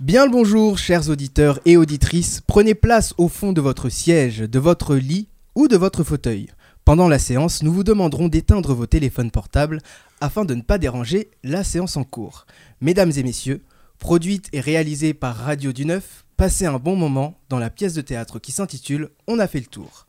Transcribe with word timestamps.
Bien 0.00 0.26
le 0.26 0.30
bonjour, 0.30 0.78
chers 0.78 1.08
auditeurs 1.08 1.58
et 1.64 1.76
auditrices. 1.76 2.40
Prenez 2.46 2.76
place 2.76 3.14
au 3.18 3.26
fond 3.26 3.52
de 3.52 3.60
votre 3.60 3.88
siège, 3.88 4.38
de 4.38 4.58
votre 4.60 4.94
lit 4.94 5.26
ou 5.56 5.66
de 5.66 5.76
votre 5.76 6.04
fauteuil. 6.04 6.50
Pendant 6.84 7.08
la 7.08 7.18
séance, 7.18 7.64
nous 7.64 7.72
vous 7.72 7.82
demanderons 7.82 8.28
d'éteindre 8.28 8.74
vos 8.74 8.86
téléphones 8.86 9.32
portables 9.32 9.80
afin 10.20 10.44
de 10.44 10.54
ne 10.54 10.62
pas 10.62 10.78
déranger 10.78 11.32
la 11.42 11.64
séance 11.64 11.96
en 11.96 12.04
cours. 12.04 12.46
Mesdames 12.80 13.10
et 13.16 13.24
messieurs, 13.24 13.64
produite 13.98 14.48
et 14.52 14.60
réalisée 14.60 15.14
par 15.14 15.34
Radio 15.34 15.72
du 15.72 15.84
Neuf, 15.84 16.24
passez 16.36 16.66
un 16.66 16.78
bon 16.78 16.94
moment 16.94 17.36
dans 17.48 17.58
la 17.58 17.68
pièce 17.68 17.94
de 17.94 18.00
théâtre 18.00 18.38
qui 18.38 18.52
s'intitule 18.52 19.10
On 19.26 19.40
a 19.40 19.48
fait 19.48 19.58
le 19.58 19.66
tour. 19.66 20.07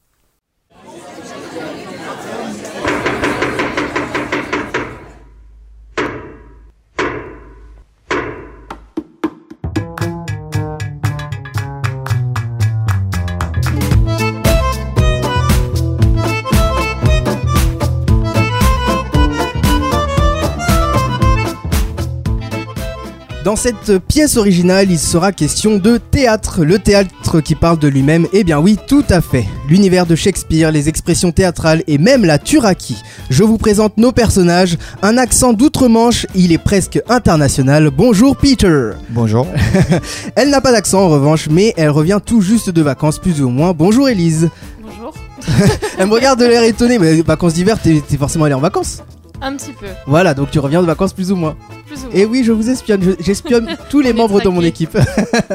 Dans 23.46 23.56
cette 23.56 24.00
pièce 24.00 24.36
originale, 24.36 24.92
il 24.92 25.00
sera 25.00 25.32
question 25.32 25.78
de 25.78 25.96
théâtre. 25.98 26.66
Le 26.66 26.78
théâtre 26.78 27.40
qui 27.40 27.56
parle 27.56 27.80
de 27.80 27.88
lui-même, 27.88 28.28
eh 28.34 28.44
bien 28.44 28.60
oui, 28.60 28.78
tout 28.86 29.06
à 29.10 29.22
fait. 29.22 29.46
L'univers 29.70 30.06
de 30.06 30.14
Shakespeare, 30.14 30.72
les 30.72 30.90
expressions 30.90 31.32
théâtrales 31.32 31.82
et 31.88 31.98
même 31.98 32.26
la 32.26 32.38
turaki. 32.38 32.98
Je 33.30 33.44
vous 33.44 33.58
présente 33.58 33.96
nos 33.98 34.12
personnages. 34.12 34.78
Un 35.02 35.18
accent 35.18 35.54
d'outre-Manche, 35.54 36.28
il 36.36 36.52
est 36.52 36.58
presque 36.58 37.02
international. 37.08 37.92
Bonjour 37.92 38.36
Peter. 38.36 38.92
Bonjour. 39.10 39.48
elle 40.36 40.50
n'a 40.50 40.60
pas 40.60 40.74
d'accent 40.74 41.04
en 41.04 41.10
revanche, 41.10 41.48
mais 41.50 41.74
elle 41.78 41.92
revient 41.92 42.20
tout 42.24 42.42
juste 42.42 42.70
de 42.70 42.82
vacances, 42.82 43.20
plus 43.20 43.42
ou 43.42 43.48
moins. 43.48 43.72
Bonjour 43.72 44.10
Elise. 44.10 44.50
Bonjour. 44.84 45.14
elle 45.98 46.08
me 46.08 46.14
regarde 46.14 46.42
de 46.42 46.46
l'air 46.46 46.64
étonné, 46.64 47.00
mais 47.00 47.22
vacances 47.22 47.54
d'hiver, 47.54 47.78
t'es 47.82 48.02
forcément 48.18 48.46
allé 48.46 48.54
en 48.54 48.60
vacances 48.60 49.02
un 49.42 49.56
petit 49.56 49.74
peu. 49.74 49.88
Voilà, 50.06 50.34
donc 50.34 50.52
tu 50.52 50.60
reviens 50.60 50.82
de 50.82 50.88
vacances 50.88 51.14
plus 51.14 51.32
ou 51.32 51.36
moins. 51.36 51.56
Plus 51.86 52.00
ou 52.00 52.04
moins. 52.04 52.12
Et 52.14 52.26
oui, 52.26 52.44
je 52.44 52.52
vous 52.52 52.70
espionne, 52.70 53.16
j'espionne 53.20 53.78
tous 53.90 54.02
les 54.02 54.14
membres 54.14 54.42
de 54.42 54.50
mon 54.50 54.62
équipe. 54.62 54.98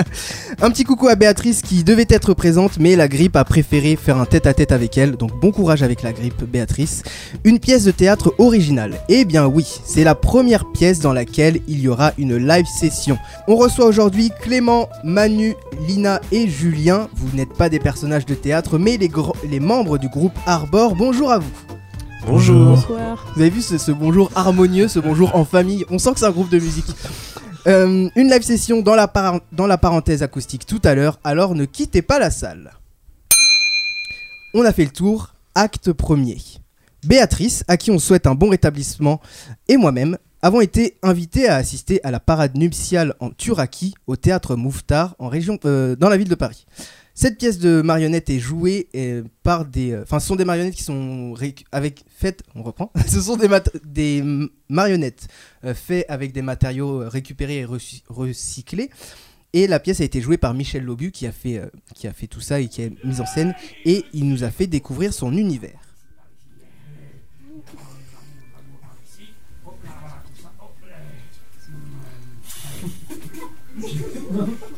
un 0.62 0.70
petit 0.70 0.84
coucou 0.84 1.08
à 1.08 1.14
Béatrice 1.14 1.62
qui 1.62 1.84
devait 1.84 2.06
être 2.08 2.34
présente, 2.34 2.78
mais 2.78 2.96
la 2.96 3.08
grippe 3.08 3.36
a 3.36 3.44
préféré 3.44 3.96
faire 3.96 4.18
un 4.18 4.26
tête-à-tête 4.26 4.72
avec 4.72 4.96
elle, 4.98 5.16
donc 5.16 5.38
bon 5.40 5.52
courage 5.52 5.82
avec 5.82 6.02
la 6.02 6.12
grippe, 6.12 6.44
Béatrice. 6.44 7.02
Une 7.44 7.58
pièce 7.58 7.84
de 7.84 7.90
théâtre 7.90 8.34
originale. 8.38 8.94
Eh 9.08 9.24
bien 9.24 9.46
oui, 9.46 9.66
c'est 9.84 10.04
la 10.04 10.14
première 10.14 10.70
pièce 10.72 11.00
dans 11.00 11.12
laquelle 11.12 11.60
il 11.68 11.80
y 11.80 11.88
aura 11.88 12.12
une 12.18 12.36
live 12.36 12.66
session. 12.66 13.18
On 13.48 13.56
reçoit 13.56 13.86
aujourd'hui 13.86 14.30
Clément, 14.42 14.88
Manu, 15.02 15.54
Lina 15.86 16.20
et 16.32 16.48
Julien. 16.48 17.08
Vous 17.14 17.36
n'êtes 17.36 17.52
pas 17.52 17.68
des 17.68 17.78
personnages 17.78 18.26
de 18.26 18.34
théâtre, 18.34 18.78
mais 18.78 18.96
les, 18.96 19.10
les 19.48 19.60
membres 19.60 19.98
du 19.98 20.08
groupe 20.08 20.36
Arbor. 20.46 20.94
Bonjour 20.94 21.30
à 21.30 21.38
vous. 21.38 21.73
Bonjour. 22.26 22.76
Vous 23.34 23.40
avez 23.40 23.50
vu 23.50 23.60
ce, 23.60 23.92
bonjour 23.92 24.30
harmonieux, 24.34 24.88
ce 24.88 24.98
bonjour 24.98 25.36
en 25.36 25.44
famille? 25.44 25.84
On 25.90 25.98
sent 25.98 26.14
que 26.14 26.20
c'est 26.20 26.26
un 26.26 26.30
groupe 26.30 26.48
de 26.48 26.58
musique. 26.58 26.86
Euh, 27.66 28.08
une 28.16 28.30
live 28.30 28.42
session 28.42 28.80
dans 28.80 28.94
la, 28.94 29.12
dans 29.52 29.66
la 29.66 29.78
parenthèse 29.78 30.22
acoustique 30.22 30.66
tout 30.66 30.80
à 30.84 30.94
l'heure, 30.94 31.18
alors 31.22 31.54
ne 31.54 31.64
quittez 31.64 32.02
pas 32.02 32.18
la 32.18 32.30
salle. 32.30 32.72
On 34.54 34.64
a 34.64 34.72
fait 34.72 34.84
le 34.84 34.90
tour, 34.90 35.34
acte 35.54 35.92
premier. 35.92 36.38
Béatrice, 37.06 37.64
à 37.68 37.76
qui 37.76 37.90
on 37.90 37.98
souhaite 37.98 38.26
un 38.26 38.34
bon 38.34 38.48
rétablissement, 38.48 39.20
et 39.68 39.76
moi-même 39.76 40.16
avons 40.42 40.60
été 40.60 40.96
invités 41.02 41.48
à 41.48 41.56
assister 41.56 42.04
à 42.04 42.10
la 42.10 42.20
parade 42.20 42.56
nuptiale 42.56 43.14
en 43.20 43.30
Turaki 43.30 43.94
au 44.06 44.16
théâtre 44.16 44.56
Mouffetard 44.56 45.14
en 45.18 45.28
région, 45.28 45.58
euh, 45.64 45.96
dans 45.96 46.08
la 46.08 46.16
ville 46.16 46.28
de 46.28 46.34
Paris. 46.34 46.66
Cette 47.16 47.38
pièce 47.38 47.58
de 47.58 47.80
marionnettes 47.80 48.28
est 48.28 48.40
jouée 48.40 48.88
euh, 48.96 49.22
par 49.44 49.64
des. 49.64 49.92
Euh, 49.92 50.02
enfin, 50.02 50.18
ce 50.18 50.26
sont 50.26 50.34
des 50.34 50.44
marionnettes 50.44 50.74
qui 50.74 50.82
sont 50.82 51.34
avec 51.70 52.04
faites. 52.08 52.42
On 52.56 52.64
reprend. 52.64 52.90
ce 53.06 53.20
sont 53.20 53.36
des, 53.36 53.48
des 53.84 54.24
marionnettes 54.68 55.28
euh, 55.64 55.74
faites 55.74 56.06
avec 56.08 56.32
des 56.32 56.42
matériaux 56.42 57.08
récupérés 57.08 57.58
et 57.58 57.64
recyclés. 58.08 58.90
Et 59.52 59.68
la 59.68 59.78
pièce 59.78 60.00
a 60.00 60.04
été 60.04 60.20
jouée 60.20 60.38
par 60.38 60.54
Michel 60.54 60.82
Lobu 60.82 61.12
qui 61.12 61.28
a 61.28 61.32
fait, 61.32 61.62
qui 61.94 62.08
a 62.08 62.12
fait 62.12 62.26
tout 62.26 62.40
ça 62.40 62.58
et 62.58 62.66
qui 62.66 62.82
a 62.82 62.88
mis 63.04 63.20
en 63.20 63.26
scène. 63.26 63.54
Et 63.84 64.04
il 64.12 64.28
nous 64.28 64.42
a 64.42 64.50
fait 64.50 64.66
découvrir 64.66 65.14
son 65.14 65.36
univers. 65.36 65.78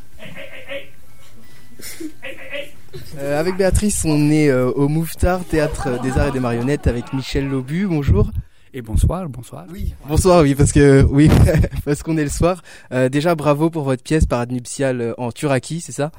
Euh, 3.18 3.38
avec 3.38 3.56
Béatrice, 3.56 4.04
on 4.04 4.30
est 4.30 4.48
euh, 4.48 4.70
au 4.70 4.88
Mouffetard, 4.88 5.44
théâtre 5.44 6.00
des 6.02 6.12
arts 6.12 6.28
et 6.28 6.32
des 6.32 6.40
marionnettes, 6.40 6.86
avec 6.86 7.12
Michel 7.12 7.48
Lobu. 7.48 7.86
Bonjour. 7.86 8.30
Et 8.72 8.82
bonsoir, 8.82 9.28
bonsoir. 9.28 9.66
Oui, 9.70 9.94
bonsoir, 10.08 10.42
oui, 10.42 10.54
parce 10.54 10.72
que 10.72 11.02
oui, 11.02 11.30
parce 11.84 12.02
qu'on 12.02 12.16
est 12.16 12.24
le 12.24 12.30
soir. 12.30 12.62
Euh, 12.92 13.08
déjà, 13.08 13.34
bravo 13.34 13.70
pour 13.70 13.84
votre 13.84 14.02
pièce 14.02 14.26
Parade 14.26 14.52
nuptiale 14.52 15.14
en 15.18 15.32
Turaki, 15.32 15.80
c'est 15.80 15.92
ça? 15.92 16.10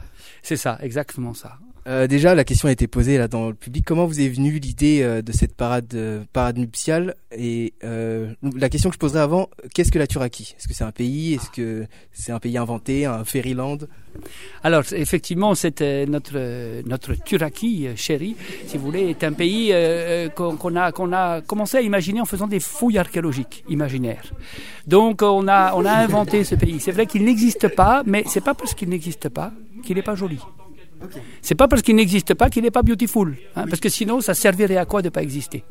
C'est 0.41 0.55
ça, 0.55 0.77
exactement 0.81 1.33
ça. 1.33 1.57
Euh, 1.87 2.05
déjà, 2.05 2.35
la 2.35 2.43
question 2.43 2.67
a 2.67 2.71
été 2.71 2.87
posée 2.87 3.17
là 3.17 3.29
dans 3.29 3.47
le 3.47 3.53
public. 3.53 3.85
Comment 3.85 4.05
vous 4.05 4.19
est 4.19 4.27
venue 4.27 4.59
l'idée 4.59 5.01
euh, 5.01 5.21
de 5.21 5.31
cette 5.31 5.55
parade, 5.55 5.93
euh, 5.93 6.23
parade 6.33 6.57
nuptiale? 6.57 7.15
Et 7.31 7.73
la 7.81 8.69
question 8.69 8.89
que 8.89 8.95
je 8.95 8.99
poserai 8.99 9.19
avant, 9.19 9.49
qu'est-ce 9.73 9.91
que 9.91 9.99
la 9.99 10.07
Turaki? 10.07 10.55
Est-ce 10.57 10.67
que 10.67 10.73
c'est 10.73 10.83
un 10.83 10.91
pays? 10.91 11.35
Est-ce 11.35 11.49
que 11.49 11.85
c'est 12.11 12.31
un 12.31 12.39
pays 12.39 12.57
inventé, 12.57 13.05
un 13.05 13.23
fairyland? 13.23 13.77
Alors, 14.63 14.83
effectivement, 14.93 15.53
c'était 15.53 16.05
notre 16.07 16.81
notre 16.87 17.13
Turaki 17.13 17.87
chéri, 17.95 18.35
si 18.65 18.77
vous 18.77 18.85
voulez, 18.85 19.09
est 19.09 19.23
un 19.23 19.33
pays 19.33 19.73
qu'on 20.35 20.75
a 20.75 20.91
qu'on 20.91 21.13
a 21.13 21.41
commencé 21.41 21.77
à 21.77 21.81
imaginer 21.81 22.21
en 22.21 22.25
faisant 22.25 22.47
des 22.47 22.59
fouilles 22.59 22.97
archéologiques 22.97 23.63
imaginaires. 23.69 24.33
Donc, 24.87 25.21
on 25.21 25.47
a 25.47 25.73
on 25.75 25.85
a 25.85 25.93
inventé 25.93 26.43
ce 26.43 26.55
pays. 26.55 26.79
C'est 26.79 26.91
vrai 26.91 27.05
qu'il 27.05 27.23
n'existe 27.23 27.67
pas, 27.67 28.03
mais 28.05 28.23
c'est 28.27 28.43
pas 28.43 28.55
parce 28.55 28.73
qu'il 28.73 28.89
n'existe 28.89 29.29
pas 29.29 29.51
qu'il 29.83 29.95
n'est 29.95 30.01
pas 30.01 30.15
joli. 30.15 30.39
C'est 31.41 31.55
pas 31.55 31.67
parce 31.67 31.81
qu'il 31.81 31.95
n'existe 31.95 32.33
pas 32.33 32.49
qu'il 32.49 32.63
n'est 32.63 32.71
pas 32.71 32.83
beautiful, 32.83 33.37
hein, 33.55 33.65
parce 33.67 33.79
que 33.79 33.89
sinon 33.89 34.21
ça 34.21 34.33
servirait 34.33 34.77
à 34.77 34.85
quoi 34.85 35.01
de 35.01 35.09
pas 35.09 35.21
exister? 35.21 35.63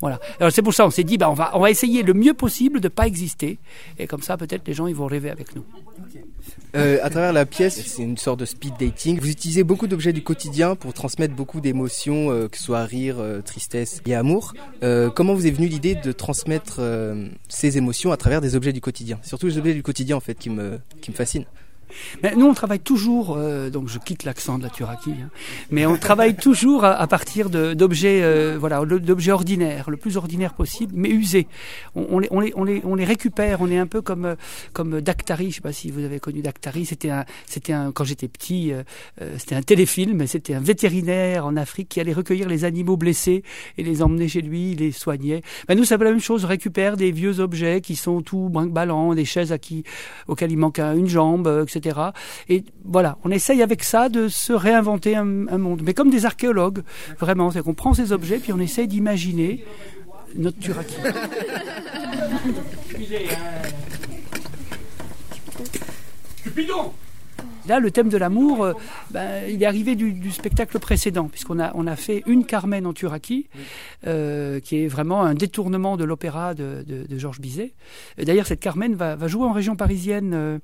Voilà. 0.00 0.20
Alors 0.38 0.52
c'est 0.52 0.60
pour 0.60 0.74
ça 0.74 0.86
on 0.86 0.90
s'est 0.90 1.04
dit 1.04 1.16
bah 1.16 1.30
on 1.30 1.34
va 1.34 1.52
on 1.54 1.60
va 1.60 1.70
essayer 1.70 2.02
le 2.02 2.12
mieux 2.12 2.34
possible 2.34 2.80
de 2.80 2.88
pas 2.88 3.06
exister 3.06 3.58
et 3.98 4.06
comme 4.06 4.20
ça 4.20 4.36
peut-être 4.36 4.66
les 4.66 4.74
gens 4.74 4.86
ils 4.86 4.94
vont 4.94 5.06
rêver 5.06 5.30
avec 5.30 5.56
nous. 5.56 5.64
Euh, 6.74 6.98
à 7.02 7.08
travers 7.08 7.32
la 7.32 7.46
pièce, 7.46 7.82
c'est 7.86 8.02
une 8.02 8.18
sorte 8.18 8.40
de 8.40 8.44
speed 8.44 8.74
dating. 8.78 9.18
Vous 9.18 9.30
utilisez 9.30 9.64
beaucoup 9.64 9.86
d'objets 9.86 10.12
du 10.12 10.22
quotidien 10.22 10.76
pour 10.76 10.92
transmettre 10.92 11.34
beaucoup 11.34 11.62
d'émotions, 11.62 12.30
euh, 12.30 12.48
que 12.48 12.58
ce 12.58 12.64
soit 12.64 12.84
rire, 12.84 13.16
euh, 13.18 13.40
tristesse 13.40 14.02
et 14.04 14.14
amour. 14.14 14.52
comment 15.14 15.34
vous 15.34 15.46
est 15.46 15.50
venue 15.50 15.68
l'idée 15.68 15.94
de 15.94 16.12
transmettre 16.12 16.80
ces 17.48 17.78
émotions 17.78 18.12
à 18.12 18.18
travers 18.18 18.42
des 18.42 18.54
objets 18.54 18.74
du 18.74 18.82
quotidien? 18.82 19.18
Surtout 19.22 19.46
les 19.46 19.56
objets 19.56 19.74
du 19.74 19.82
quotidien 19.82 20.16
en 20.16 20.20
fait 20.20 20.34
qui 20.34 20.50
me 20.50 20.78
qui 21.00 21.10
me 21.10 21.16
fascinent. 21.16 21.46
Mais 22.22 22.34
nous, 22.36 22.46
on 22.46 22.54
travaille 22.54 22.80
toujours, 22.80 23.36
euh, 23.36 23.70
donc 23.70 23.88
je 23.88 23.98
quitte 23.98 24.24
l'accent 24.24 24.58
de 24.58 24.62
la 24.62 24.70
Turaki, 24.70 25.10
hein, 25.10 25.30
mais 25.70 25.86
on 25.86 25.96
travaille 25.96 26.34
toujours 26.46 26.84
à, 26.84 27.06
partir 27.06 27.50
d'objets, 27.50 28.20
euh, 28.22 28.56
voilà, 28.58 28.84
d'objets 28.84 29.32
ordinaires, 29.32 29.90
le 29.90 29.96
plus 29.96 30.16
ordinaire 30.16 30.54
possible, 30.54 30.94
mais 30.96 31.08
usés. 31.08 31.46
On, 31.94 32.06
on, 32.10 32.18
les, 32.18 32.28
on, 32.30 32.40
les, 32.40 32.52
on, 32.56 32.64
les, 32.64 32.82
on 32.84 32.94
les 32.94 33.04
récupère. 33.04 33.60
On 33.60 33.70
est 33.70 33.78
un 33.78 33.86
peu 33.86 34.02
comme 34.02 34.24
euh, 34.24 34.34
comme 34.72 35.00
Dactari. 35.00 35.50
Je 35.50 35.56
sais 35.56 35.60
pas 35.60 35.72
si 35.72 35.90
vous 35.90 36.04
avez 36.04 36.20
connu 36.20 36.42
Dactari. 36.42 36.84
C'était 36.86 37.10
un, 37.10 37.24
c'était 37.46 37.72
un, 37.72 37.92
quand 37.92 38.04
j'étais 38.04 38.28
petit, 38.28 38.72
c'était 39.38 39.54
un 39.54 39.62
téléfilm. 39.62 40.26
C'était 40.26 40.54
un 40.54 40.60
vétérinaire 40.60 41.46
en 41.46 41.56
Afrique 41.56 41.88
qui 41.88 42.00
allait 42.00 42.12
recueillir 42.12 42.48
les 42.48 42.64
animaux 42.64 42.96
blessés 42.96 43.42
et 43.78 43.82
les 43.82 44.02
emmener 44.02 44.28
chez 44.28 44.42
lui, 44.42 44.74
les 44.74 44.92
soignait. 44.92 45.42
Ben 45.68 45.76
nous, 45.76 45.84
c'est 45.84 45.96
la 45.96 46.10
même 46.10 46.20
chose. 46.20 46.44
On 46.44 46.48
récupère 46.48 46.96
des 46.96 47.12
vieux 47.12 47.40
objets 47.40 47.80
qui 47.80 47.96
sont 47.96 48.22
tout 48.22 48.48
brinque-ballant, 48.48 49.14
des 49.14 49.24
chaises 49.24 49.52
à 49.52 49.58
qui, 49.58 49.84
auxquelles 50.28 50.52
il 50.52 50.58
manque 50.58 50.78
une 50.78 51.08
jambe, 51.08 51.48
etc. 51.62 51.75
Et 52.48 52.64
voilà, 52.84 53.18
on 53.24 53.30
essaye 53.30 53.62
avec 53.62 53.82
ça 53.84 54.08
de 54.08 54.28
se 54.28 54.52
réinventer 54.52 55.16
un, 55.16 55.24
monde. 55.24 55.82
Mais 55.84 55.94
comme 55.94 56.10
des 56.10 56.26
archéologues, 56.26 56.82
vraiment, 57.18 57.50
c'est 57.50 57.62
qu'on 57.62 57.74
prend 57.74 57.94
ces 57.94 58.12
objets 58.12 58.38
puis 58.38 58.52
on 58.52 58.60
essaye 58.60 58.88
d'imaginer 58.88 59.64
notre 60.36 60.58
Turaki. 60.58 60.96
Cupidon 66.42 66.92
Là, 67.68 67.80
le 67.80 67.90
thème 67.90 68.08
de 68.08 68.16
l'amour, 68.16 68.64
euh, 68.64 68.72
ben, 69.10 69.44
il 69.48 69.62
est 69.62 69.66
arrivé 69.66 69.96
du, 69.96 70.30
spectacle 70.30 70.78
précédent, 70.78 71.28
puisqu'on 71.28 71.58
a, 71.58 71.72
on 71.74 71.86
a 71.86 71.96
fait 71.96 72.22
une 72.26 72.44
Carmen 72.44 72.86
en 72.86 72.92
Turaki, 72.92 73.48
euh, 74.06 74.60
qui 74.60 74.84
est 74.84 74.86
vraiment 74.86 75.22
un 75.22 75.34
détournement 75.34 75.96
de 75.96 76.04
l'opéra 76.04 76.54
de, 76.54 76.84
Georges 77.16 77.40
Bizet. 77.40 77.72
D'ailleurs, 78.18 78.46
cette 78.46 78.60
Carmen 78.60 78.94
va, 78.94 79.26
jouer 79.26 79.44
en 79.44 79.52
région 79.52 79.74
parisienne. 79.74 80.32
Euh, 80.34 80.58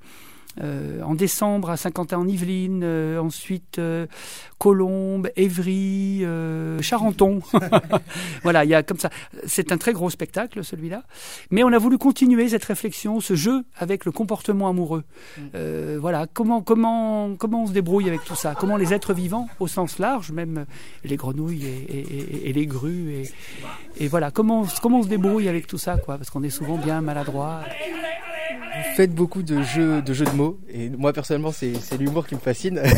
Euh, 0.61 1.01
en 1.01 1.15
décembre 1.15 1.71
à 1.71 1.77
Saint-Quentin 1.77 2.19
en 2.19 2.27
Yvelines, 2.27 2.81
euh, 2.83 3.19
ensuite 3.19 3.79
euh, 3.79 4.05
Colombes, 4.59 5.27
Évry, 5.35 6.19
euh, 6.23 6.79
Charenton. 6.81 7.39
voilà, 8.43 8.63
il 8.63 8.69
y 8.69 8.75
a 8.75 8.83
comme 8.83 8.99
ça. 8.99 9.09
C'est 9.47 9.71
un 9.71 9.77
très 9.77 9.93
gros 9.93 10.11
spectacle 10.11 10.63
celui-là, 10.63 11.03
mais 11.49 11.63
on 11.63 11.73
a 11.73 11.77
voulu 11.79 11.97
continuer 11.97 12.49
cette 12.49 12.65
réflexion, 12.65 13.19
ce 13.19 13.33
jeu 13.35 13.63
avec 13.77 14.05
le 14.05 14.11
comportement 14.11 14.69
amoureux. 14.69 15.03
Euh, 15.55 15.97
voilà, 15.99 16.27
comment 16.31 16.61
comment 16.61 17.35
comment 17.35 17.63
on 17.63 17.67
se 17.67 17.73
débrouille 17.73 18.07
avec 18.07 18.23
tout 18.23 18.35
ça? 18.35 18.53
Comment 18.55 18.77
les 18.77 18.93
êtres 18.93 19.13
vivants, 19.15 19.47
au 19.59 19.67
sens 19.67 19.97
large, 19.97 20.31
même 20.31 20.65
les 21.03 21.15
grenouilles 21.15 21.65
et, 21.65 21.97
et- 21.97 21.99
et- 21.99 22.49
et 22.49 22.53
les 22.53 22.67
grues, 22.67 23.11
et, 23.13 24.03
et 24.03 24.07
voilà, 24.07 24.29
comment 24.29 24.67
comment 24.83 24.99
on 24.99 25.03
se 25.03 25.07
débrouille 25.09 25.47
avec 25.49 25.65
tout 25.65 25.79
ça, 25.79 25.97
quoi? 25.97 26.17
Parce 26.17 26.29
qu'on 26.29 26.43
est 26.43 26.49
souvent 26.51 26.77
bien 26.77 27.01
maladroit. 27.01 27.61
Vous 28.75 28.95
faites 28.95 29.13
beaucoup 29.13 29.43
de 29.43 29.61
jeux, 29.61 30.01
de 30.01 30.13
jeux 30.13 30.25
de 30.25 30.31
mots, 30.31 30.42
et 30.69 30.89
moi 30.89 31.13
personnellement, 31.13 31.51
c'est 31.51 31.73
c'est 31.75 31.97
l'humour 31.97 32.25
qui 32.27 32.35
me 32.35 32.39
fascine. 32.39 32.79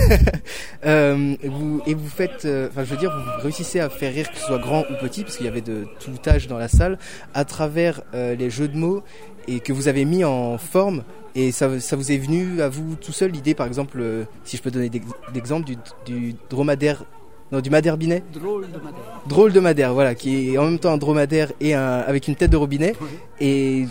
Euh, 0.85 1.35
et 1.41 1.47
vous, 1.49 1.81
et 1.87 1.93
vous 1.95 2.07
faites, 2.07 2.45
euh, 2.45 2.67
enfin, 2.69 2.83
je 2.83 2.91
veux 2.91 2.97
dire, 2.97 3.11
vous 3.11 3.41
réussissez 3.41 3.79
à 3.79 3.89
faire 3.89 4.13
rire 4.13 4.29
que 4.29 4.37
ce 4.37 4.45
soit 4.45 4.59
grand 4.59 4.81
ou 4.81 4.93
petit, 5.01 5.23
parce 5.23 5.35
qu'il 5.37 5.47
y 5.47 5.49
avait 5.49 5.61
de 5.61 5.87
tout 5.99 6.11
âge 6.27 6.47
dans 6.47 6.57
la 6.59 6.67
salle, 6.67 6.99
à 7.33 7.43
travers 7.43 8.01
euh, 8.13 8.35
les 8.35 8.51
jeux 8.51 8.67
de 8.67 8.77
mots 8.77 9.01
et 9.47 9.61
que 9.61 9.73
vous 9.73 9.87
avez 9.87 10.05
mis 10.05 10.23
en 10.23 10.57
forme. 10.59 11.03
Et 11.33 11.51
ça, 11.51 11.79
ça 11.79 11.95
vous 11.95 12.11
est 12.11 12.17
venu 12.17 12.61
à 12.61 12.69
vous 12.69 12.95
tout 12.95 13.11
seul 13.13 13.31
l'idée, 13.31 13.55
par 13.55 13.65
exemple, 13.65 14.03
si 14.43 14.57
je 14.57 14.61
peux 14.61 14.69
donner 14.69 14.89
d'ex- 14.89 15.05
d'exemple, 15.33 15.65
du, 15.65 15.75
du 16.05 16.35
dromadaire, 16.51 17.03
non, 17.51 17.61
du 17.61 17.69
madère 17.71 17.97
binet? 17.97 18.21
Drôle 18.33 18.63
de 18.67 18.77
Madère. 18.77 19.21
drôle 19.27 19.53
de 19.53 19.59
madère, 19.59 19.93
voilà, 19.93 20.13
qui 20.13 20.53
est 20.53 20.57
en 20.59 20.65
même 20.65 20.79
temps 20.79 20.91
un 20.93 20.97
dromadaire 20.97 21.51
et 21.61 21.73
un, 21.73 21.99
avec 21.99 22.27
une 22.27 22.35
tête 22.35 22.51
de 22.51 22.57
robinet. 22.57 22.93
Et 23.39 23.85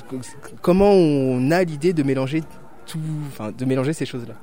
comment 0.62 0.93
on 0.93 1.51
a 1.51 1.65
l'idée 1.65 1.93
de 1.93 2.03
mélanger 2.05 2.43
de 3.58 3.64
mélanger 3.64 3.92
ces 3.92 4.06
choses-là 4.06 4.34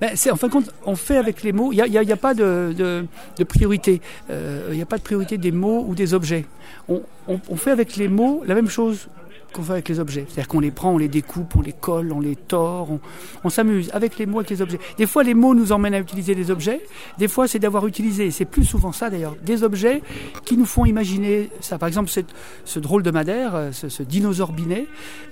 Ben, 0.00 0.10
c'est 0.14 0.30
en 0.30 0.36
fin 0.36 0.48
de 0.48 0.52
compte, 0.52 0.70
on 0.84 0.96
fait 0.96 1.16
avec 1.16 1.42
les 1.42 1.52
mots. 1.52 1.72
Il 1.72 1.82
n'y 1.82 1.98
a, 1.98 2.00
a- 2.00 2.16
pas 2.16 2.34
de, 2.34 3.06
priorité. 3.48 4.00
Euh, 4.30 4.68
Il 4.70 4.76
n'y 4.76 4.82
a 4.82 4.86
pas 4.86 4.98
de 4.98 5.02
priorité 5.02 5.38
des 5.38 5.52
mots 5.52 5.84
ou 5.86 5.94
des 5.94 6.14
objets. 6.14 6.44
On 6.88 7.56
fait 7.56 7.70
avec 7.70 7.96
les 7.96 8.08
mots 8.08 8.42
la 8.46 8.54
même 8.54 8.68
chose 8.68 9.08
qu'on 9.52 9.62
fait 9.62 9.72
avec 9.72 9.88
les 9.88 10.00
objets. 10.00 10.24
C'est-à-dire 10.28 10.48
qu'on 10.48 10.60
les 10.60 10.70
prend, 10.70 10.92
on 10.92 10.98
les 10.98 11.08
découpe, 11.08 11.54
on 11.56 11.60
les 11.62 11.72
colle, 11.72 12.12
on 12.12 12.20
les 12.20 12.36
tord, 12.36 12.90
on, 12.90 13.00
on 13.44 13.48
s'amuse 13.50 13.90
avec 13.92 14.18
les 14.18 14.26
mots, 14.26 14.38
avec 14.38 14.50
les 14.50 14.62
objets. 14.62 14.78
Des 14.98 15.06
fois, 15.06 15.22
les 15.22 15.34
mots 15.34 15.54
nous 15.54 15.72
emmènent 15.72 15.94
à 15.94 15.98
utiliser 16.00 16.34
les 16.34 16.50
objets. 16.50 16.80
Des 17.18 17.28
fois, 17.28 17.48
c'est 17.48 17.58
d'avoir 17.58 17.86
utilisé, 17.86 18.30
c'est 18.30 18.44
plus 18.44 18.64
souvent 18.64 18.92
ça 18.92 19.10
d'ailleurs, 19.10 19.36
des 19.44 19.62
objets 19.64 20.02
qui 20.44 20.56
nous 20.56 20.64
font 20.66 20.84
imaginer 20.86 21.50
ça. 21.60 21.78
Par 21.78 21.88
exemple, 21.88 22.10
cette- 22.10 22.30
ce 22.64 22.78
drôle 22.80 23.02
de 23.02 23.10
Madère, 23.10 23.54
euh, 23.54 23.72
ce, 23.72 23.88
ce 23.88 24.02
dinosaure 24.02 24.52
binet, 24.52 24.86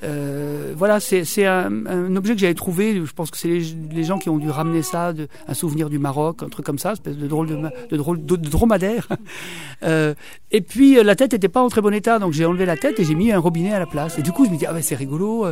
euh, 0.05 0.73
voilà, 0.77 1.01
c'est 1.01 1.47
un, 1.47 1.87
un 1.87 2.17
objet 2.17 2.35
que 2.35 2.41
j'avais 2.41 2.55
trouvé. 2.55 2.95
Je 3.05 3.13
pense 3.13 3.31
que 3.31 3.39
c'est 3.39 3.49
les, 3.49 3.61
les 3.93 4.05
gens 4.05 4.19
qui 4.19 4.29
ont 4.31 4.39
dû 4.39 4.51
ramener 4.51 4.83
ça, 4.83 5.13
de, 5.13 5.29
un 5.47 5.55
souvenir 5.55 5.91
du 5.91 5.99
Maroc, 5.99 6.43
un 6.43 6.49
truc 6.49 6.65
comme 6.67 6.79
ça, 6.79 6.93
espèce 6.93 7.17
de 7.17 7.27
drôle 7.27 7.49
de, 7.49 7.57
de 7.91 7.97
drôle 7.97 8.25
de, 8.25 8.37
de 8.37 8.49
dromadaire. 8.49 9.09
Euh, 9.85 10.13
et 10.51 10.61
puis 10.61 10.99
euh, 10.99 11.05
la 11.05 11.15
tête 11.15 11.35
était 11.35 11.49
pas 11.49 11.63
en 11.63 11.69
très 11.69 11.81
bon 11.81 11.95
état, 11.95 12.19
donc 12.19 12.33
j'ai 12.33 12.45
enlevé 12.45 12.67
la 12.67 12.77
tête 12.77 12.99
et 12.99 13.05
j'ai 13.05 13.15
mis 13.15 13.31
un 13.31 13.39
robinet 13.39 13.73
à 13.73 13.79
la 13.79 13.87
place. 13.87 14.08
Et 14.17 14.23
du 14.23 14.33
coup, 14.33 14.47
je 14.47 14.51
me 14.51 14.57
dis 14.57 14.67
ah 14.67 14.73
ben 14.73 14.83
c'est 14.83 14.95
rigolo. 14.95 15.47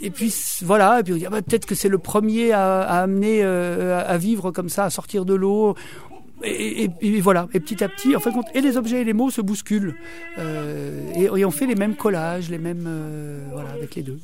et 0.00 0.10
puis 0.10 0.32
voilà, 0.62 1.00
et 1.00 1.02
puis 1.02 1.14
on 1.14 1.16
dit 1.16 1.26
ah 1.26 1.30
ben, 1.30 1.42
peut-être 1.42 1.66
que 1.66 1.74
c'est 1.74 1.88
le 1.88 1.98
premier 1.98 2.52
à, 2.52 2.80
amener 2.82 3.42
euh, 3.42 4.02
à 4.06 4.18
vivre 4.18 4.50
comme 4.50 4.68
ça, 4.68 4.84
à 4.84 4.90
sortir 4.90 5.24
de 5.24 5.34
l'eau. 5.34 5.74
Et, 6.44 7.20
voilà, 7.20 7.48
et 7.54 7.60
petit 7.60 7.82
à 7.84 7.88
petit, 7.88 8.16
en 8.16 8.20
fin 8.20 8.30
de 8.30 8.34
compte, 8.34 8.46
et 8.54 8.60
les 8.60 8.76
objets 8.76 9.00
et 9.00 9.04
les 9.04 9.12
mots 9.12 9.30
se 9.30 9.40
bousculent. 9.40 9.94
Euh, 10.38 11.00
et, 11.14 11.44
on 11.44 11.50
fait 11.50 11.66
les 11.66 11.74
mêmes 11.74 11.94
collages, 11.94 12.50
les 12.50 12.58
mêmes. 12.58 12.84
euh, 12.86 13.46
voilà, 13.52 13.70
avec 13.70 13.94
les 13.94 14.02
deux. 14.02 14.18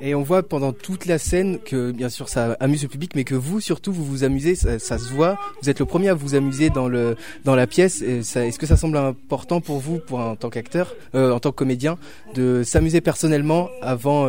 Et 0.00 0.14
on 0.16 0.22
voit 0.22 0.42
pendant 0.42 0.72
toute 0.72 1.06
la 1.06 1.18
scène 1.18 1.58
que, 1.64 1.92
bien 1.92 2.08
sûr, 2.08 2.28
ça 2.28 2.56
amuse 2.58 2.82
le 2.82 2.88
public, 2.88 3.12
mais 3.14 3.22
que 3.22 3.36
vous, 3.36 3.60
surtout, 3.60 3.92
vous 3.92 4.04
vous 4.04 4.24
amusez, 4.24 4.56
ça, 4.56 4.78
se 4.78 5.12
voit. 5.12 5.38
Vous 5.62 5.70
êtes 5.70 5.78
le 5.78 5.86
premier 5.86 6.08
à 6.08 6.14
vous 6.14 6.34
amuser 6.34 6.70
dans 6.70 6.88
le 6.88 7.14
dans 7.44 7.54
la 7.54 7.68
pièce. 7.68 8.02
Est-ce 8.02 8.58
que 8.58 8.66
ça 8.66 8.76
semble 8.76 8.96
important 8.96 9.60
pour 9.60 9.78
vous, 9.78 9.98
pour 9.98 10.18
en 10.18 10.34
tant 10.34 10.50
qu'acteur, 10.50 10.96
euh, 11.14 11.30
en 11.32 11.38
tant 11.38 11.50
que 11.52 11.56
comédien, 11.56 11.98
de 12.34 12.62
s'amuser 12.64 13.00
personnellement 13.00 13.68
avant 13.80 14.26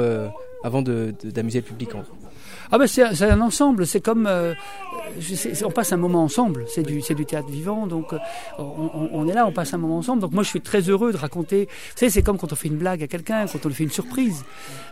avant 0.63 0.81
de 0.83 1.13
de- 1.23 1.31
d'amuser 1.31 1.59
le 1.59 1.65
public 1.65 1.95
en 1.95 1.99
gros? 2.01 2.22
Ah 2.75 2.79
ben 2.79 2.87
c'est 2.87 3.03
un 3.21 3.39
ensemble, 3.41 3.85
c'est 3.85 4.01
comme 4.01 4.25
euh, 4.25 4.55
on 5.63 5.69
passe 5.69 5.93
un 5.93 5.97
moment 5.97 6.23
ensemble, 6.23 6.65
c'est 6.67 6.81
du 6.81 7.01
du 7.01 7.25
théâtre 7.27 7.47
vivant, 7.49 7.85
donc 7.85 8.13
euh, 8.13 8.17
on, 8.57 9.09
on- 9.13 9.27
est 9.27 9.33
là, 9.33 9.45
on 9.45 9.51
passe 9.51 9.75
un 9.75 9.77
moment 9.77 9.97
ensemble. 9.97 10.21
Donc 10.23 10.31
moi 10.31 10.41
je 10.41 10.49
suis 10.49 10.59
très 10.61 10.81
heureux 10.89 11.11
de 11.11 11.17
raconter. 11.17 11.65
Vous 11.65 11.97
savez, 11.99 12.09
c'est 12.09 12.23
comme 12.23 12.39
quand 12.39 12.51
on 12.51 12.55
fait 12.55 12.69
une 12.69 12.77
blague 12.77 13.03
à 13.03 13.07
quelqu'un, 13.07 13.45
quand 13.45 13.63
on 13.63 13.67
lui 13.69 13.75
fait 13.75 13.83
une 13.83 13.91
surprise. 13.91 14.43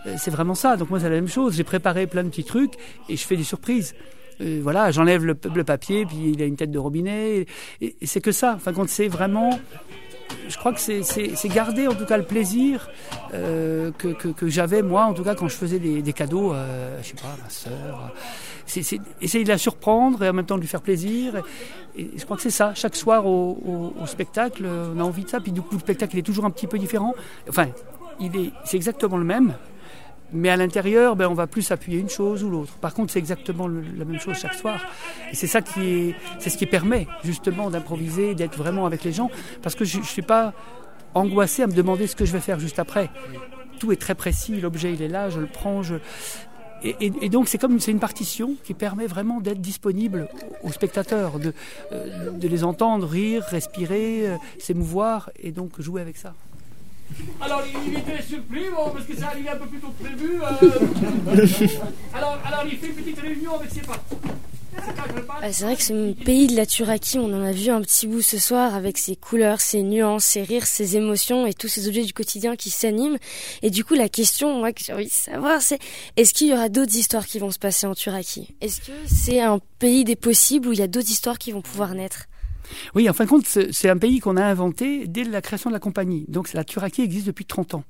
Euh, 0.05 0.13
C'est 0.19 0.29
vraiment 0.29 0.53
ça. 0.53 0.77
Donc 0.77 0.91
moi 0.91 0.99
c'est 0.99 1.09
la 1.09 1.15
même 1.15 1.27
chose. 1.27 1.55
J'ai 1.55 1.63
préparé 1.63 2.05
plein 2.05 2.23
de 2.23 2.29
petits 2.29 2.43
trucs 2.43 2.73
et 3.09 3.17
je 3.17 3.25
fais 3.25 3.35
des 3.35 3.43
surprises. 3.43 3.95
Euh, 4.41 4.59
voilà, 4.61 4.91
j'enlève 4.91 5.25
le, 5.25 5.35
le 5.55 5.63
papier, 5.63 6.05
puis 6.05 6.17
il 6.35 6.41
a 6.41 6.45
une 6.45 6.55
tête 6.57 6.69
de 6.71 6.79
robinet, 6.79 7.45
et, 7.81 7.95
et 7.99 8.05
c'est 8.05 8.21
que 8.21 8.31
ça. 8.31 8.53
Enfin, 8.57 8.73
quand 8.73 8.87
c'est 8.89 9.07
vraiment 9.07 9.59
je 10.51 10.57
crois 10.57 10.73
que 10.73 10.79
c'est- 10.79 11.47
garder 11.47 11.87
en 11.87 11.93
tout 11.93 12.05
cas 12.05 12.17
le 12.17 12.23
plaisir 12.23 12.89
euh, 13.33 13.91
que, 13.97 14.47
j'avais 14.47 14.81
moi 14.81 15.05
en 15.05 15.13
tout 15.13 15.23
cas 15.23 15.35
quand 15.35 15.47
je 15.47 15.55
faisais 15.55 15.79
des, 15.79 16.13
cadeaux 16.13 16.53
euh, 16.53 16.97
je 17.01 17.07
sais 17.07 17.15
pas 17.15 17.29
à 17.29 17.43
ma 17.43 17.49
sœur. 17.49 18.11
C'est 18.65 18.99
essayer 19.21 19.43
de 19.43 19.49
la 19.49 19.57
surprendre 19.57 20.23
et 20.23 20.29
en 20.29 20.33
même 20.33 20.45
temps 20.45 20.55
de 20.55 20.61
lui 20.61 20.67
faire 20.67 20.81
plaisir. 20.81 21.41
Et, 21.97 22.09
je 22.15 22.23
crois 22.23 22.37
que 22.37 22.43
c'est 22.43 22.49
ça. 22.51 22.73
Chaque 22.73 22.95
soir 22.95 23.25
au, 23.25 23.57
au, 23.65 24.01
au 24.01 24.05
spectacle 24.05 24.65
on 24.65 24.99
a 24.99 25.03
envie 25.03 25.23
de 25.23 25.29
ça. 25.29 25.39
Puis 25.39 25.51
du 25.51 25.61
coup 25.61 25.75
le 25.75 25.79
spectacle 25.79 26.15
il 26.15 26.19
est 26.19 26.23
toujours 26.23 26.45
un 26.45 26.51
petit 26.51 26.67
peu 26.67 26.77
différent. 26.77 27.13
Enfin 27.49 27.67
il 28.19 28.35
est 28.35 28.51
c'est 28.65 28.77
exactement 28.77 29.17
le 29.17 29.25
même 29.25 29.53
mais 30.33 30.49
à 30.49 30.57
l'intérieur, 30.57 31.15
ben, 31.15 31.27
on 31.27 31.33
va 31.33 31.47
plus 31.47 31.71
appuyer 31.71 31.99
une 31.99 32.09
chose 32.09 32.43
ou 32.43 32.49
l'autre. 32.49 32.73
Par 32.75 32.93
contre, 32.93 33.11
c'est 33.11 33.19
exactement 33.19 33.67
la 33.67 34.05
même 34.05 34.19
chose 34.19 34.37
chaque 34.37 34.53
soir. 34.53 34.79
Et 35.31 35.35
c'est 35.35 35.47
ça 35.47 35.61
qui 35.61 35.81
est, 35.81 36.15
c'est 36.39 36.49
ce 36.49 36.57
qui 36.57 36.65
permet 36.65 37.07
justement 37.23 37.69
d'improviser, 37.69 38.35
d'être 38.35 38.57
vraiment 38.57 38.85
avec 38.85 39.03
les 39.03 39.11
gens, 39.11 39.29
parce 39.61 39.75
que 39.75 39.85
je, 39.85 39.99
je 40.01 40.07
suis 40.07 40.21
pas 40.21 40.53
angoissé 41.13 41.63
à 41.63 41.67
me 41.67 41.73
demander 41.73 42.07
ce 42.07 42.15
que 42.15 42.25
je 42.25 42.31
vais 42.31 42.39
faire 42.39 42.59
juste 42.59 42.79
après. 42.79 43.09
Tout 43.79 43.91
est 43.91 43.97
très 43.97 44.15
précis, 44.15 44.61
l'objet 44.61 44.93
il 44.93 45.01
est 45.01 45.07
là, 45.07 45.29
je 45.29 45.39
le 45.39 45.47
prends, 45.47 45.81
et, 46.83 47.29
donc 47.29 47.47
c'est 47.47 47.57
comme 47.57 47.79
c'est 47.79 47.91
une 47.91 47.99
partition 47.99 48.55
qui 48.63 48.73
permet 48.73 49.05
vraiment 49.05 49.39
d'être 49.39 49.61
disponible 49.61 50.27
aux 50.63 50.69
aux 50.69 50.71
spectateurs, 50.71 51.37
de, 51.37 51.53
euh, 51.91 52.31
de 52.31 52.47
les 52.47 52.63
entendre 52.63 53.07
rire, 53.07 53.43
respirer, 53.43 54.29
euh, 54.29 54.37
s'émouvoir 54.57 55.29
et 55.39 55.51
donc 55.51 55.79
jouer 55.81 56.01
avec 56.01 56.17
ça. 56.17 56.33
Alors, 57.41 57.63
il 57.87 57.97
était 57.97 58.21
surpris, 58.21 58.65
bon, 58.75 58.91
parce 58.91 59.05
que 59.05 59.15
ça 59.15 59.27
arrivait 59.27 59.49
un 59.49 59.57
peu 59.57 59.65
plus 59.65 59.79
tôt 59.79 59.93
que 59.97 60.03
prévu. 60.03 60.41
euh. 60.41 61.47
alors, 62.13 62.37
alors, 62.45 62.63
il 62.71 62.77
fait 62.77 62.87
une 62.87 62.95
petite 62.95 63.19
réunion 63.19 63.55
avec 63.55 63.71
ses. 63.71 63.81
C'est 63.81 65.25
parle. 65.25 65.41
Ah, 65.43 65.51
c'est 65.51 65.63
vrai 65.63 65.75
que 65.75 65.83
ce 65.83 66.13
pays 66.13 66.47
de 66.47 66.55
la 66.55 66.65
Turaki, 66.65 67.19
on 67.19 67.25
en 67.33 67.43
a 67.43 67.51
vu 67.51 67.69
un 67.69 67.81
petit 67.81 68.07
bout 68.07 68.21
ce 68.21 68.37
soir 68.37 68.73
avec 68.75 68.97
ses 68.97 69.15
couleurs, 69.15 69.59
ses 69.59 69.83
nuances, 69.83 70.23
ses 70.23 70.43
rires, 70.43 70.65
ses 70.65 70.95
émotions 70.95 71.45
et 71.45 71.53
tous 71.53 71.67
ces 71.67 71.87
objets 71.87 72.03
du 72.03 72.13
quotidien 72.13 72.55
qui 72.55 72.69
s'animent. 72.69 73.17
Et 73.61 73.69
du 73.69 73.83
coup, 73.83 73.95
la 73.95 74.09
question, 74.09 74.57
moi, 74.57 74.71
que 74.71 74.83
j'ai 74.83 74.93
envie 74.93 75.05
de 75.07 75.11
savoir, 75.11 75.61
c'est 75.61 75.79
est-ce 76.15 76.33
qu'il 76.33 76.47
y 76.47 76.53
aura 76.53 76.69
d'autres 76.69 76.95
histoires 76.95 77.25
qui 77.25 77.39
vont 77.39 77.51
se 77.51 77.59
passer 77.59 77.85
en 77.85 77.95
Turaki? 77.95 78.55
Est-ce 78.61 78.81
que 78.81 78.91
c'est 79.07 79.41
un 79.41 79.59
pays 79.79 80.03
des 80.03 80.15
possibles 80.15 80.69
où 80.69 80.73
il 80.73 80.79
y 80.79 80.83
a 80.83 80.87
d'autres 80.87 81.11
histoires 81.11 81.37
qui 81.37 81.51
vont 81.51 81.61
pouvoir 81.61 81.93
naître? 81.93 82.27
Oui, 82.95 83.09
en 83.09 83.13
fin 83.13 83.25
de 83.25 83.29
compte, 83.29 83.45
c'est 83.45 83.89
un 83.89 83.97
pays 83.97 84.19
qu'on 84.19 84.37
a 84.37 84.43
inventé 84.43 85.07
dès 85.07 85.23
la 85.23 85.41
création 85.41 85.69
de 85.69 85.73
la 85.73 85.79
compagnie. 85.79 86.25
Donc 86.27 86.53
la 86.53 86.63
Turaki 86.63 87.01
existe 87.01 87.27
depuis 87.27 87.45
30 87.45 87.75
ans. 87.75 87.83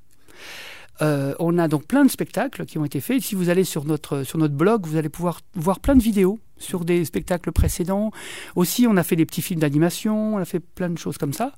Euh, 1.00 1.34
on 1.38 1.58
a 1.58 1.68
donc 1.68 1.86
plein 1.86 2.04
de 2.04 2.10
spectacles 2.10 2.66
qui 2.66 2.78
ont 2.78 2.84
été 2.84 3.00
faits. 3.00 3.22
Si 3.22 3.34
vous 3.34 3.48
allez 3.48 3.64
sur 3.64 3.84
notre, 3.84 4.22
sur 4.22 4.38
notre 4.38 4.54
blog, 4.54 4.86
vous 4.86 4.96
allez 4.96 5.08
pouvoir 5.08 5.40
voir 5.54 5.80
plein 5.80 5.96
de 5.96 6.02
vidéos 6.02 6.38
sur 6.56 6.84
des 6.84 7.04
spectacles 7.04 7.52
précédents. 7.52 8.10
Aussi, 8.54 8.86
on 8.88 8.96
a 8.96 9.02
fait 9.02 9.16
des 9.16 9.26
petits 9.26 9.42
films 9.42 9.60
d'animation, 9.60 10.36
on 10.36 10.38
a 10.38 10.44
fait 10.44 10.60
plein 10.60 10.90
de 10.90 10.98
choses 10.98 11.18
comme 11.18 11.32
ça. 11.32 11.52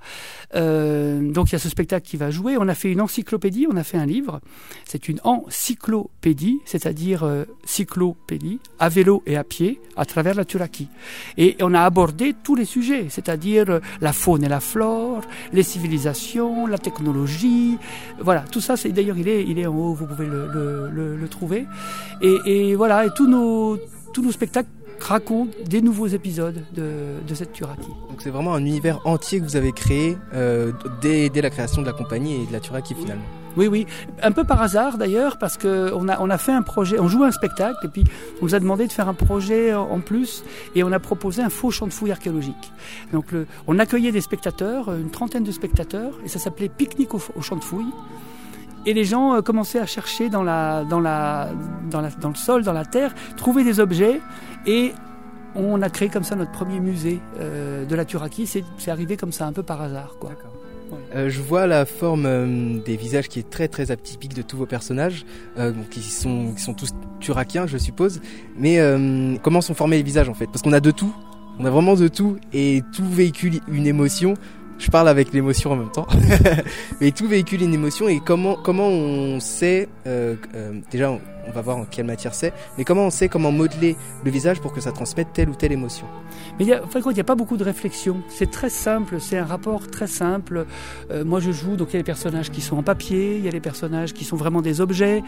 Euh, 0.55 1.31
donc 1.31 1.51
il 1.51 1.53
y 1.53 1.57
a 1.57 1.59
ce 1.59 1.69
spectacle 1.69 2.07
qui 2.07 2.17
va 2.17 2.31
jouer. 2.31 2.57
On 2.59 2.69
a 2.69 2.75
fait 2.75 2.91
une 2.91 3.01
encyclopédie, 3.01 3.67
on 3.71 3.77
a 3.77 3.85
fait 3.85 3.99
un 3.99 4.07
livre. 4.07 4.41
C'est 4.87 5.09
une 5.09 5.21
encyclopédie, 5.25 6.61
c'est-à-dire 6.65 7.25
euh, 7.25 7.45
cyclopédie, 7.65 8.61
à 8.79 8.89
vélo 8.89 9.23
et 9.27 9.37
à 9.37 9.45
pied, 9.45 9.81
à 9.97 10.05
travers 10.05 10.35
la 10.35 10.45
Turaki. 10.45 10.89
Et 11.37 11.57
on 11.61 11.75
a 11.75 11.83
abordé 11.83 12.35
tous 12.43 12.55
les 12.55 12.65
sujets, 12.65 13.07
c'est-à-dire 13.09 13.69
euh, 13.69 13.81
la 14.01 14.13
faune 14.13 14.45
et 14.45 14.49
la 14.49 14.61
flore, 14.61 15.21
les 15.53 15.63
civilisations, 15.63 16.67
la 16.67 16.79
technologie. 16.79 17.79
Voilà, 18.21 18.45
tout 18.51 18.61
ça, 18.61 18.77
c'est 18.77 18.91
d'ailleurs 18.91 19.19
il 19.19 19.29
est, 19.29 19.45
il 19.45 19.59
est 19.59 19.67
en 19.67 19.77
haut, 19.77 19.95
vous 19.95 20.07
pouvez 20.07 20.27
le, 20.27 20.47
le, 20.49 20.89
le, 20.91 21.17
le 21.17 21.29
trouver. 21.29 21.67
Et, 22.23 22.37
et 22.47 22.75
voilà, 22.75 23.05
et 23.07 23.11
tous 23.15 23.27
nos, 23.27 23.79
tous 24.13 24.23
nos 24.23 24.33
spectacles 24.33 24.69
racontent 25.01 25.53
des 25.65 25.83
nouveaux 25.83 26.07
épisodes 26.07 26.63
de, 26.75 27.21
de 27.27 27.35
cette 27.35 27.53
Turaki. 27.53 27.89
Donc 28.09 28.21
c'est 28.23 28.31
vraiment 28.31 28.55
un 28.55 28.65
univers 28.65 29.01
entier 29.07 29.41
que 29.41 29.45
vous 29.45 29.57
avez 29.57 29.73
créé 29.73 30.17
euh, 30.35 30.73
dès, 31.01 31.29
dès 31.29 31.43
la 31.43 31.51
création 31.51 31.83
de 31.83 31.87
la 31.87 31.93
compagnie 31.93 32.43
et 32.43 32.47
de 32.47 32.53
la 32.53 32.61
Turaki 32.61 32.95
finalement. 32.95 33.25
Oui, 33.57 33.69
oui, 33.69 33.87
un 34.21 34.33
peu 34.33 34.43
par 34.43 34.61
hasard 34.63 34.99
d'ailleurs, 34.99 35.39
parce 35.39 35.57
que 35.57 35.93
on 35.95 36.09
a 36.09 36.21
on 36.21 36.29
a 36.29 36.39
fait 36.39 36.51
un 36.51 36.63
projet, 36.63 36.99
on 36.99 37.07
joue 37.07 37.23
un 37.23 37.31
spectacle 37.31 37.87
et 37.87 37.89
puis 37.89 38.03
on 38.41 38.47
nous 38.47 38.55
a 38.57 38.59
demandé 38.59 38.89
de 38.89 38.93
faire 38.93 39.09
un 39.09 39.15
projet 39.15 39.73
en 39.73 40.01
plus 40.01 40.43
et 40.75 40.83
on 40.83 40.91
a 40.91 40.99
proposé 40.99 41.41
un 41.41 41.51
faux 41.51 41.71
champ 41.71 41.87
de 41.87 41.93
fouilles 41.93 42.11
archéologique. 42.11 42.73
Donc 43.13 43.31
le, 43.31 43.47
on 43.69 43.79
accueillait 43.79 44.11
des 44.11 44.21
spectateurs, 44.21 44.93
une 44.93 45.11
trentaine 45.11 45.45
de 45.45 45.53
spectateurs, 45.53 46.19
et 46.25 46.29
ça 46.29 46.41
s'appelait 46.41 46.69
pique-nique 46.69 47.15
au, 47.15 47.21
au 47.37 47.43
champ 47.43 47.55
de 47.55 47.63
fouilles. 47.63 47.93
Et 48.87 48.95
les 48.95 49.05
gens 49.05 49.35
euh, 49.35 49.43
commençaient 49.43 49.81
à 49.81 49.87
chercher 49.87 50.29
dans, 50.29 50.43
la, 50.43 50.85
dans, 50.85 51.01
la, 51.01 51.51
dans, 51.91 52.01
la, 52.01 52.11
dans 52.11 52.29
le 52.29 52.35
sol, 52.35 52.63
dans 52.63 52.73
la 52.73 52.85
terre, 52.85 53.15
trouver 53.37 53.65
des 53.65 53.81
objets 53.81 54.21
et 54.67 54.93
on 55.55 55.83
a 55.83 55.89
créé 55.89 56.09
comme 56.09 56.25
ça 56.25 56.35
notre 56.35 56.53
premier 56.53 56.81
musée 56.81 57.21
euh, 57.39 57.85
de 57.85 57.95
la 57.95 58.05
Turaki. 58.05 58.47
C'est 58.47 58.91
arrivé 58.91 59.17
comme 59.17 59.33
ça 59.33 59.47
un 59.47 59.53
peu 59.53 59.63
par 59.63 59.81
hasard. 59.81 60.17
Quoi. 60.19 60.33
Euh, 61.15 61.29
je 61.29 61.41
vois 61.41 61.67
la 61.67 61.87
forme 61.87 62.27
euh, 62.27 62.79
des 62.85 62.97
visages 62.97 63.29
qui 63.29 63.39
est 63.39 63.49
très 63.49 63.69
très 63.69 63.91
atypique 63.91 64.35
de 64.35 64.43
tous 64.43 64.57
vos 64.57 64.67
personnages, 64.67 65.25
donc 65.57 65.89
qui 65.91 66.03
sont, 66.03 66.53
qui 66.55 66.63
sont 66.63 66.75
tous 66.75 66.91
turakiens, 67.21 67.67
je 67.67 67.79
suppose. 67.79 68.21
Mais 68.59 68.79
comment 69.43 69.61
sont 69.61 69.75
formés 69.75 69.97
les 69.97 70.03
visages 70.03 70.29
en 70.29 70.35
fait? 70.35 70.47
Parce 70.47 70.63
qu'on 70.63 70.73
a 70.73 70.81
de 70.81 70.91
tout, 70.91 71.15
on 71.59 71.65
a 71.65 71.71
vraiment 71.71 71.95
de 71.95 72.09
tout, 72.09 72.37
et 72.53 72.83
tout 72.93 73.07
véhicule 73.09 73.61
une 73.69 73.87
émotion. 73.87 74.35
Je 74.79 74.91
parle 74.91 75.09
avec 75.09 75.33
l'émotion 75.33 75.73
en 75.73 75.77
même 75.77 75.91
temps, 75.91 76.07
mais 77.01 77.11
tout 77.13 77.29
véhicule 77.29 77.63
une 77.63 77.75
émotion. 77.75 78.09
Et 78.09 78.21
comment 78.21 78.57
comment 78.57 78.89
on 78.89 79.41
sait 79.41 79.89
euh, 80.07 80.35
euh, 80.55 80.81
déjà 80.91 81.11
on, 81.47 81.51
va 81.53 81.61
voir 81.61 81.77
en 81.77 81.85
quelle 81.85 82.07
matière 82.07 82.35
c'est, 82.35 82.53
mais 82.79 82.85
comment 82.85 83.07
on 83.07 83.11
sait 83.11 83.29
comment 83.29 83.53
modeler 83.53 83.97
le 84.25 84.31
visage 84.31 84.61
pour 84.61 84.73
que 84.73 84.81
ça 84.81 84.93
transmette 84.93 85.33
telle 85.33 85.49
ou 85.49 85.55
telle 85.55 85.73
émotion? 85.73 86.07
Mais 86.59 86.65
il 86.65 86.69
y 86.69 86.73
a, 86.73 86.85
en 86.85 86.87
fin 86.87 86.99
de 86.99 87.05
compte, 87.05 87.13
il 87.13 87.17
n'y 87.17 87.21
a 87.21 87.25
pas 87.25 87.35
beaucoup 87.35 87.57
de 87.57 87.65
réflexion. 87.65 88.23
C'est 88.29 88.51
très 88.51 88.71
simple, 88.71 89.21
c'est 89.21 89.39
un 89.39 89.45
rapport 89.45 89.89
très 89.89 90.07
simple. 90.07 90.67
Euh, 91.11 91.25
moi, 91.25 91.41
je 91.41 91.53
joue, 91.53 91.77
donc 91.77 91.89
il 91.91 91.93
y 91.95 91.97
a 91.97 91.99
les 92.01 92.05
personnages 92.05 92.51
qui 92.51 92.61
sont 92.61 92.77
en 92.77 92.83
papier, 92.83 93.37
il 93.39 93.45
y 93.45 93.49
a 93.49 93.51
les 93.51 93.61
personnages 93.61 94.13
qui 94.13 94.25
sont 94.25 94.37
vraiment 94.37 94.63
des 94.63 94.81
objets. 94.81 95.23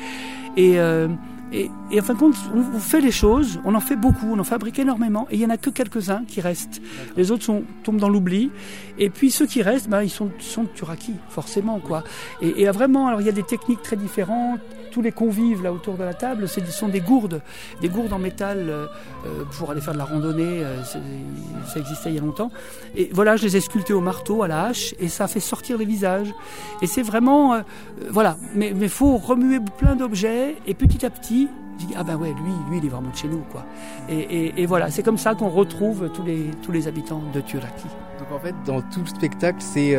Et, 0.56 0.78
euh, 0.78 1.08
et, 1.52 1.70
et 1.92 2.00
en 2.00 2.02
fin 2.02 2.14
de 2.14 2.18
compte, 2.18 2.34
on, 2.54 2.76
on 2.76 2.80
fait 2.80 3.00
les 3.00 3.12
choses, 3.12 3.60
on 3.64 3.74
en 3.74 3.80
fait 3.80 3.96
beaucoup, 3.96 4.32
on 4.32 4.38
en 4.38 4.44
fabrique 4.44 4.78
énormément, 4.78 5.28
et 5.30 5.36
il 5.36 5.40
y 5.40 5.46
en 5.46 5.50
a 5.50 5.56
que 5.56 5.70
quelques-uns 5.70 6.24
qui 6.26 6.40
restent. 6.40 6.80
Les 7.16 7.30
autres 7.30 7.44
sont, 7.44 7.62
tombent 7.84 7.98
dans 7.98 8.08
l'oubli. 8.08 8.50
Et 8.98 9.10
puis 9.10 9.30
ceux 9.30 9.46
qui 9.46 9.62
restent, 9.62 9.88
ben, 9.88 10.02
ils 10.02 10.10
sont, 10.10 10.30
sont 10.38 10.64
de 10.64 10.68
Turaki, 10.68 11.14
forcément. 11.28 11.78
quoi. 11.78 12.02
Et, 12.40 12.62
et 12.62 12.70
vraiment, 12.70 13.06
alors 13.06 13.20
il 13.20 13.26
y 13.26 13.30
a 13.30 13.32
des 13.32 13.42
techniques 13.42 13.82
très 13.82 13.96
différentes. 13.96 14.60
Tous 14.96 15.02
les 15.02 15.12
convives 15.12 15.62
là 15.62 15.74
autour 15.74 15.98
de 15.98 16.04
la 16.04 16.14
table, 16.14 16.48
ce 16.48 16.58
sont 16.64 16.88
des 16.88 17.00
gourdes, 17.00 17.42
des 17.82 17.90
gourdes 17.90 18.14
en 18.14 18.18
métal 18.18 18.70
euh, 18.70 18.86
euh, 19.26 19.44
pour 19.58 19.70
aller 19.70 19.82
faire 19.82 19.92
de 19.92 19.98
la 19.98 20.06
randonnée. 20.06 20.62
euh, 20.64 20.82
ça 20.84 21.78
existait 21.78 22.08
il 22.08 22.14
y 22.14 22.18
a 22.18 22.22
longtemps. 22.22 22.50
Et 22.96 23.10
voilà, 23.12 23.36
je 23.36 23.42
les 23.44 23.58
ai 23.58 23.60
sculptés 23.60 23.92
au 23.92 24.00
marteau, 24.00 24.42
à 24.42 24.48
la 24.48 24.64
hache, 24.64 24.94
et 24.98 25.08
ça 25.08 25.28
fait 25.28 25.40
sortir 25.40 25.76
les 25.76 25.84
visages. 25.84 26.32
Et 26.80 26.86
c'est 26.86 27.02
vraiment, 27.02 27.60
voilà. 28.08 28.38
Mais 28.54 28.72
mais 28.74 28.88
faut 28.88 29.18
remuer 29.18 29.60
plein 29.76 29.96
d'objets, 29.96 30.56
et 30.66 30.72
petit 30.72 31.04
à 31.04 31.10
petit, 31.10 31.50
dis 31.76 31.88
ah 31.94 32.02
ben 32.02 32.16
ouais, 32.16 32.30
lui, 32.30 32.52
lui, 32.70 32.78
il 32.78 32.86
est 32.86 32.88
vraiment 32.88 33.10
de 33.10 33.16
chez 33.16 33.28
nous, 33.28 33.44
quoi. 33.52 33.66
Et, 34.08 34.62
et, 34.62 34.64
voilà, 34.64 34.90
c'est 34.90 35.02
comme 35.02 35.18
ça 35.18 35.34
qu'on 35.34 35.50
retrouve 35.50 36.08
tous 36.14 36.22
les 36.22 36.50
tous 36.62 36.72
les 36.72 36.88
habitants 36.88 37.22
de 37.34 37.42
Turaki. 37.42 37.88
Donc 38.18 38.32
en 38.32 38.38
fait, 38.42 38.54
dans 38.64 38.80
tout 38.80 39.00
le 39.00 39.08
spectacle, 39.08 39.58
c'est 39.60 39.94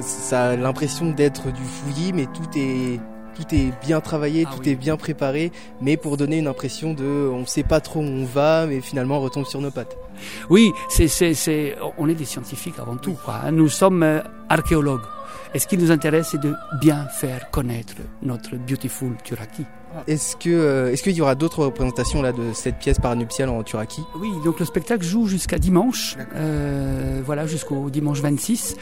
ça 0.00 0.48
a 0.48 0.56
l'impression 0.56 1.12
d'être 1.12 1.52
du 1.52 1.62
fouillis, 1.62 2.12
mais 2.12 2.26
tout 2.26 2.50
est 2.56 2.98
tout 3.36 3.54
est 3.54 3.72
bien 3.84 4.00
travaillé, 4.00 4.44
Ah 4.46 4.52
tout 4.54 4.60
oui. 4.64 4.70
est 4.70 4.74
bien 4.76 4.96
préparé, 4.96 5.52
mais 5.80 5.96
pour 5.96 6.16
donner 6.16 6.38
une 6.38 6.46
impression 6.48 6.94
de 6.94 7.04
on 7.32 7.44
sait 7.46 7.62
pas 7.62 7.80
trop 7.80 8.00
où 8.00 8.04
on 8.04 8.24
va, 8.24 8.66
mais 8.66 8.80
finalement 8.80 9.18
on 9.18 9.20
retombe 9.20 9.44
sur 9.46 9.60
nos 9.60 9.70
pattes. 9.70 9.96
Oui, 10.48 10.72
c'est, 10.88 11.08
c'est, 11.08 11.34
c'est, 11.34 11.76
on 11.98 12.08
est 12.08 12.14
des 12.14 12.24
scientifiques 12.24 12.78
avant 12.78 12.96
tout. 12.96 13.16
Quoi. 13.24 13.34
hein. 13.44 13.50
Nous 13.52 13.68
sommes 13.68 14.02
euh, 14.02 14.20
archéologues. 14.48 15.02
Et 15.54 15.58
ce 15.58 15.66
qui 15.66 15.78
nous 15.78 15.90
intéresse, 15.90 16.28
c'est 16.32 16.40
de 16.40 16.54
bien 16.80 17.06
faire 17.08 17.50
connaître 17.50 17.94
notre 18.22 18.56
beautiful 18.56 19.12
Turaki. 19.24 19.64
Est-ce 20.06 20.36
que 20.36 20.48
euh, 20.50 20.92
est-ce 20.92 21.02
qu'il 21.02 21.12
y 21.12 21.20
aura 21.20 21.34
d'autres 21.34 21.64
représentations 21.64 22.22
là 22.22 22.32
de 22.32 22.52
cette 22.52 22.78
pièce 22.78 22.98
paranuptiale 22.98 23.48
en 23.48 23.62
Turaki? 23.62 24.02
Oui, 24.20 24.30
donc 24.44 24.58
le 24.60 24.66
spectacle 24.66 25.04
joue 25.04 25.26
jusqu'à 25.26 25.58
dimanche, 25.58 26.16
euh, 26.34 27.20
voilà, 27.24 27.46
jusqu'au 27.46 27.90
dimanche 27.90 28.20
26. 28.20 28.76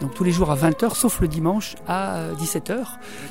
Donc 0.00 0.14
tous 0.14 0.24
les 0.24 0.32
jours 0.32 0.50
à 0.50 0.56
20h, 0.56 0.94
sauf 0.94 1.20
le 1.20 1.28
dimanche 1.28 1.74
à 1.86 2.28
17h. 2.38 2.76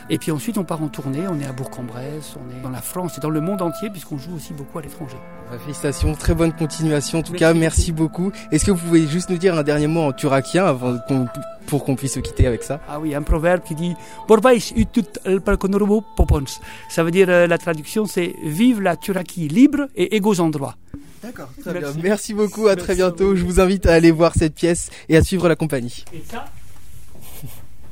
Et 0.09 0.17
puis 0.17 0.31
ensuite, 0.31 0.57
on 0.57 0.63
part 0.63 0.81
en 0.83 0.87
tournée. 0.87 1.23
On 1.29 1.39
est 1.39 1.45
à 1.45 1.51
Bourg-en-Bresse, 1.53 2.35
on 2.35 2.57
est 2.57 2.61
dans 2.61 2.69
la 2.69 2.81
France 2.81 3.17
et 3.17 3.21
dans 3.21 3.29
le 3.29 3.41
monde 3.41 3.61
entier, 3.61 3.89
puisqu'on 3.89 4.17
joue 4.17 4.35
aussi 4.35 4.53
beaucoup 4.53 4.79
à 4.79 4.81
l'étranger. 4.81 5.17
Félicitations, 5.63 6.13
très 6.15 6.35
bonne 6.35 6.53
continuation. 6.53 7.19
En 7.19 7.23
tout 7.23 7.31
Merci 7.31 7.39
cas, 7.39 7.53
merci 7.53 7.91
beaucoup. 7.91 8.31
Est-ce 8.51 8.65
que 8.65 8.71
vous 8.71 8.77
pouvez 8.85 9.07
juste 9.07 9.29
nous 9.29 9.37
dire 9.37 9.55
un 9.57 9.63
dernier 9.63 9.87
mot 9.87 10.01
en 10.01 10.11
turakien 10.11 10.65
avant 10.65 10.97
qu'on- 11.07 11.27
pour 11.67 11.83
qu'on 11.85 11.95
puisse 11.95 12.13
se 12.13 12.19
quitter 12.19 12.47
avec 12.47 12.63
ça 12.63 12.81
Ah 12.87 12.99
oui, 12.99 13.13
un 13.15 13.21
proverbe 13.21 13.61
qui 13.63 13.75
dit 13.75 13.93
Borbais 14.27 14.57
utut 14.75 15.05
el 15.25 15.41
palconorbo 15.41 16.03
popons. 16.15 16.45
Ça 16.89 17.03
veut 17.03 17.11
dire, 17.11 17.27
euh, 17.29 17.47
la 17.47 17.57
traduction, 17.57 18.05
c'est 18.05 18.33
Vive 18.43 18.81
la 18.81 18.95
Turaki 18.97 19.47
libre 19.47 19.87
et 19.95 20.15
égaux 20.15 20.39
en 20.39 20.49
droit. 20.49 20.75
D'accord, 21.21 21.49
très 21.61 21.77
bien. 21.79 21.89
Merci 22.01 22.33
beaucoup, 22.33 22.67
à 22.67 22.75
très 22.75 22.95
Merci 22.95 23.01
bientôt. 23.01 23.35
Je 23.35 23.43
vous 23.43 23.59
invite 23.59 23.85
à 23.85 23.93
aller 23.93 24.11
voir 24.11 24.33
cette 24.35 24.55
pièce 24.55 24.89
et 25.09 25.17
à 25.17 25.23
suivre 25.23 25.47
la 25.49 25.55
compagnie. 25.55 26.05
Et 26.13 26.23
ça, 26.29 26.45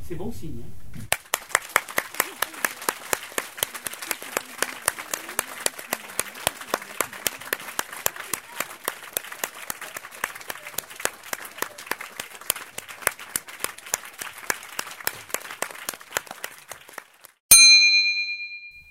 c'est 0.08 0.16
bon 0.16 0.32
signe. 0.32 0.62
hein. 0.64 0.77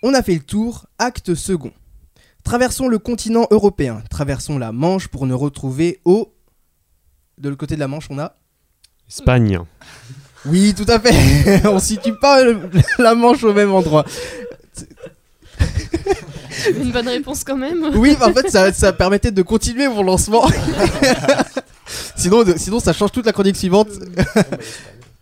On 0.09 0.15
a 0.15 0.23
fait 0.23 0.35
le 0.35 0.41
tour, 0.41 0.87
acte 1.01 1.35
second. 1.35 1.73
Traversons 2.45 2.87
le 2.87 3.01
continent 3.01 3.49
européen, 3.51 4.05
traversons 4.09 4.57
la 4.57 4.71
Manche 4.71 5.09
pour 5.09 5.27
nous 5.27 5.37
retrouver 5.37 5.99
au... 6.05 6.33
De 7.39 7.49
l'autre 7.49 7.59
côté 7.59 7.75
de 7.75 7.81
la 7.81 7.89
Manche, 7.89 8.07
on 8.09 8.21
a... 8.21 8.37
Espagne. 9.09 9.59
Oui, 10.45 10.75
tout 10.77 10.87
à 10.87 11.01
fait. 11.01 11.67
on 11.67 11.81
situe 11.81 12.17
pas 12.21 12.45
le- 12.45 12.71
la 13.01 13.17
Manche 13.17 13.43
au 13.43 13.53
même 13.53 13.73
endroit. 13.73 14.05
Une 16.71 16.93
bonne 16.93 17.09
réponse 17.09 17.43
quand 17.43 17.57
même. 17.57 17.91
Oui, 17.97 18.17
en 18.21 18.33
fait, 18.33 18.49
ça, 18.49 18.73
ça 18.73 18.93
permettait 18.93 19.33
de 19.33 19.43
continuer 19.43 19.89
mon 19.89 20.05
lancement. 20.05 20.47
sinon, 22.17 22.45
de- 22.45 22.57
sinon, 22.57 22.79
ça 22.79 22.93
change 22.93 23.11
toute 23.11 23.27
la 23.27 23.33
chronique 23.33 23.57
suivante. 23.57 23.89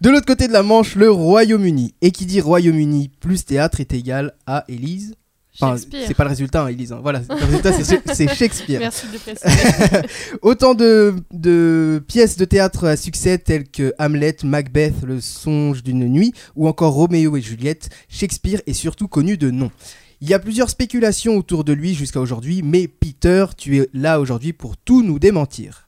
De 0.04 0.10
l'autre 0.10 0.26
côté 0.26 0.48
de 0.48 0.52
la 0.52 0.62
Manche, 0.62 0.96
le 0.96 1.10
Royaume-Uni. 1.10 1.94
Et 2.02 2.10
qui 2.10 2.26
dit 2.26 2.42
Royaume-Uni 2.42 3.08
plus 3.20 3.46
théâtre 3.46 3.80
est 3.80 3.94
égal 3.94 4.34
à 4.46 4.64
Élise. 4.68 5.14
Enfin, 5.58 5.76
c'est 5.78 6.12
pas 6.12 6.24
le 6.24 6.28
résultat, 6.28 6.64
hein, 6.64 6.68
Élise. 6.68 6.92
hein. 6.92 6.98
Voilà, 7.02 7.22
le 7.26 7.34
résultat, 7.42 7.72
c'est 8.12 8.28
Shakespeare. 8.28 8.80
Merci 8.80 9.06
de 9.10 9.16
préciser. 9.16 10.06
Autant 10.42 10.74
de, 10.74 11.14
de 11.32 12.02
pièces 12.06 12.36
de 12.36 12.44
théâtre 12.44 12.86
à 12.86 12.96
succès 12.98 13.38
telles 13.38 13.66
que 13.66 13.94
Hamlet, 13.98 14.36
Macbeth, 14.44 15.00
Le 15.04 15.22
songe 15.22 15.82
d'une 15.82 16.06
nuit 16.06 16.34
ou 16.54 16.68
encore 16.68 16.92
Roméo 16.92 17.34
et 17.38 17.40
Juliette, 17.40 17.88
Shakespeare 18.10 18.60
est 18.66 18.74
surtout 18.74 19.08
connu 19.08 19.38
de 19.38 19.50
nom. 19.50 19.70
Il 20.20 20.28
y 20.28 20.34
a 20.34 20.38
plusieurs 20.38 20.68
spéculations 20.68 21.38
autour 21.38 21.64
de 21.64 21.72
lui 21.72 21.94
jusqu'à 21.94 22.20
aujourd'hui, 22.20 22.60
mais 22.62 22.88
Peter, 22.88 23.46
tu 23.56 23.78
es 23.78 23.88
là 23.94 24.20
aujourd'hui 24.20 24.52
pour 24.52 24.76
tout 24.76 25.02
nous 25.02 25.18
démentir. 25.18 25.86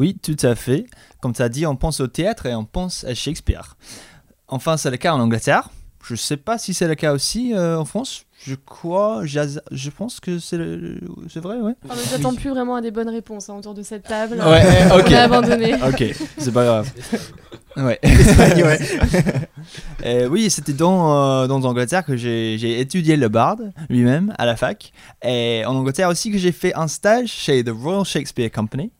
Oui, 0.00 0.16
tout 0.22 0.36
à 0.42 0.54
fait. 0.54 0.86
Comme 1.20 1.34
tu 1.34 1.42
as 1.42 1.50
dit, 1.50 1.66
on 1.66 1.76
pense 1.76 2.00
au 2.00 2.06
théâtre 2.06 2.46
et 2.46 2.54
on 2.54 2.64
pense 2.64 3.04
à 3.04 3.14
Shakespeare. 3.14 3.76
Enfin, 4.48 4.78
c'est 4.78 4.90
le 4.90 4.96
cas 4.96 5.12
en 5.12 5.20
Angleterre. 5.20 5.68
Je 6.02 6.14
ne 6.14 6.18
sais 6.18 6.38
pas 6.38 6.56
si 6.56 6.72
c'est 6.72 6.88
le 6.88 6.94
cas 6.94 7.12
aussi 7.12 7.52
euh, 7.54 7.78
en 7.78 7.84
France. 7.84 8.24
Je 8.46 8.54
crois, 8.54 9.20
je 9.26 9.90
pense 9.90 10.18
que 10.18 10.38
c'est 10.38 10.56
le- 10.56 10.98
c'est 11.28 11.40
vrai, 11.40 11.58
ouais. 11.58 11.74
On 11.90 11.94
ne 11.94 11.98
s'attend 12.00 12.34
plus 12.34 12.48
vraiment 12.48 12.76
à 12.76 12.80
des 12.80 12.90
bonnes 12.90 13.10
réponses 13.10 13.50
hein, 13.50 13.56
autour 13.58 13.74
de 13.74 13.82
cette 13.82 14.04
table. 14.04 14.36
Ouais, 14.42 14.62
On 14.92 14.98
ok. 15.00 15.12
a 15.12 15.24
abandonné. 15.24 15.74
Ok, 15.86 16.02
c'est 16.38 16.52
pas 16.52 16.64
grave. 16.64 16.90
Ouais. 17.76 18.00
ouais. 18.02 18.78
Euh, 20.04 20.26
oui, 20.28 20.50
c'était 20.50 20.72
dans, 20.72 21.42
euh, 21.42 21.46
dans 21.46 21.62
Angleterre 21.64 22.04
que 22.04 22.16
j'ai 22.16 22.56
j'ai 22.58 22.80
étudié 22.80 23.16
le 23.16 23.28
Bard 23.28 23.58
lui-même 23.88 24.34
à 24.38 24.46
la 24.46 24.56
fac. 24.56 24.92
Et 25.22 25.62
en 25.66 25.76
Angleterre 25.76 26.08
aussi 26.08 26.32
que 26.32 26.38
j'ai 26.38 26.50
fait 26.52 26.74
un 26.74 26.88
stage 26.88 27.28
chez 27.28 27.62
The 27.62 27.68
Royal 27.70 28.04
Shakespeare 28.04 28.50
Company. 28.50 28.90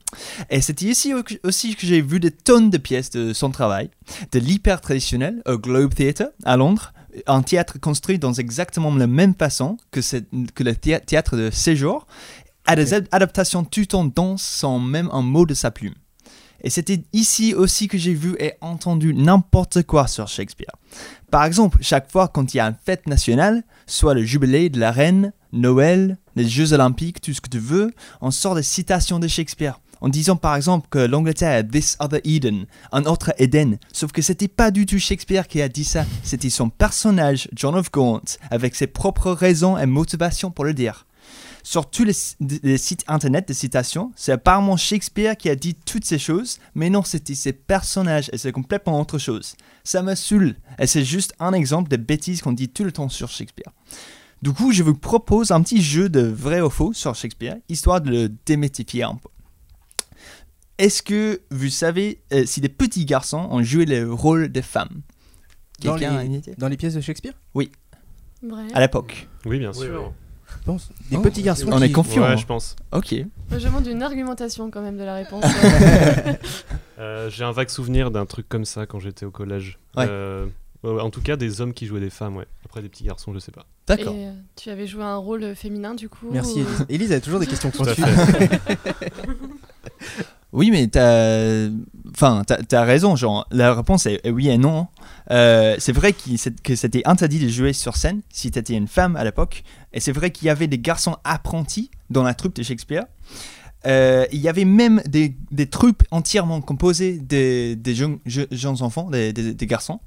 Et 0.50 0.60
c'était 0.60 0.86
ici 0.86 1.14
au- 1.14 1.22
aussi 1.44 1.76
que 1.76 1.86
j'ai 1.86 2.00
vu 2.00 2.20
des 2.20 2.30
tonnes 2.30 2.70
de 2.70 2.78
pièces 2.78 3.10
de 3.10 3.32
son 3.32 3.50
travail, 3.50 3.90
de 4.32 4.38
l'hyper 4.38 4.80
traditionnel 4.80 5.42
au 5.46 5.58
Globe 5.58 5.94
Theatre 5.94 6.32
à 6.44 6.56
Londres, 6.56 6.92
un 7.26 7.42
théâtre 7.42 7.78
construit 7.80 8.18
dans 8.18 8.32
exactement 8.32 8.94
la 8.94 9.06
même 9.06 9.34
façon 9.34 9.76
que, 9.90 10.00
que 10.54 10.62
le 10.62 10.74
thé- 10.74 11.00
théâtre 11.04 11.36
de 11.36 11.50
séjour, 11.50 12.06
à 12.66 12.76
des 12.76 12.94
ad- 12.94 13.08
adaptations 13.10 13.64
tout 13.64 13.94
en 13.94 14.04
danse 14.04 14.42
sans 14.42 14.78
même 14.78 15.08
un 15.12 15.22
mot 15.22 15.46
de 15.46 15.54
sa 15.54 15.70
plume. 15.70 15.94
Et 16.62 16.68
c'était 16.70 17.02
ici 17.14 17.54
aussi 17.54 17.88
que 17.88 17.96
j'ai 17.96 18.12
vu 18.12 18.36
et 18.38 18.52
entendu 18.60 19.14
n'importe 19.14 19.82
quoi 19.84 20.06
sur 20.06 20.28
Shakespeare. 20.28 20.70
Par 21.30 21.44
exemple, 21.44 21.78
chaque 21.80 22.12
fois 22.12 22.28
quand 22.28 22.52
il 22.52 22.58
y 22.58 22.60
a 22.60 22.66
une 22.66 22.76
fête 22.84 23.06
nationale, 23.06 23.62
soit 23.86 24.12
le 24.14 24.22
jubilé 24.24 24.68
de 24.68 24.78
la 24.78 24.92
reine, 24.92 25.32
Noël, 25.52 26.18
les 26.36 26.46
Jeux 26.46 26.72
olympiques, 26.74 27.20
tout 27.22 27.32
ce 27.32 27.40
que 27.40 27.48
tu 27.48 27.58
veux, 27.58 27.92
on 28.20 28.30
sort 28.30 28.54
des 28.54 28.62
citations 28.62 29.18
de 29.18 29.26
Shakespeare. 29.26 29.80
En 30.00 30.08
disant 30.08 30.36
par 30.36 30.56
exemple 30.56 30.88
que 30.90 30.98
l'Angleterre 30.98 31.66
this 31.66 31.96
other 32.00 32.20
Eden, 32.24 32.66
un 32.92 33.04
autre 33.04 33.32
Éden. 33.38 33.78
Sauf 33.92 34.12
que 34.12 34.22
c'était 34.22 34.48
pas 34.48 34.70
du 34.70 34.86
tout 34.86 34.98
Shakespeare 34.98 35.46
qui 35.46 35.60
a 35.60 35.68
dit 35.68 35.84
ça, 35.84 36.04
c'était 36.22 36.50
son 36.50 36.70
personnage, 36.70 37.48
John 37.54 37.74
of 37.74 37.90
Gaunt, 37.90 38.22
avec 38.50 38.74
ses 38.74 38.86
propres 38.86 39.32
raisons 39.32 39.76
et 39.76 39.86
motivations 39.86 40.50
pour 40.50 40.64
le 40.64 40.74
dire. 40.74 41.06
Sur 41.62 41.90
tous 41.90 42.04
les, 42.04 42.14
les 42.62 42.78
sites 42.78 43.04
internet 43.06 43.46
de 43.46 43.52
citations, 43.52 44.12
c'est 44.16 44.32
apparemment 44.32 44.76
Shakespeare 44.78 45.36
qui 45.36 45.50
a 45.50 45.54
dit 45.54 45.74
toutes 45.74 46.06
ces 46.06 46.18
choses, 46.18 46.58
mais 46.74 46.88
non, 46.88 47.02
c'était 47.02 47.34
ses 47.34 47.52
personnages 47.52 48.30
et 48.32 48.38
c'est 48.38 48.52
complètement 48.52 48.98
autre 48.98 49.18
chose. 49.18 49.56
Ça 49.84 50.02
me 50.02 50.14
saoule. 50.14 50.56
Et 50.78 50.86
c'est 50.86 51.04
juste 51.04 51.34
un 51.38 51.52
exemple 51.52 51.90
de 51.90 51.96
bêtises 51.96 52.40
qu'on 52.40 52.52
dit 52.52 52.70
tout 52.70 52.84
le 52.84 52.92
temps 52.92 53.08
sur 53.10 53.28
Shakespeare. 53.28 53.72
Du 54.42 54.52
coup, 54.52 54.72
je 54.72 54.82
vous 54.82 54.94
propose 54.94 55.50
un 55.50 55.60
petit 55.60 55.82
jeu 55.82 56.08
de 56.08 56.22
vrai 56.22 56.62
ou 56.62 56.70
faux 56.70 56.94
sur 56.94 57.14
Shakespeare, 57.14 57.56
histoire 57.68 58.00
de 58.00 58.10
le 58.10 58.28
démythifier 58.46 59.02
un 59.02 59.16
peu. 59.16 59.28
Est-ce 60.80 61.02
que 61.02 61.40
vous 61.50 61.68
savez 61.68 62.22
euh, 62.32 62.44
si 62.46 62.60
des 62.60 62.68
petits 62.70 63.04
garçons 63.04 63.46
ont 63.50 63.62
joué 63.62 63.84
le 63.84 64.10
rôle 64.12 64.48
des 64.48 64.62
femmes? 64.62 65.02
Dans 65.84 65.94
a 65.94 65.98
les- 65.98 66.06
une 66.26 66.34
idée? 66.34 66.54
Dans 66.58 66.68
les 66.68 66.76
pièces 66.76 66.94
de 66.94 67.00
Shakespeare? 67.00 67.34
Vrai. 67.54 67.68
À 68.72 68.80
l'époque. 68.80 69.28
Oui, 69.44 69.58
bien 69.58 69.72
Oui, 69.72 69.78
sûr. 69.84 70.12
Je 70.48 70.64
pense. 70.64 70.88
Des 71.10 71.16
Oh, 71.16 71.20
petits 71.20 71.42
garçons. 71.42 71.68
On 71.70 71.78
qui- 71.78 71.84
est 71.84 71.92
confiant. 71.92 72.22
Ouais, 72.22 72.38
je 72.38 72.46
pense. 72.46 72.76
Ok. 72.92 73.14
Je 73.50 73.56
demande 73.58 73.86
une 73.86 74.02
argumentation 74.02 74.70
quand 74.70 74.80
même 74.80 74.96
de 74.96 75.04
la 75.04 75.14
réponse. 75.14 75.44
Euh, 76.98 77.30
J'ai 77.30 77.44
un 77.44 77.52
vague 77.52 77.70
souvenir 77.70 78.10
d'un 78.10 78.26
truc 78.26 78.46
comme 78.46 78.66
ça 78.66 78.84
quand 78.84 78.98
j'étais 78.98 79.24
au 79.24 79.30
collège. 79.30 79.78
Ouais. 79.96 80.04
Euh, 80.06 80.46
en 80.84 81.08
tout 81.08 81.22
cas, 81.22 81.36
des 81.36 81.62
hommes 81.62 81.72
qui 81.72 81.86
jouaient 81.86 81.98
des 82.00 82.10
femmes, 82.10 82.36
ouais. 82.36 82.44
Après, 82.66 82.82
des 82.82 82.90
petits 82.90 83.04
garçons, 83.04 83.32
je 83.32 83.38
sais 83.38 83.52
pas. 83.52 83.62
Et 83.62 83.64
D'accord. 83.86 84.12
euh, 84.14 84.32
tu 84.54 84.68
avais 84.68 84.86
joué 84.86 85.02
un 85.02 85.16
rôle 85.16 85.54
féminin 85.56 85.94
du 85.94 86.10
coup 86.10 86.26
Merci 86.30 86.60
ou- 86.60 86.60
Élise. 86.60 86.86
Élise 86.90 87.12
a 87.12 87.20
toujours 87.22 87.40
des 87.40 87.46
questions 87.46 87.70
fait. 87.70 87.96
Oui, 90.52 90.70
mais 90.70 90.88
t'as, 90.88 91.68
enfin, 92.12 92.42
t'as, 92.44 92.84
raison. 92.84 93.14
Genre, 93.14 93.46
la 93.50 93.74
réponse 93.74 94.06
est 94.06 94.28
oui 94.28 94.48
et 94.48 94.58
non. 94.58 94.88
Euh, 95.30 95.76
c'est 95.78 95.92
vrai 95.92 96.12
que 96.12 96.74
c'était 96.74 97.02
interdit 97.04 97.38
de 97.38 97.48
jouer 97.48 97.72
sur 97.72 97.96
scène 97.96 98.20
si 98.30 98.50
t'étais 98.50 98.74
une 98.74 98.88
femme 98.88 99.16
à 99.16 99.24
l'époque. 99.24 99.62
Et 99.92 100.00
c'est 100.00 100.12
vrai 100.12 100.30
qu'il 100.30 100.46
y 100.46 100.50
avait 100.50 100.66
des 100.66 100.78
garçons 100.78 101.16
apprentis 101.24 101.90
dans 102.10 102.24
la 102.24 102.34
troupe 102.34 102.56
de 102.56 102.62
Shakespeare. 102.62 103.04
Euh, 103.86 104.26
il 104.32 104.40
y 104.40 104.48
avait 104.48 104.64
même 104.64 105.00
des, 105.06 105.34
troupes 105.70 106.02
entièrement 106.10 106.60
composées 106.60 107.18
des, 107.18 107.78
jeunes, 107.94 108.18
je- 108.26 108.42
jeunes 108.50 108.82
enfants, 108.82 109.08
des, 109.10 109.32
garçons. 109.62 110.00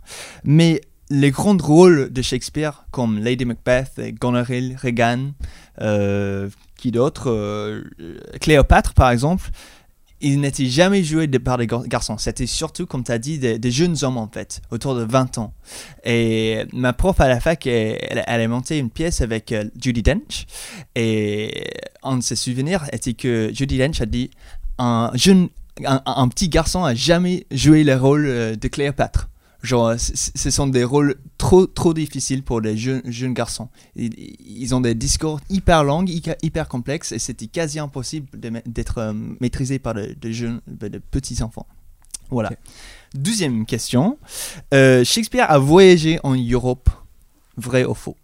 Mais 0.43 0.81
les 1.09 1.31
grands 1.31 1.57
rôles 1.57 2.11
de 2.11 2.21
Shakespeare, 2.21 2.85
comme 2.91 3.19
Lady 3.19 3.45
Macbeth, 3.45 3.99
Goneril, 4.19 4.75
Regan, 4.81 5.33
euh, 5.81 6.49
qui 6.77 6.91
d'autres, 6.91 7.29
euh, 7.29 7.83
Cléopâtre 8.41 8.93
par 8.93 9.09
exemple, 9.09 9.49
ils 10.23 10.39
n'étaient 10.39 10.65
jamais 10.65 11.03
joués 11.03 11.27
de- 11.27 11.37
par 11.37 11.57
des 11.57 11.67
gar- 11.67 11.87
garçons. 11.87 12.17
C'était 12.17 12.47
surtout, 12.47 12.85
comme 12.85 13.03
tu 13.03 13.11
as 13.11 13.19
dit, 13.19 13.37
des, 13.37 13.71
jeunes 13.71 13.95
hommes 14.03 14.17
en 14.17 14.27
fait, 14.27 14.61
autour 14.71 14.95
de 14.95 15.03
20 15.03 15.37
ans. 15.37 15.53
Et 16.05 16.63
ma 16.71 16.93
prof 16.93 17.19
à 17.19 17.27
la 17.27 17.39
fac, 17.39 17.67
elle, 17.67 18.23
a 18.25 18.47
monté 18.47 18.77
une 18.79 18.89
pièce 18.89 19.21
avec 19.21 19.51
euh, 19.51 19.65
Judy 19.79 20.01
Dench. 20.01 20.45
Et 20.95 21.65
un 22.03 22.17
de 22.17 22.23
ses 22.23 22.35
souvenirs 22.35 22.85
était 22.91 23.13
que 23.13 23.51
Judy 23.53 23.77
Dench 23.77 24.01
a 24.01 24.05
dit 24.05 24.31
un 24.79 25.11
jeune, 25.13 25.49
un, 25.85 26.27
petit 26.29 26.49
garçon 26.49 26.83
a 26.83 26.95
jamais 26.95 27.45
joué 27.51 27.83
le 27.83 27.95
rôle 27.95 28.25
euh, 28.25 28.55
de 28.55 28.67
Cléopâtre. 28.67 29.29
Genre, 29.61 29.93
ce 29.97 30.49
sont 30.49 30.67
des 30.67 30.83
rôles 30.83 31.15
trop, 31.43 31.65
trop 31.67 31.93
difficiles 31.93 32.41
pour 32.43 32.61
les 32.61 32.77
jeunes, 32.77 33.01
jeunes 33.05 33.33
garçons. 33.33 33.67
Ils, 33.95 34.13
ils 34.63 34.73
ont 34.73 34.81
des 34.81 34.95
discours 34.95 35.39
hyper 35.49 35.83
longs, 35.83 36.05
hyper, 36.05 36.35
hyper 36.41 36.67
complexes, 36.67 37.11
et 37.11 37.19
c'était 37.19 37.47
quasi 37.47 37.79
impossible 37.79 38.27
d'être 38.65 38.97
euh, 38.99 39.13
maîtrisé 39.41 39.77
par 39.79 39.93
de, 39.93 40.15
de 40.19 40.31
jeunes, 40.31 40.61
de, 40.67 40.87
de 40.87 40.99
petits 40.99 41.43
enfants. 41.43 41.67
Voilà. 42.29 42.49
Ok. 42.51 42.57
Deuxième 43.15 43.65
question. 43.65 44.17
Euh, 44.73 45.03
Shakespeare 45.03 45.45
a 45.51 45.57
voyagé 45.59 46.19
en 46.23 46.33
Europe, 46.35 46.89
vrai 47.57 47.83
ou 47.85 47.93
faux? 47.93 48.15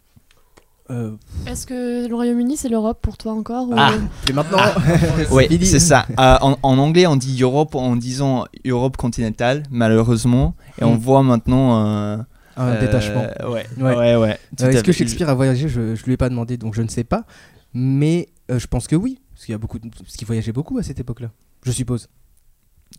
Euh, 0.90 1.12
Est-ce 1.46 1.68
que 1.68 2.08
le 2.08 2.16
Royaume-Uni 2.16 2.58
c'est 2.58 2.70
l'Europe 2.70 2.98
pour 3.02 3.16
toi 3.18 3.34
encore 3.34 3.68
ou- 3.70 3.76
Ah. 3.78 3.92
et 4.28 4.34
maintenant, 4.34 4.58
Oui, 5.32 5.48
fini. 5.48 5.66
c'est 5.68 5.80
ça. 5.80 6.08
Euh, 6.18 6.38
en, 6.42 6.58
en 6.64 6.78
anglais, 6.80 7.06
on 7.06 7.16
dit 7.16 7.40
Europe 7.40 7.76
en 7.76 7.96
disant 7.96 8.46
Europe 8.66 8.98
continentale, 8.98 9.62
malheureusement. 9.70 10.56
Et 10.82 10.84
on 10.86 10.96
Mm. 10.96 11.00
voit 11.00 11.22
maintenant 11.22 11.86
euh, 11.86 12.18
un 12.64 12.74
euh, 12.76 12.80
détachement. 12.82 13.28
Ouais, 13.50 13.66
Ouais. 13.78 13.96
ouais, 13.96 14.16
ouais. 14.16 14.40
tout 14.58 14.64
Euh, 14.66 14.70
Est-ce 14.70 14.84
que. 14.84 14.92
Shakespeare 14.92 15.30
a 15.30 15.34
voyagé 15.34 15.68
je, 15.70 15.96
je 15.96 16.06
lui 16.06 16.14
ai 16.14 16.18
pas 16.18 16.30
demandé, 16.30 16.58
donc 16.58 16.76
je 16.76 16.82
ne 16.82 16.88
sais 16.90 17.04
pas. 17.04 17.26
Mais 17.74 18.30
euh, 18.52 18.60
je 18.60 18.68
pense 18.68 18.88
que 18.88 18.96
oui, 18.96 19.20
parce 19.34 19.46
qu'il 19.46 19.54
y 19.54 19.56
a 19.56 19.60
beaucoup, 19.60 19.80
de- 19.80 19.90
parce 19.90 20.16
qu'il 20.16 20.26
voyageait 20.28 20.52
beaucoup 20.52 20.78
à 20.80 20.84
cette 20.84 21.00
époque-là. 21.00 21.30
Je 21.66 21.72
suppose. 21.72 22.08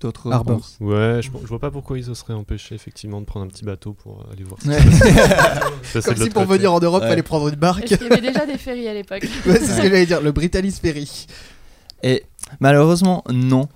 D'autres 0.00 0.30
Arbor. 0.30 0.60
Ouais, 0.78 1.18
je, 1.20 1.30
je 1.42 1.46
vois 1.48 1.58
pas 1.58 1.72
pourquoi 1.72 1.98
ils 1.98 2.04
se 2.04 2.14
seraient 2.14 2.32
empêchés, 2.32 2.76
effectivement, 2.76 3.20
de 3.20 3.26
prendre 3.26 3.44
un 3.44 3.48
petit 3.48 3.64
bateau 3.64 3.92
pour 3.92 4.24
aller 4.32 4.44
voir. 4.44 4.60
Ouais. 4.64 4.76
Passer 5.92 6.00
Comme 6.04 6.14
de 6.14 6.22
si 6.24 6.30
pour 6.30 6.42
côté. 6.46 6.56
venir 6.58 6.72
en 6.72 6.78
Europe, 6.78 7.02
Ouais. 7.02 7.08
fallait 7.08 7.24
prendre 7.24 7.48
une 7.48 7.56
barque. 7.56 7.84
Qu'il 7.86 8.00
y 8.00 8.06
avait 8.06 8.20
déjà 8.20 8.46
des 8.46 8.56
ferries 8.56 8.86
à 8.86 8.94
l'époque 8.94 9.22
Ouais, 9.46 9.58
c'est 9.58 9.64
ce 9.66 9.76
que 9.78 9.82
j'allais 9.88 10.06
dire, 10.06 10.20
le 10.20 10.30
Britannic 10.30 10.74
Ferry. 10.76 11.26
Et 12.04 12.22
malheureusement, 12.60 13.24
non. 13.30 13.68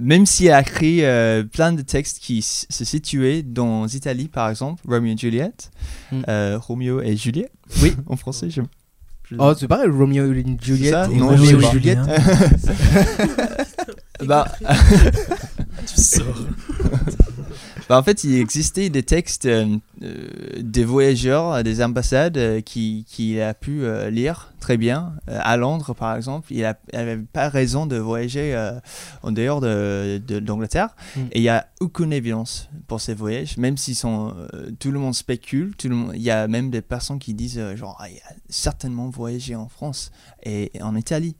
Même 0.00 0.26
s'il 0.26 0.50
a 0.52 0.60
écrit 0.60 1.04
euh, 1.04 1.42
plein 1.42 1.72
de 1.72 1.82
textes 1.82 2.20
qui 2.20 2.40
se 2.40 2.84
situaient 2.84 3.42
dans 3.42 3.88
Italie, 3.88 4.28
par 4.28 4.48
exemple, 4.48 4.80
Romeo 4.88 5.12
et 5.12 5.16
Juliette, 5.16 5.70
Mm. 6.12 6.22
euh, 6.28 6.58
Romeo 6.58 7.00
et 7.02 7.16
Juliette. 7.16 7.50
Oui. 7.82 7.94
en 8.06 8.16
français, 8.16 8.48
je. 8.48 8.62
je- 9.28 9.36
Oh, 9.38 9.52
c'est 9.58 9.66
pareil, 9.68 9.90
Romeo 9.90 10.32
et 10.32 10.44
Juliette 10.62 10.92
ça? 10.92 11.08
Et 11.10 11.16
Non, 11.16 11.28
Romeo 11.28 11.60
et. 11.60 11.70
Juliette. 11.72 11.98
bah, 14.24 14.46
Tu 15.86 16.00
sors. 16.00 16.24
Bah, 17.88 17.98
en 17.98 18.02
fait, 18.02 18.24
il 18.24 18.36
existait 18.36 18.90
des 18.90 19.02
textes 19.02 19.46
euh, 19.46 19.66
des 20.60 20.84
voyageurs, 20.84 21.62
des 21.64 21.82
ambassades 21.82 22.36
euh, 22.36 22.60
qui, 22.60 23.06
qui 23.08 23.40
a 23.40 23.54
pu 23.54 23.84
euh, 23.84 24.10
lire 24.10 24.52
très 24.58 24.76
bien. 24.76 25.14
Euh, 25.28 25.38
à 25.42 25.56
Londres, 25.56 25.94
par 25.94 26.16
exemple, 26.16 26.52
il 26.52 26.62
n'avait 26.92 27.18
pas 27.18 27.48
raison 27.48 27.86
de 27.86 27.96
voyager 27.96 28.54
euh, 28.54 28.78
en 29.22 29.32
dehors 29.32 29.60
de, 29.60 30.20
d'Angleterre. 30.40 30.94
Mm. 31.16 31.20
Et 31.32 31.38
il 31.38 31.42
n'y 31.42 31.48
a 31.48 31.66
aucune 31.80 32.12
évidence 32.12 32.68
pour 32.86 33.00
ces 33.00 33.14
voyages, 33.14 33.56
même 33.56 33.76
si 33.76 33.94
sont, 33.94 34.34
euh, 34.54 34.70
tout 34.78 34.90
le 34.90 34.98
monde 34.98 35.14
spécule. 35.14 35.74
Tout 35.76 35.88
le 35.88 35.94
monde, 35.94 36.12
il 36.14 36.22
y 36.22 36.30
a 36.30 36.48
même 36.48 36.70
des 36.70 36.82
personnes 36.82 37.18
qui 37.18 37.34
disent, 37.34 37.58
euh, 37.58 37.76
genre, 37.76 37.96
ah, 38.00 38.08
il 38.08 38.18
a 38.18 38.34
certainement 38.48 39.08
voyagé 39.08 39.54
en 39.54 39.68
France 39.68 40.10
et, 40.42 40.76
et 40.76 40.82
en 40.82 40.96
Italie. 40.96 41.36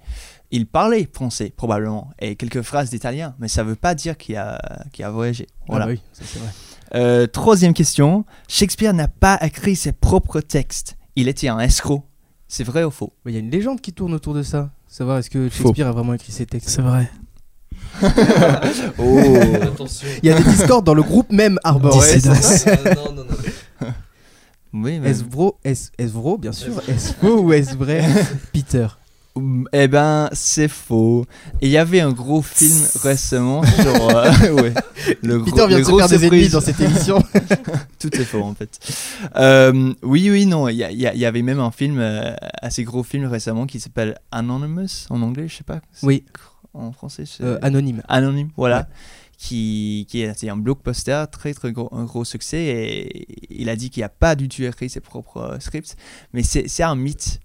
Il 0.50 0.66
parlait 0.66 1.08
français, 1.12 1.52
probablement, 1.54 2.10
et 2.18 2.34
quelques 2.34 2.62
phrases 2.62 2.88
d'italien, 2.88 3.34
mais 3.38 3.48
ça 3.48 3.62
ne 3.62 3.68
veut 3.68 3.76
pas 3.76 3.94
dire 3.94 4.16
qu'il 4.16 4.36
a, 4.36 4.58
qu'il 4.92 5.04
a 5.04 5.10
voyagé. 5.10 5.46
Voilà. 5.66 5.84
Ah 5.84 5.88
bah 5.88 5.92
oui, 5.92 6.00
ça, 6.12 6.22
c'est 6.26 6.38
vrai. 6.38 6.48
Euh, 6.94 7.26
troisième 7.26 7.74
question. 7.74 8.24
Shakespeare 8.48 8.94
n'a 8.94 9.08
pas 9.08 9.38
écrit 9.42 9.76
ses 9.76 9.92
propres 9.92 10.40
textes. 10.40 10.96
Il 11.16 11.28
était 11.28 11.48
un 11.48 11.58
escroc. 11.58 12.04
C'est 12.48 12.64
vrai 12.64 12.82
ou 12.84 12.90
faux? 12.90 13.12
Mais 13.24 13.32
Il 13.32 13.34
y 13.34 13.38
a 13.38 13.40
une 13.40 13.50
légende 13.50 13.80
qui 13.80 13.92
tourne 13.92 14.14
autour 14.14 14.34
de 14.34 14.42
ça. 14.42 14.70
Savoir 14.88 15.18
est-ce 15.18 15.28
que 15.28 15.50
Shakespeare 15.50 15.86
a 15.86 15.92
vraiment 15.92 16.14
écrit 16.14 16.32
ses 16.32 16.46
textes? 16.46 16.70
C'est 16.70 16.82
vrai. 16.82 17.10
Oh 18.98 19.18
Attention. 19.62 20.08
Il 20.22 20.28
y 20.28 20.32
a 20.32 20.36
des 20.38 20.44
discords 20.44 20.82
dans 20.82 20.94
le 20.94 21.02
groupe 21.02 21.30
même 21.30 21.58
Arbor. 21.62 21.92
Dissidence. 22.00 22.66
Euh, 22.66 22.94
non, 22.94 23.12
non, 23.12 23.24
non. 23.24 23.88
Oui, 24.72 24.98
mais... 25.00 25.10
Est-ce 25.10 25.24
vrai, 25.24 25.50
est-ce 25.64 25.90
est-ce 25.96 26.12
vrai, 26.12 26.36
bien 26.38 26.52
sûr? 26.52 26.80
Est-ce 26.88 27.14
faux 27.14 27.40
ou 27.40 27.52
est-ce 27.52 27.74
vrai? 27.74 28.04
Peter. 28.52 28.86
Eh 29.72 29.88
ben, 29.88 30.28
c'est 30.32 30.68
faux. 30.68 31.26
Et 31.60 31.66
il 31.66 31.70
y 31.72 31.78
avait 31.78 32.00
un 32.00 32.12
gros 32.12 32.42
film 32.42 32.78
récemment 33.02 33.62
sur... 33.64 34.16
euh, 34.16 34.52
ouais, 34.62 34.74
le 35.22 35.42
Peter 35.42 35.56
gros- 35.56 35.66
vient 35.68 35.78
le 35.78 35.84
de 35.84 35.88
se 35.88 35.96
faire 35.96 36.08
des 36.08 36.26
ennemis 36.26 36.48
dans 36.48 36.60
cette 36.60 36.80
émission. 36.80 37.22
Tout 37.98 38.14
est 38.14 38.24
faux 38.24 38.42
en 38.42 38.54
fait. 38.54 38.78
Euh, 39.36 39.92
oui, 40.02 40.30
oui, 40.30 40.46
non. 40.46 40.68
Il 40.68 40.76
y, 40.76 41.24
avait 41.24 41.42
même 41.42 41.60
un 41.60 41.70
film, 41.70 41.98
euh, 41.98 42.34
assez 42.62 42.84
gros 42.84 43.02
film 43.02 43.26
récemment 43.26 43.66
qui 43.66 43.80
s'appelle 43.80 44.16
Anonymous 44.30 45.06
en 45.10 45.22
anglais, 45.22 45.48
je 45.48 45.56
sais 45.56 45.64
pas. 45.64 45.80
Oui. 46.02 46.24
En 46.74 46.92
français. 46.92 47.24
Euh, 47.40 47.58
anonyme. 47.62 48.02
Anonyme, 48.08 48.50
voilà. 48.56 48.78
Ouais. 48.78 48.84
Qui, 49.38 50.06
qui 50.10 50.22
est 50.22 50.48
un 50.48 50.56
blockbuster, 50.56 51.24
très 51.30 51.54
très 51.54 51.70
gros, 51.70 51.88
un 51.92 52.04
gros 52.04 52.24
succès. 52.24 52.58
Et 52.58 53.26
il 53.50 53.68
a 53.68 53.76
dit 53.76 53.88
qu'il 53.88 54.00
n'a 54.02 54.08
pas 54.08 54.34
du 54.34 54.48
tout 54.48 54.62
écrit 54.62 54.90
ses 54.90 55.00
propres 55.00 55.58
scripts. 55.60 55.96
Mais 56.32 56.42
c'est 56.42 56.82
un 56.82 56.96
mythe. 56.96 57.40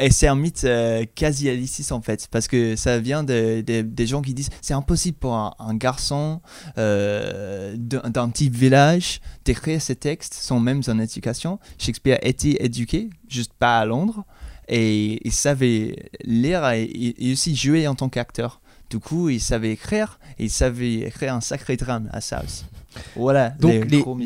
Et 0.00 0.10
c'est 0.10 0.26
un 0.26 0.34
mythe 0.34 0.64
euh, 0.64 1.04
quasi 1.14 1.48
éliciste 1.48 1.92
en 1.92 2.00
fait, 2.00 2.26
parce 2.30 2.48
que 2.48 2.74
ça 2.76 2.98
vient 2.98 3.22
de- 3.22 3.60
de- 3.60 3.82
des 3.82 4.06
gens 4.06 4.22
qui 4.22 4.32
disent 4.34 4.48
c'est 4.62 4.72
impossible 4.74 5.18
pour 5.18 5.34
un, 5.34 5.54
un 5.58 5.74
garçon 5.74 6.40
euh, 6.78 7.76
d'un 7.76 8.28
petit 8.30 8.48
village 8.48 9.20
d'écrire 9.44 9.80
ses 9.80 9.96
textes 9.96 10.34
sans 10.34 10.60
même 10.60 10.82
son 10.82 10.98
éducation. 10.98 11.58
Shakespeare 11.78 12.18
était 12.22 12.56
éduqué, 12.64 13.10
juste 13.28 13.52
pas 13.58 13.78
à 13.80 13.84
Londres, 13.84 14.24
et 14.68 15.20
il 15.26 15.32
savait 15.32 16.08
lire 16.24 16.66
et, 16.70 17.14
aussi 17.32 17.54
jouer 17.54 17.86
en 17.86 17.94
tant 17.94 18.08
qu'acteur. 18.08 18.60
Du 18.90 18.98
coup, 18.98 19.28
il 19.28 19.40
savait 19.40 19.72
écrire, 19.72 20.18
et 20.38 20.44
il 20.44 20.50
savait 20.50 20.94
écrire 21.08 21.34
un 21.34 21.40
sacré 21.40 21.76
drame 21.76 22.08
à 22.12 22.20
ça 22.20 22.42
aussi. 22.42 22.64
Voilà. 23.16 23.50
Donc 23.50 23.72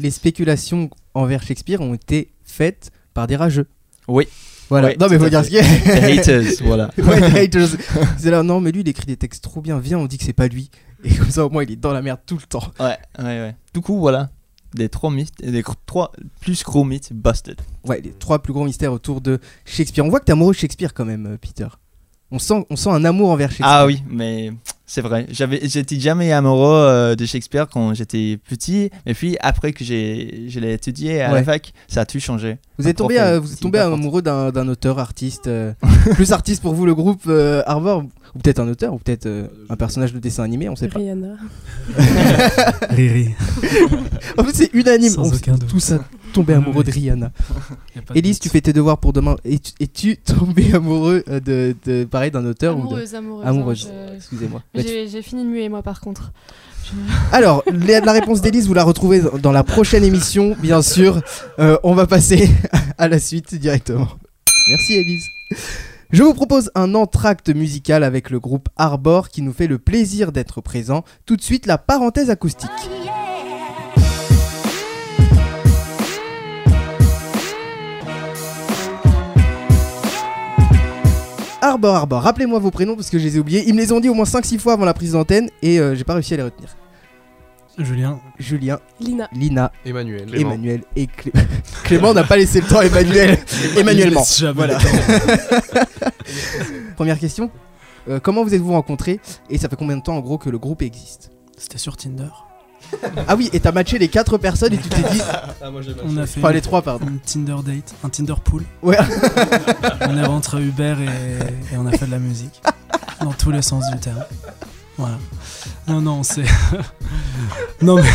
les 0.00 0.10
spéculations 0.10 0.90
envers 1.14 1.42
Shakespeare 1.42 1.80
ont 1.80 1.94
été 1.94 2.32
faites 2.44 2.90
par 3.14 3.26
des 3.26 3.36
rageux. 3.36 3.66
Oui. 4.06 4.28
Voilà. 4.68 4.88
Oui, 4.88 4.94
non 5.00 5.08
mais 5.08 5.18
faut 5.18 5.28
dire 5.28 5.44
ce 5.44 5.50
qu'il 5.50 5.56
y 5.56 5.60
a. 5.60 6.04
Haters, 6.20 6.62
voilà. 6.62 6.90
Ouais, 6.98 7.22
haters. 7.38 7.68
C'est 8.18 8.30
là, 8.30 8.42
non 8.42 8.60
mais 8.60 8.72
lui 8.72 8.80
il 8.82 8.88
écrit 8.88 9.06
des 9.06 9.16
textes 9.16 9.42
trop 9.42 9.60
bien. 9.60 9.78
Viens, 9.78 9.98
on 9.98 10.06
dit 10.06 10.18
que 10.18 10.24
c'est 10.24 10.32
pas 10.32 10.48
lui. 10.48 10.70
Et 11.04 11.14
comme 11.14 11.30
ça 11.30 11.46
au 11.46 11.50
moins 11.50 11.62
il 11.62 11.70
est 11.70 11.76
dans 11.76 11.92
la 11.92 12.02
merde 12.02 12.20
tout 12.26 12.36
le 12.36 12.46
temps. 12.46 12.64
Ouais, 12.80 12.98
ouais, 13.18 13.24
ouais. 13.24 13.56
Du 13.72 13.80
coup, 13.80 13.98
voilà. 13.98 14.30
Des 14.74 14.90
trois 14.90 15.10
mythes, 15.10 15.40
des 15.42 15.62
trois 15.86 16.12
plus 16.42 16.62
gros 16.62 16.84
mythes 16.84 17.12
busted. 17.14 17.58
Ouais, 17.86 18.02
les 18.02 18.10
trois 18.10 18.40
plus 18.42 18.52
gros 18.52 18.64
mystères 18.64 18.92
autour 18.92 19.22
de 19.22 19.38
Shakespeare. 19.64 20.04
On 20.04 20.10
voit 20.10 20.20
que 20.20 20.26
t'es 20.26 20.32
amoureux 20.32 20.52
de 20.52 20.58
Shakespeare 20.58 20.92
quand 20.92 21.06
même, 21.06 21.26
euh, 21.26 21.36
Peter. 21.38 21.68
On 22.30 22.38
sent, 22.38 22.66
on 22.68 22.76
sent 22.76 22.90
un 22.90 23.04
amour 23.04 23.30
envers 23.30 23.48
Shakespeare. 23.48 23.66
Ah 23.70 23.86
oui, 23.86 24.02
mais 24.10 24.52
c'est 24.84 25.00
vrai. 25.00 25.26
J'avais, 25.30 25.60
j'étais 25.66 25.98
jamais 25.98 26.30
amoureux 26.30 26.74
euh, 26.74 27.14
de 27.14 27.24
Shakespeare 27.24 27.66
quand 27.72 27.94
j'étais 27.94 28.38
petit, 28.48 28.90
et 29.06 29.14
puis 29.14 29.38
après 29.40 29.72
que 29.72 29.82
j'ai, 29.82 30.44
je 30.48 30.60
l'ai 30.60 30.74
étudié 30.74 31.22
à 31.22 31.30
Ouais. 31.30 31.36
la 31.36 31.44
fac, 31.44 31.72
ça 31.88 32.02
a 32.02 32.04
tout 32.06 32.20
changé. 32.20 32.58
Vous 32.78 32.86
êtes 32.86 32.96
tombé, 32.98 33.16
à- 33.18 33.28
euh, 33.28 33.40
vous 33.40 33.50
êtes 33.52 33.60
tombé 33.60 33.78
amoureux 33.78 34.20
d'un 34.20 34.50
d'un 34.50 34.68
auteur, 34.68 34.98
artiste, 34.98 35.46
euh, 35.46 35.72
plus 36.14 36.32
artiste 36.32 36.60
pour 36.60 36.74
vous 36.74 36.84
le 36.84 36.94
groupe 36.94 37.22
euh, 37.28 37.62
Arbor, 37.66 38.04
ou 38.34 38.38
peut-être 38.40 38.58
un 38.60 38.68
auteur, 38.68 38.92
ou 38.92 38.98
peut-être 38.98 39.24
euh, 39.24 39.46
un 39.70 39.76
personnage 39.76 40.12
de 40.12 40.18
dessin 40.18 40.42
animé, 40.44 40.68
on 40.68 40.76
sait 40.76 40.88
pas. 40.88 40.98
Rihanna. 40.98 41.28
Riri. 42.90 43.30
En 44.36 44.44
fait, 44.44 44.54
c'est 44.54 44.70
unanime. 44.74 45.10
Sans 45.12 45.32
on 45.32 45.34
aucun 45.34 45.54
doute. 45.54 45.68
tous 45.68 45.92
à 45.92 45.98
Ouais, 46.36 46.54
amoureux 46.54 46.84
de 46.84 46.90
Rihanna. 46.90 47.32
Élise, 48.14 48.38
tu 48.38 48.48
fais 48.48 48.60
tes 48.60 48.72
devoirs 48.72 48.98
pour 48.98 49.12
demain. 49.12 49.36
Es- 49.44 49.60
Es-tu 49.80 50.16
tombé 50.24 50.72
amoureux 50.74 51.24
euh, 51.28 51.40
de, 51.40 51.74
de 51.84 52.04
pareil 52.04 52.30
d'un 52.30 52.44
auteur 52.46 52.76
ou 52.76 52.82
de 52.82 52.86
Amoureuse, 52.86 53.14
amoureuse. 53.14 53.46
amoureuse 53.46 53.88
hein, 53.92 54.06
je- 54.12 54.16
Excusez-moi. 54.16 54.62
Bah, 54.74 54.82
tu- 54.82 55.08
J'ai 55.10 55.22
fini 55.22 55.44
de 55.44 55.48
muer 55.48 55.68
moi 55.68 55.82
par 55.82 56.00
contre. 56.00 56.32
Alors, 57.32 57.62
la, 57.66 58.00
la 58.00 58.12
réponse 58.12 58.40
d'Élise, 58.40 58.66
vous 58.66 58.74
la 58.74 58.84
retrouvez 58.84 59.20
dans- 59.42 59.52
la 59.52 59.64
prochaine 59.64 60.04
émission, 60.04 60.56
bien 60.60 60.80
sûr. 60.82 61.20
Euh, 61.58 61.76
on 61.82 61.94
va 61.94 62.06
passer 62.06 62.48
à 62.96 63.08
la 63.08 63.18
suite 63.18 63.54
directement. 63.54 64.08
Merci 64.68 64.94
Élise. 64.94 65.24
Je 66.10 66.22
vous 66.22 66.32
propose 66.32 66.70
un 66.74 66.94
entracte 66.94 67.50
musical 67.54 68.02
avec 68.02 68.30
le 68.30 68.40
groupe 68.40 68.70
Arbor 68.76 69.28
qui 69.28 69.42
nous 69.42 69.52
fait 69.52 69.66
le 69.66 69.78
plaisir 69.78 70.32
d'être 70.32 70.62
présent. 70.62 71.04
Tout 71.26 71.36
de 71.36 71.42
suite, 71.42 71.66
la 71.66 71.76
parenthèse 71.76 72.30
acoustique. 72.30 72.70
Arbor, 81.68 81.94
Arbor, 81.94 82.22
rappelez-moi 82.22 82.58
vos 82.58 82.70
prénoms 82.70 82.94
parce 82.96 83.10
que 83.10 83.18
je 83.18 83.24
les 83.24 83.36
ai 83.36 83.40
oubliés. 83.40 83.64
Ils 83.66 83.74
me 83.74 83.80
les 83.80 83.92
ont 83.92 84.00
dit 84.00 84.08
au 84.08 84.14
moins 84.14 84.24
5-6 84.24 84.58
fois 84.58 84.72
avant 84.74 84.84
la 84.84 84.94
prise 84.94 85.12
d'antenne 85.12 85.48
et 85.62 85.78
euh, 85.80 85.94
j'ai 85.94 86.04
pas 86.04 86.14
réussi 86.14 86.34
à 86.34 86.36
les 86.38 86.42
retenir. 86.42 86.76
Julien. 87.78 88.18
Julien, 88.40 88.80
Lina. 88.98 89.28
Lina, 89.32 89.70
Emmanuel. 89.84 90.26
Clément. 90.26 90.50
Emmanuel 90.50 90.82
et 90.96 91.06
Clé- 91.06 91.32
Clément 91.84 92.12
n'a 92.12 92.24
pas 92.24 92.36
laissé 92.36 92.60
le 92.60 92.66
temps 92.66 92.80
à 92.80 92.84
Emmanuel. 92.86 93.38
Emmanuellement. 93.76 94.24
Voilà. 94.54 94.78
Première 96.96 97.18
question. 97.18 97.50
Euh, 98.08 98.18
comment 98.20 98.42
vous 98.42 98.54
êtes-vous 98.54 98.72
rencontrés 98.72 99.20
et 99.50 99.58
ça 99.58 99.68
fait 99.68 99.76
combien 99.76 99.96
de 99.96 100.02
temps 100.02 100.16
en 100.16 100.20
gros 100.20 100.38
que 100.38 100.50
le 100.50 100.58
groupe 100.58 100.82
existe? 100.82 101.30
C'était 101.56 101.78
sur 101.78 101.96
Tinder. 101.96 102.30
Ah 103.26 103.36
oui, 103.36 103.50
et 103.52 103.60
t'as 103.60 103.72
matché 103.72 103.98
les 103.98 104.08
quatre 104.08 104.38
personnes 104.38 104.72
et 104.72 104.78
tu 104.78 104.88
t'es 104.88 105.02
dit. 105.10 105.20
Ah, 105.62 105.70
moi 105.70 105.82
j'ai 105.82 105.94
On 106.04 106.16
a 106.16 106.26
fait 106.26 106.40
Enfin, 106.40 106.48
une- 106.50 106.54
les 106.54 106.60
trois, 106.62 106.82
pardon. 106.82 107.06
un 107.06 107.18
Tinder 107.24 107.56
date, 107.64 107.94
un 108.04 108.08
Tinder 108.08 108.34
pool. 108.42 108.64
Ouais. 108.82 108.96
on 110.08 110.16
est 110.16 110.24
rentré 110.24 110.58
à 110.58 110.60
Uber 110.60 110.94
et, 111.00 111.74
et 111.74 111.78
on 111.78 111.86
a 111.86 111.92
fait 111.92 112.06
de 112.06 112.10
la 112.10 112.18
musique. 112.18 112.62
Dans 113.20 113.32
tous 113.32 113.50
les 113.50 113.62
sens 113.62 113.84
du 113.92 113.98
terme. 113.98 114.24
Voilà. 114.96 115.18
Non, 115.86 116.00
non, 116.00 116.22
c'est. 116.22 116.44
non, 117.82 117.96
mais. 117.96 118.02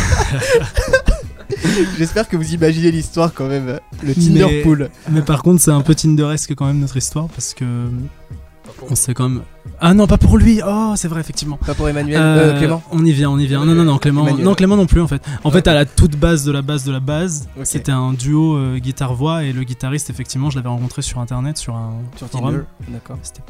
J'espère 1.98 2.28
que 2.28 2.36
vous 2.36 2.52
imaginez 2.54 2.90
l'histoire 2.90 3.32
quand 3.32 3.46
même. 3.46 3.78
Le 4.02 4.14
Tinder 4.14 4.46
Mais- 4.46 4.62
pool. 4.62 4.90
Mais 5.10 5.22
par 5.22 5.42
contre, 5.42 5.62
c'est 5.62 5.70
un 5.70 5.80
peu 5.82 5.94
Tinderesque 5.94 6.54
quand 6.54 6.66
même 6.66 6.80
notre 6.80 6.96
histoire 6.96 7.28
parce 7.28 7.54
que. 7.54 7.64
On 8.90 8.94
sait 8.94 9.14
quand 9.14 9.28
même. 9.28 9.42
Ah 9.80 9.94
non, 9.94 10.06
pas 10.06 10.18
pour 10.18 10.36
lui. 10.38 10.60
Oh, 10.66 10.94
c'est 10.96 11.08
vrai, 11.08 11.20
effectivement. 11.20 11.56
Pas 11.58 11.74
pour 11.74 11.88
Emmanuel. 11.88 12.18
Euh, 12.20 12.52
euh, 12.54 12.58
Clément. 12.58 12.82
On 12.90 13.04
y 13.04 13.12
vient, 13.12 13.30
on 13.30 13.38
y 13.38 13.46
vient. 13.46 13.64
Non, 13.64 13.74
non, 13.74 13.84
non, 13.84 13.98
Clément, 13.98 14.22
Emmanuel. 14.26 14.44
non, 14.44 14.54
Clément 14.54 14.76
non 14.76 14.86
plus 14.86 15.00
en 15.00 15.08
fait. 15.08 15.22
En 15.44 15.50
fait, 15.50 15.66
à 15.68 15.74
la 15.74 15.84
toute 15.86 16.16
base 16.16 16.44
de 16.44 16.52
la 16.52 16.62
base 16.62 16.84
de 16.84 16.92
la 16.92 17.00
base, 17.00 17.48
c'était 17.64 17.92
un 17.92 18.12
duo 18.12 18.56
euh, 18.56 18.78
guitare-voix 18.78 19.44
et 19.44 19.52
le 19.52 19.62
guitariste, 19.64 20.10
effectivement, 20.10 20.50
je 20.50 20.56
l'avais 20.56 20.68
rencontré 20.68 21.02
sur 21.02 21.20
internet, 21.20 21.56
sur 21.58 21.74
un 21.74 21.92
Sur 22.16 22.28
forum. 22.28 22.52
Tinder. 22.52 22.64
D'accord. 22.88 23.18
C'était 23.22 23.42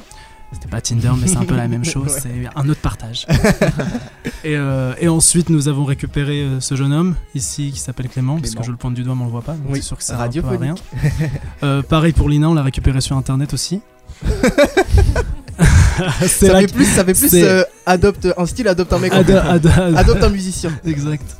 c'était 0.53 0.68
pas 0.68 0.81
Tinder, 0.81 1.11
mais 1.20 1.27
c'est 1.27 1.37
un 1.38 1.44
peu 1.44 1.57
la 1.57 1.66
même 1.66 1.85
chose, 1.85 2.05
Ouais. 2.12 2.20
c'est 2.20 2.44
un 2.55 2.68
autre 2.68 2.81
partage. 2.81 3.27
et, 4.44 4.55
euh, 4.57 4.94
et 5.00 5.09
ensuite, 5.09 5.50
nous 5.50 5.66
avons 5.66 5.85
récupéré 5.85 6.42
euh, 6.42 6.61
ce 6.61 6.77
jeune 6.77 6.92
homme 6.92 7.16
ici 7.35 7.72
qui 7.72 7.81
s'appelle 7.81 8.09
Clément, 8.09 8.37
parce 8.37 8.50
Clément. 8.50 8.61
que 8.61 8.66
je 8.66 8.70
le 8.70 8.77
pointe 8.77 8.94
du 8.94 9.03
doigt, 9.03 9.16
mais 9.16 9.22
on 9.22 9.27
le 9.27 9.33
voit 9.33 9.42
pas, 9.42 9.55
donc 9.55 9.66
Oui, 9.70 9.77
c'est 9.81 9.87
sûr 9.88 9.96
que 9.96 10.05
ça 10.05 10.16
sert 10.16 10.20
un 10.20 10.29
peu 10.48 10.55
à 10.55 10.59
rien. 10.59 10.74
Euh, 11.64 11.83
pareil 11.83 12.12
pour 12.12 12.29
Lina, 12.29 12.48
on 12.50 12.55
l'a 12.55 12.62
récupéré 12.62 13.00
sur 13.00 13.16
internet 13.16 13.53
aussi. 13.55 13.81
Ça 16.27 16.53
là 16.53 16.61
fait 16.61 16.67
que- 16.67 16.73
plus, 16.73 16.85
ça 16.87 17.05
fait 17.05 17.15
plus 17.15 17.31
euh, 17.35 17.63
adopte 17.87 18.27
un 18.37 18.47
style, 18.47 18.67
adopte 18.69 18.93
un 18.93 18.99
mec. 18.99 19.13
Ad- 19.13 19.31
ad- 19.31 19.67
ad- 19.67 19.67
Adopte 19.97 20.23
un 20.25 20.29
musicien. 20.31 20.73
Exact. 20.85 21.37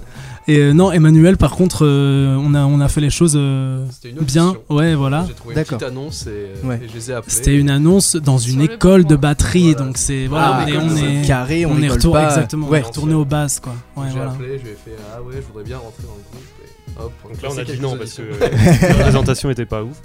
Et 0.47 0.59
euh, 0.59 0.73
non, 0.75 0.92
Emmanuel, 0.92 1.37
par 1.38 1.53
contre, 1.53 1.85
euh, 1.87 2.37
on, 2.38 2.55
a, 2.55 2.64
on 2.66 2.79
a 2.81 2.88
fait 2.88 3.01
les 3.01 3.09
choses 3.11 3.33
euh, 3.35 3.87
une 4.05 4.18
bien. 4.25 4.55
Ouais, 4.68 4.94
voilà. 4.94 5.25
J'ai 5.27 5.33
trouvé 5.35 5.55
une 5.57 5.62
petite 5.64 5.83
annonce 5.83 6.27
et, 6.27 6.31
euh, 6.31 6.55
Ouais. 6.68 6.81
et 6.85 6.88
je 6.88 6.94
les 6.94 7.11
ai. 7.11 7.14
C'était 7.29 7.57
une 7.57 7.70
annonce 7.70 8.14
dans 8.16 8.37
une 8.38 8.61
école 8.61 9.05
de 9.07 9.16
batterie, 9.16 9.73
Voilà. 9.73 9.87
donc 9.87 9.97
c'est 9.99 10.27
voilà, 10.27 10.59
Ah, 10.61 10.64
on 10.64 10.68
est, 10.68 10.77
on 10.77 10.97
est 11.23 11.27
carré, 11.27 11.64
on, 11.66 11.73
on 11.73 11.83
est 11.83 11.88
retourné 11.88 12.20
pas. 12.20 12.27
exactement, 12.29 12.66
on 12.68 12.70
Ouais. 12.70 12.81
est 12.81 12.83
retourné 12.83 13.14
aux 13.14 13.25
bases 13.25 13.59
quoi. 13.59 13.73
Ouais, 13.97 14.07
j'ai 14.11 14.16
voilà. 14.16 14.33
appelé, 14.33 14.59
je 14.59 14.64
lui 14.64 14.70
ai 14.73 14.77
fait 14.85 14.97
Ah 15.16 15.23
ouais, 15.23 15.35
je 15.37 15.40
voudrais 15.47 15.64
bien 15.64 15.79
rentrer 15.79 16.03
dans 16.03 16.14
le 16.14 16.23
groupe. 16.31 16.44
Et 16.62 17.03
hop, 17.03 17.12
Donc 17.33 17.42
là, 17.42 17.49
on 17.51 17.59
a 17.59 17.64
dit 17.64 17.81
non 17.81 17.97
parce 17.97 18.12
que 18.12 18.23
la 18.87 18.94
présentation 19.03 19.49
était 19.51 19.64
pas 19.66 19.83
ouf. 19.83 19.97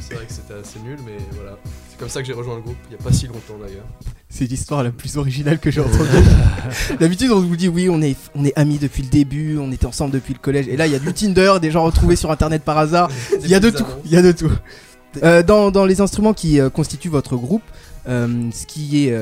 C'est 0.00 0.14
vrai 0.14 0.26
que 0.26 0.32
c'était 0.32 0.54
assez 0.54 0.78
nul, 0.80 0.98
mais 1.04 1.16
voilà. 1.32 1.56
C'est 1.90 1.98
comme 1.98 2.08
ça 2.08 2.20
que 2.20 2.26
j'ai 2.26 2.32
rejoint 2.32 2.56
le 2.56 2.62
groupe, 2.62 2.76
il 2.90 2.96
n'y 2.96 3.00
a 3.00 3.02
pas 3.02 3.12
si 3.12 3.26
longtemps 3.26 3.58
d'ailleurs. 3.60 3.86
C'est 4.28 4.44
l'histoire 4.44 4.82
la 4.82 4.90
plus 4.90 5.16
originale 5.16 5.58
que 5.58 5.70
j'ai 5.70 5.80
entendue. 5.82 6.98
D'habitude, 7.00 7.30
on 7.30 7.40
vous 7.40 7.56
dit 7.56 7.68
oui, 7.68 7.88
on 7.90 8.02
est, 8.02 8.16
on 8.34 8.44
est 8.44 8.56
amis 8.56 8.78
depuis 8.78 9.02
le 9.02 9.08
début, 9.08 9.58
on 9.58 9.72
était 9.72 9.86
ensemble 9.86 10.12
depuis 10.12 10.34
le 10.34 10.38
collège. 10.38 10.68
Et 10.68 10.76
là, 10.76 10.86
il 10.86 10.92
y 10.92 10.96
a 10.96 10.98
du 10.98 11.12
Tinder, 11.12 11.54
des 11.60 11.70
gens 11.70 11.84
retrouvés 11.84 12.16
sur 12.16 12.30
internet 12.30 12.62
par 12.62 12.78
hasard. 12.78 13.10
Il 13.42 13.48
y 13.48 13.54
a 13.54 13.60
de 13.60 13.70
tout. 13.70 13.86
Il 14.04 14.10
y 14.10 14.16
a 14.16 14.22
de 14.22 14.32
tout. 14.32 14.52
Euh, 15.22 15.42
dans, 15.42 15.70
dans 15.70 15.86
les 15.86 16.00
instruments 16.00 16.34
qui 16.34 16.60
euh, 16.60 16.68
constituent 16.68 17.08
votre 17.08 17.36
groupe, 17.36 17.62
euh, 18.08 18.50
ce 18.52 18.66
qui 18.66 19.06
est 19.08 19.18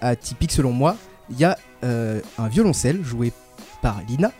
atypique 0.00 0.52
selon 0.52 0.72
moi, 0.72 0.96
il 1.30 1.38
y 1.38 1.44
a 1.44 1.58
un 1.82 2.48
violoncelle 2.48 3.02
joué 3.04 3.32
par 3.82 4.00
Lina. 4.08 4.32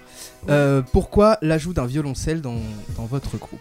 Pourquoi 0.92 1.38
l'ajout 1.42 1.72
d'un 1.72 1.86
violoncelle 1.86 2.40
dans, 2.40 2.60
dans 2.96 3.06
votre 3.06 3.36
groupe? 3.38 3.60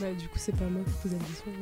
Bah, 0.00 0.06
du 0.18 0.28
coup, 0.28 0.36
c'est 0.38 0.54
pas 0.54 0.64
moi 0.70 0.82
qui 0.84 0.92
pose 1.08 1.12
la 1.12 1.18
question. 1.24 1.52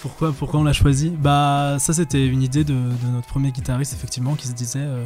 Pourquoi, 0.00 0.32
pourquoi 0.32 0.60
on 0.60 0.64
l'a 0.64 0.72
choisi 0.72 1.10
Bah 1.10 1.76
ça 1.78 1.92
c'était 1.92 2.26
une 2.26 2.42
idée 2.42 2.64
de, 2.64 2.74
de 2.74 3.06
notre 3.12 3.28
premier 3.28 3.52
guitariste 3.52 3.92
effectivement 3.92 4.34
qui 4.34 4.48
se 4.48 4.52
disait 4.52 4.80
euh, 4.80 5.04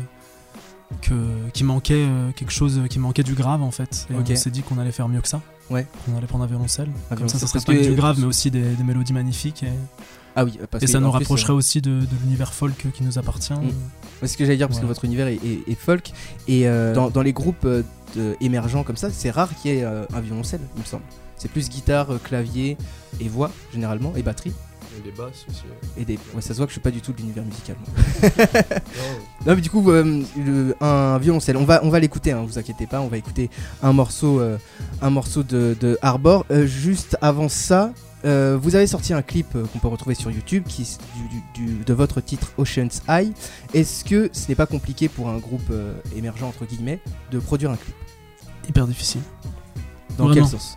que 1.02 1.14
qu'il 1.52 1.66
manquait 1.66 1.94
euh, 2.06 2.30
quelque 2.32 2.52
chose, 2.52 2.80
qui 2.88 2.98
manquait 2.98 3.22
du 3.22 3.34
grave 3.34 3.62
en 3.62 3.70
fait. 3.70 4.06
Et 4.10 4.14
Ok. 4.14 4.26
on 4.30 4.36
s'est 4.36 4.50
dit 4.50 4.62
qu'on 4.62 4.78
allait 4.78 4.92
faire 4.92 5.08
mieux 5.08 5.20
que 5.20 5.28
ça. 5.28 5.42
Ouais. 5.68 5.86
On 6.10 6.16
allait 6.16 6.26
prendre 6.26 6.44
un 6.44 6.46
violoncelle. 6.46 6.88
Un 7.10 7.16
Comme 7.16 7.28
ça, 7.28 7.38
ça 7.38 7.46
serait 7.46 7.60
pas 7.60 7.74
que 7.74 7.82
du 7.88 7.94
grave, 7.94 8.16
mais 8.20 8.26
aussi 8.26 8.50
des, 8.50 8.62
des 8.62 8.84
mélodies 8.84 9.12
magnifiques. 9.12 9.64
Et, 9.64 9.72
Ah 10.36 10.44
oui, 10.44 10.58
parce 10.70 10.82
et 10.82 10.86
que 10.86 10.92
ça 10.92 11.00
nous 11.00 11.10
plus, 11.10 11.18
rapprocherait 11.18 11.52
euh, 11.52 11.56
aussi 11.56 11.82
de, 11.82 11.90
de 11.90 12.06
l'univers 12.22 12.54
folk 12.54 12.86
qui 12.94 13.02
nous 13.02 13.18
appartient. 13.18 13.52
Mm. 13.52 13.70
C'est 14.20 14.28
ce 14.28 14.36
que 14.38 14.44
j'allais 14.44 14.56
dire 14.56 14.68
parce 14.68 14.80
que 14.80 14.86
votre 14.86 15.04
univers 15.04 15.26
est, 15.26 15.34
est- 15.44 15.64
est 15.68 15.74
folk 15.74 16.12
et 16.48 16.66
euh, 16.68 16.94
dans, 16.94 17.10
dans 17.10 17.22
les 17.22 17.32
groupes 17.34 17.64
euh, 17.64 17.82
de- 18.14 18.36
émergents 18.40 18.82
comme 18.84 18.96
ça, 18.96 19.10
c'est 19.10 19.30
rare 19.30 19.50
qu'il 19.56 19.72
y 19.72 19.74
ait 19.78 19.84
euh, 19.84 20.04
un 20.14 20.20
violoncelle, 20.20 20.60
il 20.76 20.80
me 20.80 20.86
semble. 20.86 21.02
C'est 21.38 21.50
plus 21.50 21.68
guitare, 21.68 22.12
euh, 22.14 22.18
clavier 22.22 22.76
et 23.20 23.28
voix 23.28 23.50
généralement 23.72 24.12
et 24.16 24.22
batterie 24.22 24.52
Et 24.98 25.02
des 25.02 25.10
basses 25.10 25.44
aussi. 25.48 25.62
ouais. 25.64 26.02
et 26.02 26.04
des. 26.04 26.14
Ouais, 26.34 26.40
ça 26.40 26.48
se 26.48 26.54
voit 26.56 26.66
que 26.66 26.70
je 26.70 26.74
suis 26.74 26.80
pas 26.80 26.90
du 26.90 27.00
tout 27.00 27.12
de 27.12 27.18
l'univers 27.18 27.44
musical. 27.44 27.76
moi. 27.80 28.30
Non, 29.46 29.54
mais 29.54 29.60
du 29.60 29.70
coup, 29.70 29.90
euh, 29.92 30.22
le- 30.36 30.74
un 30.80 31.18
violoncelle. 31.18 31.56
On 31.56 31.64
va, 31.64 31.80
on 31.84 31.88
va 31.90 32.00
l'écouter. 32.00 32.32
Hein, 32.32 32.42
vous 32.46 32.58
inquiétez 32.58 32.86
pas. 32.86 33.00
On 33.00 33.06
va 33.08 33.16
écouter 33.16 33.48
un 33.82 33.92
morceau, 33.92 34.40
euh, 34.40 34.58
un 35.02 35.10
morceau 35.10 35.42
de, 35.44 35.76
de 35.80 35.96
Arbor. 36.02 36.44
Euh, 36.50 36.66
juste 36.66 37.16
avant 37.20 37.48
ça, 37.48 37.92
euh, 38.24 38.58
vous 38.60 38.74
avez 38.74 38.88
sorti 38.88 39.12
un 39.14 39.22
clip 39.22 39.46
euh, 39.54 39.64
qu'on 39.72 39.78
peut 39.78 39.86
retrouver 39.88 40.16
sur 40.16 40.32
YouTube, 40.32 40.64
qui 40.66 40.82
est 40.82 40.98
du, 41.54 41.62
du- 41.62 41.76
du- 41.76 41.84
de 41.84 41.94
votre 41.94 42.20
titre 42.20 42.50
Ocean's 42.58 43.02
Eye. 43.08 43.32
Est-ce 43.72 44.04
que 44.04 44.30
ce 44.32 44.48
n'est 44.48 44.56
pas 44.56 44.66
compliqué 44.66 45.08
pour 45.08 45.28
un 45.28 45.38
groupe 45.38 45.68
euh, 45.70 45.92
émergent 46.16 46.42
entre 46.44 46.64
guillemets 46.64 46.98
de 47.30 47.38
produire 47.38 47.70
un 47.70 47.76
clip? 47.76 47.94
Hyper 48.68 48.86
difficile. 48.88 49.20
Dans 50.18 50.24
Vraiment. 50.26 50.48
quel 50.48 50.58
sens? 50.58 50.74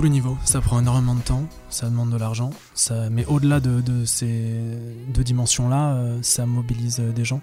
Tous 0.00 0.04
les 0.04 0.10
niveaux. 0.10 0.38
Ça 0.46 0.62
prend 0.62 0.80
énormément 0.80 1.14
de 1.14 1.20
temps, 1.20 1.42
ça 1.68 1.90
demande 1.90 2.08
de 2.10 2.16
l'argent. 2.16 2.48
Ça, 2.74 3.10
mais 3.10 3.26
au-delà 3.26 3.60
de, 3.60 3.82
de 3.82 4.06
ces 4.06 4.54
deux 5.12 5.22
dimensions-là, 5.22 5.92
euh, 5.92 6.18
ça 6.22 6.46
mobilise 6.46 7.00
euh, 7.00 7.12
des 7.12 7.26
gens 7.26 7.42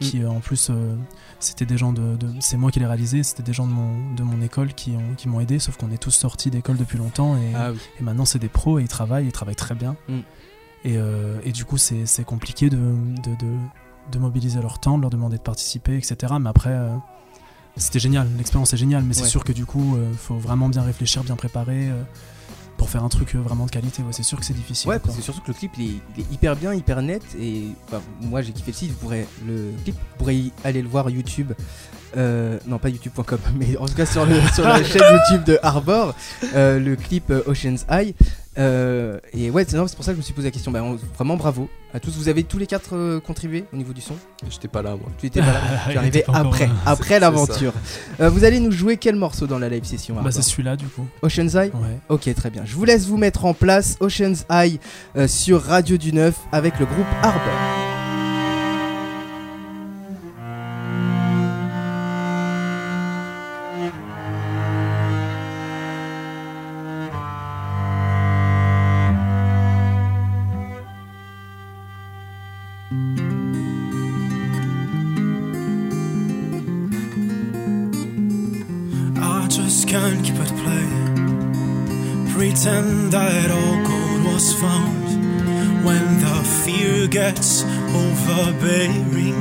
qui, 0.00 0.20
euh, 0.20 0.28
en 0.28 0.40
plus, 0.40 0.68
euh, 0.70 0.96
c'était 1.38 1.64
des 1.64 1.78
gens 1.78 1.92
de, 1.92 2.16
de- 2.16 2.32
c'est 2.40 2.56
moi 2.56 2.72
qui 2.72 2.80
l'ai 2.80 2.86
réalisé, 2.86 3.22
c'était 3.22 3.44
des 3.44 3.52
gens 3.52 3.68
de 3.68 3.72
mon, 3.72 4.14
de 4.16 4.24
mon 4.24 4.42
école 4.42 4.74
qui 4.74 4.90
ont- 4.96 5.14
qui 5.16 5.28
m'ont 5.28 5.38
aidé. 5.38 5.60
Sauf 5.60 5.76
qu'on 5.76 5.92
est 5.92 5.96
tous 5.96 6.10
sortis 6.10 6.50
d'école 6.50 6.76
depuis 6.76 6.98
longtemps 6.98 7.36
et, 7.36 7.54
Ah 7.54 7.70
oui. 7.70 7.78
et 8.00 8.02
maintenant 8.02 8.24
c'est 8.24 8.40
des 8.40 8.48
pros 8.48 8.80
et 8.80 8.82
ils 8.82 8.88
travaillent, 8.88 9.26
ils 9.26 9.32
travaillent 9.32 9.54
très 9.54 9.76
bien. 9.76 9.94
Mm. 10.08 10.18
Et, 10.84 10.98
et 11.44 11.52
du 11.52 11.64
coup, 11.64 11.78
c'est 11.78 12.06
c'est 12.06 12.24
compliqué 12.24 12.68
de, 12.68 12.80
de, 14.10 14.18
mobiliser 14.18 14.60
leur 14.60 14.80
temps, 14.80 14.96
de 14.96 15.02
leur 15.02 15.10
demander 15.10 15.36
de 15.36 15.42
participer, 15.42 15.96
etc. 15.96 16.34
Mais 16.40 16.48
après, 16.50 16.76
c'était 17.76 17.98
génial, 17.98 18.28
l'expérience 18.36 18.72
est 18.72 18.76
géniale, 18.76 19.02
mais 19.04 19.14
c'est 19.14 19.24
sûr 19.24 19.44
que 19.44 19.52
du 19.52 19.66
coup, 19.66 19.96
il 20.10 20.16
faut 20.16 20.36
vraiment 20.36 20.68
bien 20.68 20.82
réfléchir, 20.82 21.24
bien 21.24 21.36
préparer 21.36 21.88
euh, 21.88 22.02
pour 22.82 22.90
faire 22.90 23.04
un 23.04 23.08
truc 23.08 23.36
euh, 23.36 23.38
vraiment 23.38 23.66
de 23.66 23.70
qualité. 23.70 24.02
Ouais, 24.02 24.12
c'est 24.12 24.24
sûr 24.24 24.40
que 24.40 24.44
c'est 24.44 24.54
difficile. 24.54 24.90
Ouais, 24.90 24.98
que 24.98 25.22
surtout 25.22 25.40
que 25.40 25.48
le 25.48 25.54
clip 25.54 25.70
il 25.78 25.84
est, 25.84 26.00
il 26.16 26.22
est 26.22 26.32
hyper 26.32 26.56
bien, 26.56 26.74
hyper 26.74 27.00
net. 27.00 27.22
Et 27.38 27.68
bah, 27.92 28.02
moi 28.20 28.42
j'ai 28.42 28.52
kiffé 28.52 28.72
le 28.72 28.76
site. 28.76 28.90
Vous 28.90 28.96
pourrez 28.96 29.26
le 29.46 29.70
clip, 29.84 29.94
vous 29.94 30.16
pourrez 30.18 30.36
y 30.36 30.52
aller 30.64 30.82
le 30.82 30.88
voir 30.88 31.08
YouTube. 31.08 31.52
Euh, 32.16 32.58
non, 32.66 32.78
pas 32.78 32.88
youtube.com, 32.88 33.38
mais 33.54 33.76
en 33.76 33.86
tout 33.86 33.94
cas 33.94 34.04
sur, 34.04 34.26
le, 34.26 34.34
sur 34.52 34.64
la 34.64 34.82
chaîne 34.84 35.02
YouTube 35.12 35.44
de 35.44 35.58
Arbor, 35.62 36.14
euh, 36.54 36.78
le 36.78 36.96
clip 36.96 37.30
euh, 37.30 37.42
Ocean's 37.46 37.86
Eye. 37.88 38.14
Euh, 38.58 39.18
et 39.32 39.50
ouais, 39.50 39.64
c'est 39.66 39.76
non, 39.76 39.86
c'est 39.86 39.96
pour 39.96 40.04
ça 40.04 40.10
que 40.12 40.16
je 40.16 40.18
me 40.18 40.22
suis 40.22 40.34
posé 40.34 40.48
la 40.48 40.52
question. 40.52 40.70
Bah, 40.70 40.82
on- 40.82 40.98
vraiment 41.16 41.36
bravo 41.36 41.70
à 41.94 42.00
tous. 42.00 42.16
Vous 42.16 42.28
avez 42.28 42.44
tous 42.44 42.58
les 42.58 42.66
quatre 42.66 42.94
euh, 42.96 43.18
contribué 43.20 43.64
au 43.72 43.76
niveau 43.76 43.92
du 43.94 44.00
son? 44.02 44.14
J'étais 44.50 44.68
pas 44.68 44.82
là, 44.82 44.90
moi. 44.90 45.08
Tu 45.18 45.26
étais 45.26 45.40
pas 45.40 45.46
là. 45.46 45.60
tu 45.86 45.92
Il 45.92 45.98
arrivé 45.98 46.18
était 46.18 46.26
pas 46.30 46.40
encore 46.40 46.46
après, 46.52 46.66
là. 46.66 46.72
après 46.84 47.20
l'aventure. 47.20 47.72
Euh, 48.20 48.28
vous 48.28 48.44
allez 48.44 48.60
nous 48.60 48.70
jouer 48.70 48.98
quel 48.98 49.16
morceau 49.16 49.46
dans 49.46 49.58
la 49.58 49.68
live 49.70 49.84
session 49.84 50.16
Bah, 50.22 50.30
c'est 50.30 50.42
celui-là 50.42 50.76
du 50.76 50.86
coup. 50.86 51.06
Ocean's 51.22 51.54
Eye 51.54 51.70
Ouais. 51.74 51.98
Ok, 52.10 52.32
très 52.34 52.50
bien. 52.50 52.62
Je 52.66 52.74
vous 52.74 52.84
laisse 52.84 53.06
vous 53.06 53.16
mettre 53.16 53.44
en 53.46 53.54
place 53.54 53.96
Ocean's 54.00 54.44
Eye 54.50 54.78
euh, 55.16 55.26
sur 55.28 55.62
Radio 55.62 55.96
du 55.96 56.12
Neuf 56.12 56.34
avec 56.52 56.78
le 56.78 56.84
groupe 56.86 57.06
Arbor. 57.22 58.01
I 79.24 79.46
just 79.48 79.88
can't 79.88 80.24
keep 80.24 80.34
it 80.36 80.52
playing. 80.62 81.02
Pretend 82.32 83.12
that 83.12 83.50
all 83.50 83.76
gold 83.86 84.32
was 84.32 84.52
found 84.54 85.84
when 85.84 86.20
the 86.20 86.36
fear 86.64 87.06
gets 87.06 87.62
overbearing. 87.62 89.36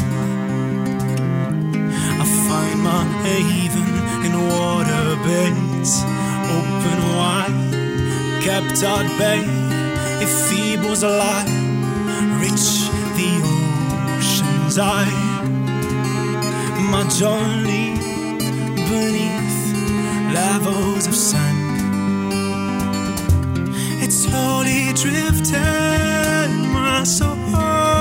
I 2.21 2.25
find 2.47 2.79
my 2.83 3.03
haven 3.23 3.89
in 4.25 4.33
water 4.49 5.15
bays, 5.25 6.03
open 6.57 6.99
wide, 7.17 8.41
kept 8.43 8.83
at 8.83 9.07
bay. 9.17 9.43
If 10.23 10.29
Phoebe 10.47 10.87
was 10.87 11.03
alive, 11.03 11.49
reach 12.41 12.90
eye. 14.79 15.05
My 16.91 17.03
journey 17.09 17.95
beneath 18.89 19.73
levels 20.33 21.07
of 21.07 21.15
sand. 21.15 21.59
It 24.03 24.11
slowly 24.11 24.93
drifted 24.93 26.49
my 26.71 27.03
soul 27.03 27.31
away. 27.31 27.95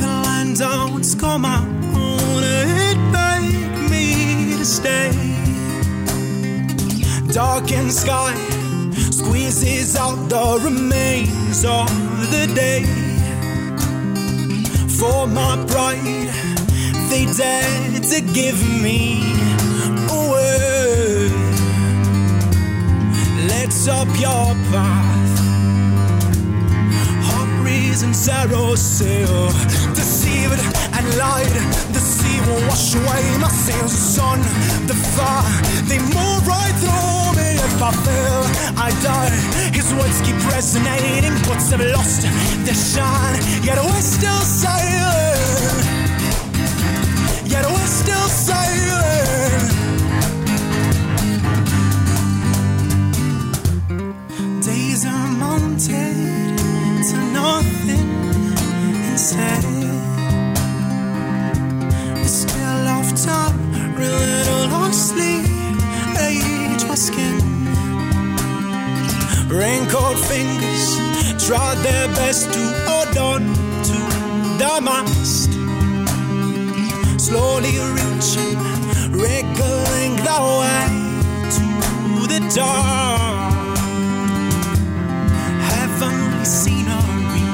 The 0.00 0.12
land 0.26 0.60
I 0.62 0.90
once 0.90 1.14
called 1.14 1.42
my 1.42 1.58
own, 1.94 2.42
it 2.44 2.98
begged 3.12 3.90
me 3.90 4.56
to 4.56 4.64
stay. 4.64 5.12
Darkened 7.32 7.92
sky 7.92 8.34
squeezes 9.10 9.96
out 9.96 10.28
the 10.28 10.60
remains 10.64 11.64
of 11.64 12.07
the 12.30 12.46
day 12.54 12.84
for 14.98 15.26
my 15.26 15.56
pride. 15.66 16.28
They 17.10 17.24
dared 17.26 18.02
to 18.12 18.20
give 18.20 18.60
me 18.82 19.22
away. 20.10 21.30
Let's 23.48 23.88
up 23.88 24.08
your 24.20 24.46
path. 24.70 25.38
Hot 27.28 27.48
and 28.02 28.14
sorrow 28.14 28.74
sail. 28.74 29.48
Deceived 29.94 30.60
and 30.96 31.06
lied. 31.16 31.56
The 31.94 32.00
sea 32.00 32.40
will 32.46 32.62
wash 32.68 32.94
away 32.94 33.38
my. 33.38 33.48
The 33.82 34.02
sun, 34.14 34.40
the 34.86 34.94
fire, 35.14 35.44
they 35.88 35.98
move 35.98 36.46
right 36.46 36.74
through. 36.82 37.27
If 37.60 37.82
I 37.82 37.90
fail, 38.06 38.42
I 38.78 38.90
die. 39.02 39.30
His 39.72 39.92
words 39.94 40.20
keep 40.22 40.36
resonating. 40.52 41.34
What's 41.48 41.70
have 41.70 41.80
lost 41.96 42.22
their 42.64 42.74
shine? 42.74 43.38
Yet 43.62 43.78
we're 43.78 44.00
still 44.00 44.42
sailing. 44.62 45.84
Yet 47.52 47.64
we're 47.66 47.92
still 48.02 48.28
sailing. 48.28 48.88
Days 54.62 55.04
are 55.06 55.28
mounted 55.44 56.58
to 57.08 57.16
nothing 57.38 58.08
instead. 59.10 59.62
The 62.22 62.28
still 62.28 62.88
of 62.98 63.08
time, 63.24 63.56
relentlessly 63.96 64.57
Raincoat 69.50 70.18
fingers 70.18 70.96
tried 71.46 71.78
their 71.78 72.06
best 72.08 72.52
to 72.52 72.60
hold 72.86 73.16
on 73.16 73.40
to 73.88 73.98
the 74.60 74.80
mast. 74.82 75.50
Slowly 77.18 77.72
reaching, 77.96 78.58
wriggling 79.10 80.16
the 80.28 80.38
way 80.60 80.88
to 81.56 81.66
the 82.28 82.40
dark. 82.54 83.78
Heavenly 85.72 86.44
scenery, 86.44 87.46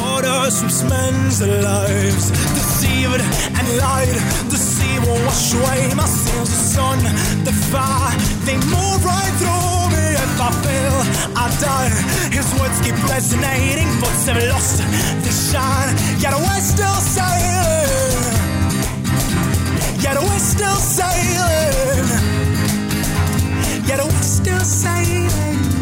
water 0.00 0.50
sweeps 0.50 0.82
men's 0.82 1.40
lives. 1.40 2.30
Deceived 2.58 3.22
and 3.56 3.76
lied, 3.78 4.18
the 4.50 4.56
sea 4.56 4.98
will 4.98 5.24
wash 5.26 5.54
away 5.54 5.94
my 5.94 6.06
sins. 6.06 6.50
The 6.50 6.62
sun, 6.74 6.98
the 7.44 7.52
fire, 7.52 8.18
they 8.44 8.56
move 8.56 9.04
right 9.04 9.32
through. 9.38 9.75
If 10.36 10.42
I 10.42 10.50
fail, 10.50 10.96
I 11.34 11.48
die. 11.64 11.88
His 12.30 12.52
words 12.60 12.78
keep 12.84 12.92
resonating, 13.08 13.88
books 14.00 14.26
have 14.26 14.36
lost 14.52 14.82
their 15.24 15.32
shine. 15.32 15.96
Yet 16.20 16.34
we're 16.34 16.60
still 16.60 17.00
sailing. 17.00 18.20
Yet 19.98 20.18
we're 20.20 20.38
still 20.38 20.76
sailing. 20.76 22.04
Yet 23.88 24.04
we're 24.04 24.22
still 24.22 24.60
sailing. 24.60 25.75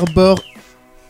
Beaucoup 0.00 0.10
Arbor. 0.20 0.42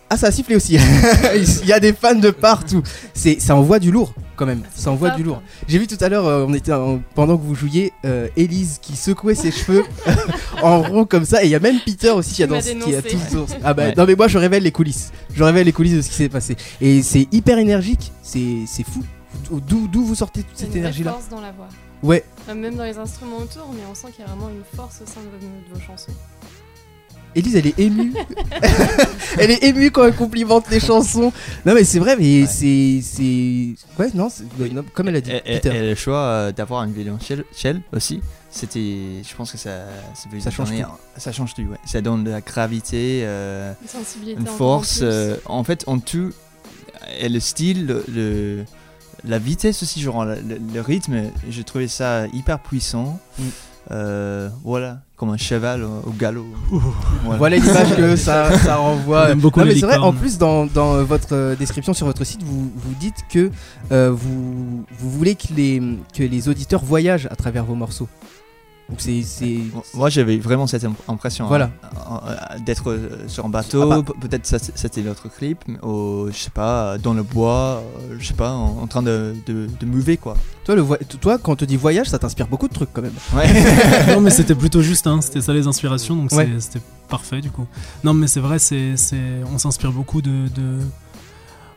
Ah 0.08 0.16
ça 0.16 0.28
a 0.28 0.30
sifflé 0.30 0.54
aussi. 0.54 0.78
Il 1.62 1.66
y 1.66 1.72
a 1.72 1.80
des 1.80 1.92
fans 1.92 2.14
de 2.14 2.30
partout. 2.30 2.80
C'est 3.12 3.40
ça 3.40 3.56
envoie 3.56 3.80
du 3.80 3.90
lourd. 3.90 4.14
quand 4.36 4.46
même. 4.46 4.62
Ça 4.74 4.92
envoie 4.92 5.10
du 5.10 5.24
lourd. 5.24 5.42
J'ai 5.66 5.78
vu 5.78 5.88
tout 5.88 5.96
à 6.00 6.08
l'heure, 6.08 6.26
euh, 6.26 6.44
on 6.46 6.54
était 6.54 6.72
en- 6.72 7.00
pendant 7.16 7.36
que 7.36 7.42
vous 7.42 7.56
jouiez, 7.56 7.92
euh, 8.04 8.28
Elise 8.36 8.78
qui 8.80 8.94
secouait 8.94 9.34
ses 9.34 9.50
cheveux 9.50 9.82
en 10.62 10.82
rond 10.82 11.06
comme 11.06 11.24
ça, 11.24 11.42
et 11.42 11.46
il 11.46 11.50
y 11.50 11.56
a 11.56 11.58
même 11.60 11.80
Peter 11.84 12.10
aussi 12.10 12.34
qui 12.34 12.42
a, 12.44 12.46
Qui 12.46 12.52
m'a 12.52 12.58
dansé- 12.60 12.78
qui 12.78 12.94
a 12.94 13.02
tout. 13.02 13.46
Ah 13.64 13.74
bah 13.74 13.86
Ouais. 13.86 13.94
non 13.96 14.04
mais 14.06 14.14
moi 14.14 14.28
je 14.28 14.38
révèle 14.38 14.62
les 14.62 14.70
coulisses. 14.70 15.10
Je 15.34 15.42
révèle 15.42 15.64
les 15.66 15.72
coulisses 15.72 15.94
de 15.96 16.02
ce 16.02 16.08
qui 16.08 16.14
s'est 16.14 16.28
passé. 16.28 16.56
Et 16.80 17.02
c'est 17.02 17.26
hyper 17.32 17.58
énergique. 17.58 18.12
C'est 18.22 18.60
c'est 18.68 18.84
fou. 18.84 19.02
D'où 19.50 19.88
d'où 19.88 20.04
vous 20.04 20.14
sortez 20.14 20.42
toute 20.44 20.52
Il 20.60 20.60
y 20.60 20.62
a 20.62 20.66
cette 20.68 20.76
énergie 20.76 21.02
là 21.02 21.10
force 21.12 21.28
dans 21.30 21.40
la 21.40 21.50
voix. 21.50 21.68
Ouais. 22.04 22.22
Même 22.54 22.76
dans 22.76 22.84
les 22.84 22.96
instruments 22.98 23.38
autour, 23.38 23.70
mais 23.74 23.80
on 23.90 23.94
sent 23.96 24.08
qu'il 24.14 24.24
y 24.24 24.28
a 24.28 24.30
vraiment 24.30 24.50
une 24.50 24.62
force 24.76 25.00
au 25.02 25.06
sein 25.06 25.20
de 25.20 25.26
vos, 25.26 25.44
de 25.44 25.74
vos 25.74 25.80
chansons. 25.84 26.12
Elise, 27.36 27.54
elle 27.56 27.66
est 27.68 27.78
émue. 27.78 28.14
elle 29.38 29.50
est 29.50 29.62
émue 29.64 29.90
quand 29.90 30.04
elle 30.04 30.14
complimente 30.16 30.68
les 30.70 30.80
chansons. 30.80 31.32
Non, 31.64 31.74
mais 31.74 31.84
c'est 31.84 31.98
vrai, 31.98 32.16
mais 32.16 32.42
Ouais. 32.42 32.46
c'est. 32.48 33.00
c'est- 33.02 33.74
Ouais, 33.98 34.10
non, 34.14 34.28
c'est- 34.30 34.44
ouais, 34.58 34.70
non, 34.70 34.84
comme 34.94 35.08
elle 35.08 35.16
a 35.16 35.20
dit. 35.20 35.30
Et, 35.30 35.56
et- 35.56 35.66
et 35.66 35.88
le 35.90 35.94
choix 35.94 36.18
euh, 36.18 36.52
d'avoir 36.52 36.82
une 36.84 36.92
violoncelle 36.92 37.44
shell 37.54 37.80
aussi, 37.92 38.20
c'était, 38.50 39.22
je 39.28 39.34
pense 39.36 39.52
que 39.52 39.58
ça, 39.58 39.84
ça, 40.40 40.50
change 40.50 40.70
donner- 40.70 40.84
Ça 41.16 41.30
change 41.32 41.54
tout, 41.54 41.62
ouais. 41.62 41.78
Ça 41.84 42.00
donne 42.00 42.24
de 42.24 42.30
la 42.30 42.40
gravité, 42.40 43.20
euh, 43.24 43.72
Une 43.82 43.88
sensibilité 43.88 44.40
une 44.40 44.46
encore 44.48 44.56
force. 44.56 45.02
en 45.02 45.04
euh, 45.04 45.36
en 45.46 45.64
fait, 45.64 45.84
en 45.86 45.98
tout, 45.98 46.32
et 47.20 47.28
le 47.28 47.40
style, 47.40 47.86
le, 47.86 48.04
le- 48.08 48.64
la 49.24 49.38
vitesse 49.38 49.82
aussi, 49.82 50.00
genre 50.00 50.24
le, 50.24 50.36
le- 50.36 50.60
le 50.72 50.80
rythme, 50.80 51.30
j'ai 51.50 51.64
trouvé 51.64 51.88
ça 51.88 52.26
hyper 52.32 52.60
puissant. 52.60 53.18
Mm. 53.38 53.42
Euh, 53.92 54.48
voilà, 54.64 55.00
comme 55.16 55.30
un 55.30 55.36
cheval 55.36 55.82
au, 55.82 56.08
au 56.08 56.10
galop. 56.10 56.46
Voilà 57.24 57.56
l'image 57.56 57.96
que 57.96 58.16
ça, 58.16 58.56
ça 58.64 58.76
renvoie. 58.76 59.34
Beaucoup 59.34 59.60
non, 59.60 59.66
les 59.66 59.74
mais 59.74 59.80
c'est 59.80 59.86
vrai, 59.86 59.96
en 59.96 60.12
plus, 60.12 60.38
dans, 60.38 60.66
dans, 60.66 60.94
euh, 60.94 61.04
votre 61.04 61.28
euh, 61.32 61.56
description 61.56 61.94
sur 61.94 62.06
votre 62.06 62.24
site, 62.24 62.42
vous, 62.42 62.70
vous 62.74 62.94
dites 63.00 63.24
que 63.30 63.50
euh, 63.92 64.10
vous, 64.12 64.84
vous 64.98 65.10
voulez 65.10 65.34
que 65.34 65.54
les, 65.56 65.82
que 66.14 66.22
les 66.22 66.48
auditeurs 66.48 66.84
voyagent 66.84 67.28
à 67.30 67.36
travers 67.36 67.64
vos 67.64 67.74
morceaux. 67.74 68.08
Donc 68.88 69.00
c'est. 69.00 69.22
c'est- 69.22 69.58
Moi 69.94 70.10
j'avais 70.10 70.38
vraiment 70.38 70.66
cette 70.68 70.84
im- 70.84 70.94
impression 71.08 71.46
Voilà. 71.48 71.70
hein, 72.08 72.20
euh, 72.28 72.58
d'être 72.64 72.90
euh, 72.90 73.24
sur 73.26 73.44
un 73.44 73.48
bateau, 73.48 73.82
Ah 73.82 74.00
bah. 74.00 74.12
peut-être 74.20 74.46
ça, 74.46 74.58
c'était 74.60 75.02
notre 75.02 75.28
clip, 75.28 75.58
ou, 75.82 76.28
je 76.30 76.36
sais 76.36 76.50
pas, 76.50 76.96
dans 76.98 77.12
le 77.12 77.24
bois, 77.24 77.82
euh, 78.10 78.16
je 78.20 78.26
sais 78.28 78.34
pas, 78.34 78.52
en, 78.52 78.78
en 78.82 78.86
train 78.86 79.02
de, 79.02 79.34
de, 79.46 79.66
de 79.80 79.86
mouver 79.86 80.16
quoi. 80.16 80.36
Toi, 80.64 80.76
le 80.76 80.84
toi, 81.20 81.38
quand 81.38 81.52
on 81.52 81.56
te 81.56 81.64
dit 81.64 81.76
voyage, 81.76 82.08
ça 82.08 82.18
t'inspire 82.20 82.46
beaucoup 82.46 82.68
de 82.68 82.74
trucs 82.74 82.92
quand 82.92 83.02
même. 83.02 83.12
Ouais. 83.34 83.48
non 84.14 84.20
mais 84.20 84.30
c'était 84.30 84.54
plutôt 84.54 84.82
juste, 84.82 85.06
hein, 85.08 85.20
c'était 85.20 85.40
ça 85.40 85.52
les 85.52 85.66
inspirations, 85.66 86.14
donc 86.14 86.30
Ouais. 86.32 86.48
c'était 86.60 86.80
parfait 87.08 87.40
du 87.40 87.50
coup. 87.50 87.66
Non 88.04 88.14
mais 88.14 88.28
c'est 88.28 88.40
vrai, 88.40 88.60
c'est, 88.60 88.96
c'est- 88.96 89.42
on 89.52 89.58
s'inspire 89.58 89.90
beaucoup 89.92 90.22
de, 90.22 90.46
de- 90.54 90.82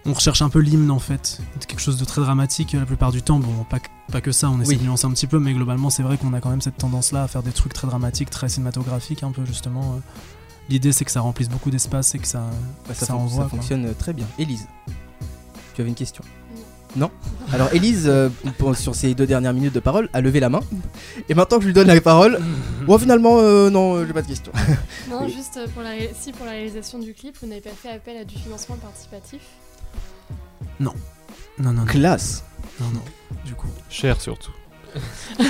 On 0.06 0.14
recherche 0.14 0.42
un 0.42 0.50
peu 0.50 0.60
l'hymne 0.60 0.90
en 0.92 1.00
fait, 1.00 1.40
quelque 1.68 1.82
chose 1.82 1.98
de 1.98 2.06
très 2.06 2.22
dramatique 2.22 2.74
la 2.74 2.86
plupart 2.86 3.12
du 3.12 3.22
temps. 3.22 3.38
Bon, 3.40 3.64
pas, 3.70 3.80
que- 3.80 3.90
pas 4.12 4.22
que 4.22 4.32
ça, 4.32 4.50
on 4.50 4.60
essaie 4.62 4.72
Oui. 4.72 4.78
de 4.78 4.84
nuancer 4.84 5.06
un 5.06 5.12
petit 5.12 5.28
peu, 5.28 5.40
mais 5.40 5.54
globalement 5.54 5.90
c'est 5.90 6.04
vrai 6.04 6.18
qu'on 6.18 6.34
a 6.34 6.40
quand 6.40 6.50
même 6.50 6.62
cette 6.62 6.78
tendance-là 6.78 7.24
à 7.24 7.28
faire 7.28 7.44
des 7.44 7.52
trucs 7.52 7.74
très 7.74 7.86
dramatiques, 7.88 8.30
très 8.30 8.48
cinématographiques 8.50 9.24
un 9.24 9.32
peu 9.32 9.46
justement. 9.46 9.96
euh. 9.96 10.00
L'idée 10.70 10.92
c'est 10.94 11.04
que 11.06 11.12
ça 11.12 11.22
remplisse 11.22 11.50
beaucoup 11.50 11.70
d'espace 11.70 12.16
et 12.16 12.20
que 12.20 12.28
ça, 12.28 12.44
Bah, 12.88 12.94
ça, 12.94 13.06
ça, 13.08 13.14
fon- 13.14 13.20
envoie. 13.22 13.44
ça 13.44 13.50
quoi. 13.50 13.58
fonctionne 13.60 13.86
euh, 13.88 13.94
très 13.98 14.14
bien. 14.14 14.26
Élise, 14.40 14.68
tu 15.76 15.82
avais 15.82 15.90
une 15.90 15.96
question? 15.96 16.24
Non 16.96 17.12
Alors 17.54 17.72
Élise, 17.74 18.06
euh, 18.08 18.30
pour- 18.58 18.76
sur 18.76 18.96
ces 18.96 19.14
deux 19.14 19.28
dernières 19.28 19.54
minutes 19.54 19.74
de 19.74 19.80
parole, 19.80 20.10
a 20.14 20.22
levé 20.22 20.40
la 20.40 20.50
main. 20.50 20.62
Et 21.28 21.36
maintenant 21.36 21.58
que 21.58 21.64
je 21.64 21.68
lui 21.68 21.74
donne 21.74 21.88
la 21.88 22.00
parole, 22.02 22.40
bon 22.88 22.98
finalement, 22.98 23.38
euh, 23.40 23.70
non, 23.70 23.96
euh, 23.96 24.08
j'ai 24.08 24.14
pas 24.14 24.22
de 24.24 24.28
question. 24.28 24.52
Non, 25.10 25.26
Oui. 25.26 25.32
juste 25.34 25.58
euh, 25.58 25.68
pour 25.68 25.84
la, 25.84 25.90
ré- 25.92 26.14
si 26.20 26.32
pour 26.32 26.46
la 26.46 26.54
réalisation 26.54 26.98
du 26.98 27.14
clip, 27.14 27.36
vous 27.42 27.48
n'avez 27.48 27.62
pas 27.62 27.70
fait 27.72 27.92
appel 27.92 28.18
à 28.18 28.24
du 28.24 28.36
financement 28.36 28.76
participatif? 28.78 29.42
Non, 30.80 30.94
non, 31.60 31.74
non. 31.74 31.86
Classe 31.86 32.44
Non, 32.80 32.88
non, 32.94 33.02
du 33.46 33.54
coup. 33.54 33.68
Cher 33.90 34.20
surtout. 34.22 34.52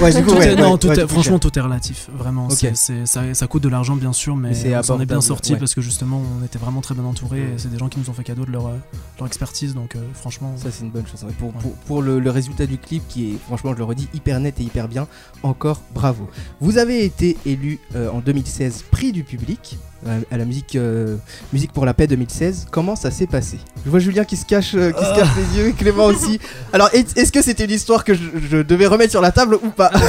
Ouais, 0.02 0.12
du 0.13 0.22
coup, 0.22 0.32
Tout 0.32 0.36
ouais, 0.38 0.52
est- 0.52 0.56
non, 0.58 0.74
ouais, 0.74 0.78
tout 0.78 0.89
ouais, 0.89 1.00
est- 1.00 1.08
franchement, 1.08 1.39
tout 1.39 1.58
est 1.58 1.62
relatif. 1.62 2.10
Vraiment, 2.13 2.50
c'est- 2.50 2.76
ça, 2.76 3.34
ça 3.34 3.48
coûte 3.48 3.63
de 3.63 3.70
l'argent, 3.70 3.96
bien 3.96 4.12
sûr, 4.12 4.36
mais, 4.36 4.52
on 4.89 5.00
est 5.00 5.06
bien 5.06 5.22
sorti 5.22 5.54
ouais. 5.54 5.60
parce 5.60 5.74
que 5.74 5.80
justement, 5.80 6.22
on 6.42 6.44
était 6.44 6.60
vraiment 6.60 6.82
très 6.82 6.94
bien 6.94 7.06
entouré. 7.06 7.39
et 7.39 7.58
C'est 7.58 7.70
des 7.72 7.78
gens 7.78 7.88
qui 7.88 8.00
nous 8.00 8.10
ont 8.10 8.13
fait 8.13 8.26
cadeau 8.26 8.44
de 8.46 8.52
leur, 8.52 8.68
euh, 8.68 8.76
leur 9.18 9.28
expertise, 9.28 9.74
donc 9.76 9.96
euh, 9.96 10.00
franchement. 10.13 10.54
Ça, 10.58 10.70
c'est 10.72 10.84
une 10.84 10.92
bonne 10.92 11.08
chose. 11.08 11.24
ouais. 11.24 11.32
Pour, 11.39 11.54
pour, 11.54 11.72
pour 11.72 12.02
le, 12.02 12.20
le 12.20 12.32
résultat 12.32 12.65
du 12.65 12.78
clip, 12.78 13.08
qui 13.08 13.32
est, 13.32 13.38
franchement, 13.48 13.72
je 13.72 13.78
le 13.78 13.86
redis, 13.86 14.10
hyper 14.13 14.42
net 14.42 14.60
et 14.60 14.63
hyper 14.63 14.89
bien, 14.89 15.08
encore 15.42 15.82
bravo. 15.94 16.30
Vous 16.60 16.78
avez 16.78 17.06
été 17.06 17.38
élu 17.46 17.80
euh, 17.96 18.12
en 18.12 18.20
2016 18.20 18.84
prix 18.92 19.13
du 19.13 19.24
public 19.24 19.78
à 20.32 20.38
la 20.38 20.46
musique, 20.46 20.76
euh, 20.76 21.18
musique 21.54 21.72
pour 21.74 21.86
la 21.86 21.94
paix 21.94 22.08
2016. 22.08 22.68
Comment 22.72 22.96
ça 22.96 23.12
s'est 23.12 23.28
passé? 23.28 23.60
Je 23.86 23.90
vois 23.90 24.00
Julien 24.00 24.24
qui 24.24 24.38
se 24.38 24.46
cache, 24.46 24.74
euh, 24.76 24.92
qui 24.92 25.04
se 25.04 25.16
cache 25.16 25.30
les 25.38 25.60
yeux, 25.62 25.72
Clément 25.78 26.06
aussi. 26.06 26.40
Alors, 26.74 26.90
est- 26.94 27.18
est-ce 27.18 27.32
que 27.32 27.42
c'était 27.42 27.66
une 27.66 27.72
histoire 27.72 28.04
que 28.04 28.14
je, 28.14 28.22
je 28.50 28.58
devais 28.58 28.88
remettre 28.88 29.12
sur 29.12 29.22
la 29.22 29.32
table 29.32 29.56
ou 29.62 29.70
pas? 29.72 29.92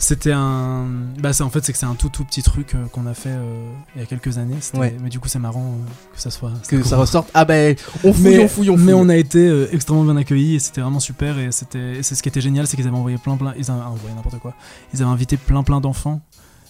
C'était 0.00 0.30
un. 0.30 0.86
Bah, 1.18 1.32
c'est 1.32 1.42
en 1.42 1.50
fait, 1.50 1.64
c'est 1.64 1.72
que 1.72 1.78
c'est 1.78 1.84
un 1.84 1.96
tout 1.96 2.08
tout 2.08 2.24
petit 2.24 2.40
truc 2.44 2.76
euh, 2.76 2.86
qu'on 2.92 3.04
a 3.06 3.14
fait 3.14 3.30
euh, 3.30 3.68
il 3.96 4.00
y 4.00 4.04
a 4.04 4.06
quelques 4.06 4.38
années. 4.38 4.54
Ouais. 4.74 4.96
Mais 5.02 5.08
du 5.08 5.18
coup, 5.18 5.26
c'est 5.26 5.40
marrant 5.40 5.74
euh, 5.74 6.14
que 6.14 6.20
ça 6.20 6.30
soit. 6.30 6.52
Que 6.68 6.84
ça 6.84 6.96
ressorte. 6.96 7.28
Ah 7.34 7.44
ben, 7.44 7.74
on 8.04 8.12
fouille, 8.12 8.22
mais, 8.22 8.38
on 8.38 8.48
fouille, 8.48 8.70
on 8.70 8.76
fouille. 8.76 8.86
mais 8.86 8.92
on 8.92 9.08
a 9.08 9.16
été 9.16 9.48
euh, 9.48 9.66
extrêmement 9.72 10.04
bien 10.04 10.16
accueillis 10.16 10.54
et 10.54 10.58
c'était 10.60 10.82
vraiment 10.82 11.00
super. 11.00 11.36
Et 11.40 11.50
c'était, 11.50 11.96
et 11.96 12.02
c'est 12.04 12.14
ce 12.14 12.22
qui 12.22 12.28
était 12.28 12.40
génial, 12.40 12.68
c'est 12.68 12.76
qu'ils 12.76 12.86
avaient 12.86 12.96
envoyé 12.96 13.18
plein 13.18 13.36
plein, 13.36 13.52
ils 13.58 13.68
avaient 13.72 13.80
envoyé 13.82 14.14
n'importe 14.14 14.38
quoi. 14.38 14.54
Ils 14.94 15.02
avaient 15.02 15.10
invité 15.10 15.36
plein 15.36 15.64
plein 15.64 15.80
d'enfants 15.80 16.20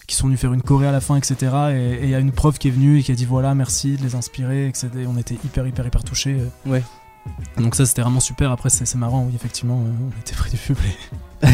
qui 0.09 0.15
sont 0.15 0.27
venus 0.27 0.39
faire 0.39 0.51
une 0.53 0.61
choré 0.63 0.87
à 0.87 0.91
la 0.91 1.01
fin, 1.01 1.15
etc. 1.15 1.35
Et 1.71 1.99
il 2.03 2.09
y 2.09 2.15
a 2.15 2.19
une 2.19 2.31
prof 2.31 2.57
qui 2.57 2.67
est 2.67 2.71
venue 2.71 2.99
et 2.99 3.03
qui 3.03 3.11
a 3.11 3.15
dit 3.15 3.25
voilà, 3.25 3.53
merci 3.55 3.95
de 3.95 4.01
les 4.03 4.15
inspirer. 4.15 4.67
Et 4.67 4.71
que 4.71 4.77
c'était- 4.77 5.05
on 5.07 5.17
était 5.17 5.35
hyper 5.35 5.65
hyper 5.67 5.85
hyper 5.85 6.03
touchés. 6.03 6.37
euh. 6.39 6.69
Ouais. 6.71 6.83
Donc 7.57 7.75
ça 7.75 7.85
c'était 7.85 8.01
vraiment 8.01 8.19
super. 8.19 8.51
Après 8.51 8.69
c'est, 8.69 8.95
marrant, 8.95 9.23
oui 9.27 9.33
effectivement, 9.35 9.83
euh, 9.85 9.91
on 10.15 10.19
était 10.21 10.35
pris 10.35 10.49
du 10.51 10.57
public. 10.57 10.97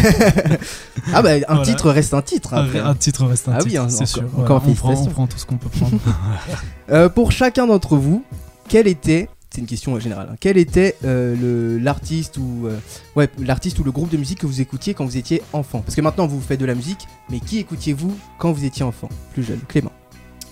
Ah 1.14 1.22
bah, 1.22 1.32
un 1.36 1.40
Voilà. 1.48 1.62
titre 1.64 1.92
reste 1.92 2.14
un 2.14 2.22
titre. 2.22 2.54
Après. 2.54 2.80
Un 2.80 2.96
titre 2.96 3.26
reste 3.26 3.48
un 3.50 3.54
Ah 3.54 3.58
titre, 3.60 3.72
oui, 3.72 3.78
hein, 3.78 3.90
c'est 3.90 4.06
sûr. 4.06 4.24
encore 4.38 4.64
on, 4.68 4.74
prend, 4.74 4.94
on 4.94 5.06
prend 5.08 5.28
tout 5.28 5.38
ce 5.38 5.46
qu'on 5.46 5.58
peut 5.58 5.70
prendre. 5.70 5.98
Euh, 6.92 7.10
pour 7.10 7.32
chacun 7.32 7.66
d'entre 7.68 7.98
vous, 7.98 8.24
quel 8.68 8.88
était, 8.88 9.28
c'est 9.56 9.62
une 9.62 9.68
question 9.68 9.96
euh, 9.96 10.00
générale, 10.00 10.28
hein, 10.32 10.36
quel 10.40 10.58
était 10.58 10.98
euh, 11.06 11.80
l'artiste 11.82 12.38
ou 12.38 12.68
euh, 12.68 12.78
ouais 13.16 13.30
l'artiste 13.40 13.80
ou 13.80 13.86
le 13.86 13.92
groupe 13.92 14.10
de 14.10 14.18
musique 14.18 14.40
que 14.40 14.46
vous 14.46 14.60
écoutiez 14.60 14.94
quand 14.94 15.06
vous 15.06 15.16
étiez 15.18 15.42
enfant? 15.54 15.80
Parce 15.80 15.96
que 15.96 16.02
maintenant 16.02 16.28
vous 16.28 16.42
faites 16.42 16.60
de 16.60 16.66
la 16.66 16.76
musique, 16.76 17.08
mais 17.30 17.40
qui 17.40 17.60
écoutiez-vous 17.60 18.14
quand 18.38 18.52
vous 18.52 18.66
étiez 18.66 18.84
enfant, 18.84 19.08
plus 19.34 19.44
jeune? 19.44 19.62
Clément. 19.68 19.94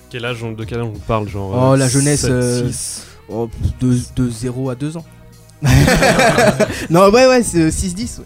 Quel 0.09 0.23
âge, 0.23 0.41
de 0.41 0.63
quel 0.63 0.79
âge 0.79 0.87
on 0.87 0.99
parle 0.99 1.27
genre 1.27 1.71
Oh 1.71 1.75
la 1.75 1.89
jeunesse, 1.89 2.25
euh, 2.29 2.71
oh, 3.27 3.49
de, 3.81 3.97
de 4.15 4.29
0 4.29 4.69
à 4.69 4.75
2 4.75 4.95
ans. 4.97 5.05
non 6.89 7.09
ouais 7.09 7.27
ouais 7.27 7.43
c'est 7.43 7.69
6-10, 7.69 8.19
ouais. 8.19 8.25